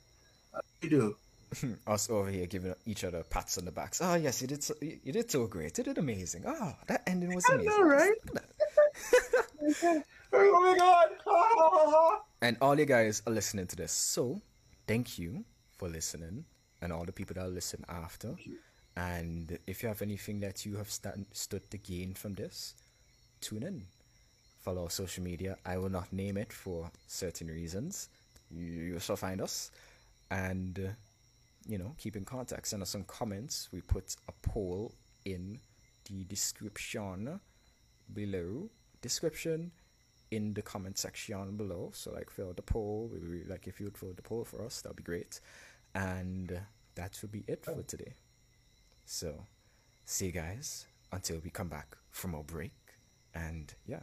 I 0.54 0.88
do. 0.88 1.16
Us 1.88 2.10
over 2.10 2.30
here 2.30 2.48
giving 2.48 2.74
each 2.86 3.04
other 3.04 3.24
pats 3.24 3.58
on 3.58 3.66
the 3.66 3.72
backs. 3.72 4.02
Oh 4.02 4.16
yes, 4.16 4.42
you 4.42 4.48
did 4.48 4.64
so 4.64 4.74
you 4.82 5.00
you 5.04 5.14
did 5.14 5.30
so 5.32 5.46
great. 5.48 5.78
You 5.78 5.84
did 5.84 5.98
amazing. 5.98 6.44
Oh, 6.46 6.74
that 6.88 7.04
ending 7.08 7.34
was 7.34 7.46
I 7.50 7.54
amazing. 7.54 7.70
know, 7.70 7.82
right? 7.84 8.14
Look 8.34 8.44
at 8.44 9.82
that. 9.82 10.04
Oh 10.38 10.60
my 10.62 10.78
god! 10.78 12.20
And 12.42 12.58
all 12.60 12.78
you 12.78 12.86
guys 12.86 13.22
are 13.26 13.32
listening 13.32 13.68
to 13.68 13.76
this. 13.78 13.92
So 13.94 14.42
thank 14.86 15.18
you 15.18 15.46
for 15.78 15.88
listening 15.88 16.44
and 16.82 16.92
all 16.92 17.06
the 17.06 17.14
people 17.14 17.36
that 17.36 17.50
listen 17.50 17.86
after. 17.88 18.36
And 18.98 19.60
if 19.68 19.84
you 19.84 19.90
have 19.90 20.02
anything 20.02 20.40
that 20.40 20.66
you 20.66 20.78
have 20.78 20.90
stood 20.90 21.70
to 21.72 21.78
gain 21.78 22.14
from 22.14 22.34
this, 22.36 22.76
tune 23.42 23.64
in. 23.64 23.84
Follow 24.62 24.84
our 24.84 24.90
social 24.90 25.24
media. 25.24 25.58
I 25.66 25.78
will 25.78 25.90
not 25.90 26.12
name 26.14 26.38
it 26.38 26.52
for 26.54 26.90
certain 27.08 27.48
reasons. 27.48 28.10
You, 28.50 28.66
you 28.66 29.00
shall 29.00 29.18
find 29.18 29.42
us. 29.42 29.70
And, 30.32 30.80
uh, 30.80 30.92
you 31.68 31.78
know, 31.78 31.94
keep 31.98 32.16
in 32.16 32.26
contact. 32.26 32.68
Send 32.68 32.82
us 32.82 32.90
some 32.90 33.04
comments. 33.04 33.70
We 33.72 33.82
put 33.82 34.16
a 34.28 34.32
poll 34.42 34.94
in 35.26 35.60
the 36.10 36.24
description 36.24 37.40
below. 38.14 38.70
Description 39.02 39.72
in 40.32 40.54
the 40.54 40.62
comment 40.62 40.98
section 40.98 41.58
below. 41.58 41.92
So, 41.94 42.12
like, 42.12 42.30
fill 42.30 42.54
the 42.54 42.62
poll. 42.62 43.12
We, 43.12 43.44
like, 43.44 43.68
if 43.68 43.80
you 43.80 43.86
would 43.88 43.98
fill 43.98 44.14
the 44.14 44.22
poll 44.22 44.46
for 44.46 44.64
us, 44.66 44.82
that 44.82 44.90
would 44.90 44.98
be 44.98 45.04
great. 45.04 45.42
And 45.94 46.52
uh, 46.52 46.60
that 46.96 47.20
would 47.22 47.32
be 47.32 47.44
it 47.48 47.66
for 47.66 47.72
oh. 47.72 47.84
today. 47.86 48.14
So, 49.06 49.46
see 50.04 50.28
you 50.28 50.32
guys 50.32 50.88
until 51.12 51.40
we 51.44 51.50
come 51.50 51.70
back 51.70 51.96
from 52.12 52.34
our 52.34 52.44
break. 52.44 52.74
And 53.34 53.74
yeah, 53.86 54.02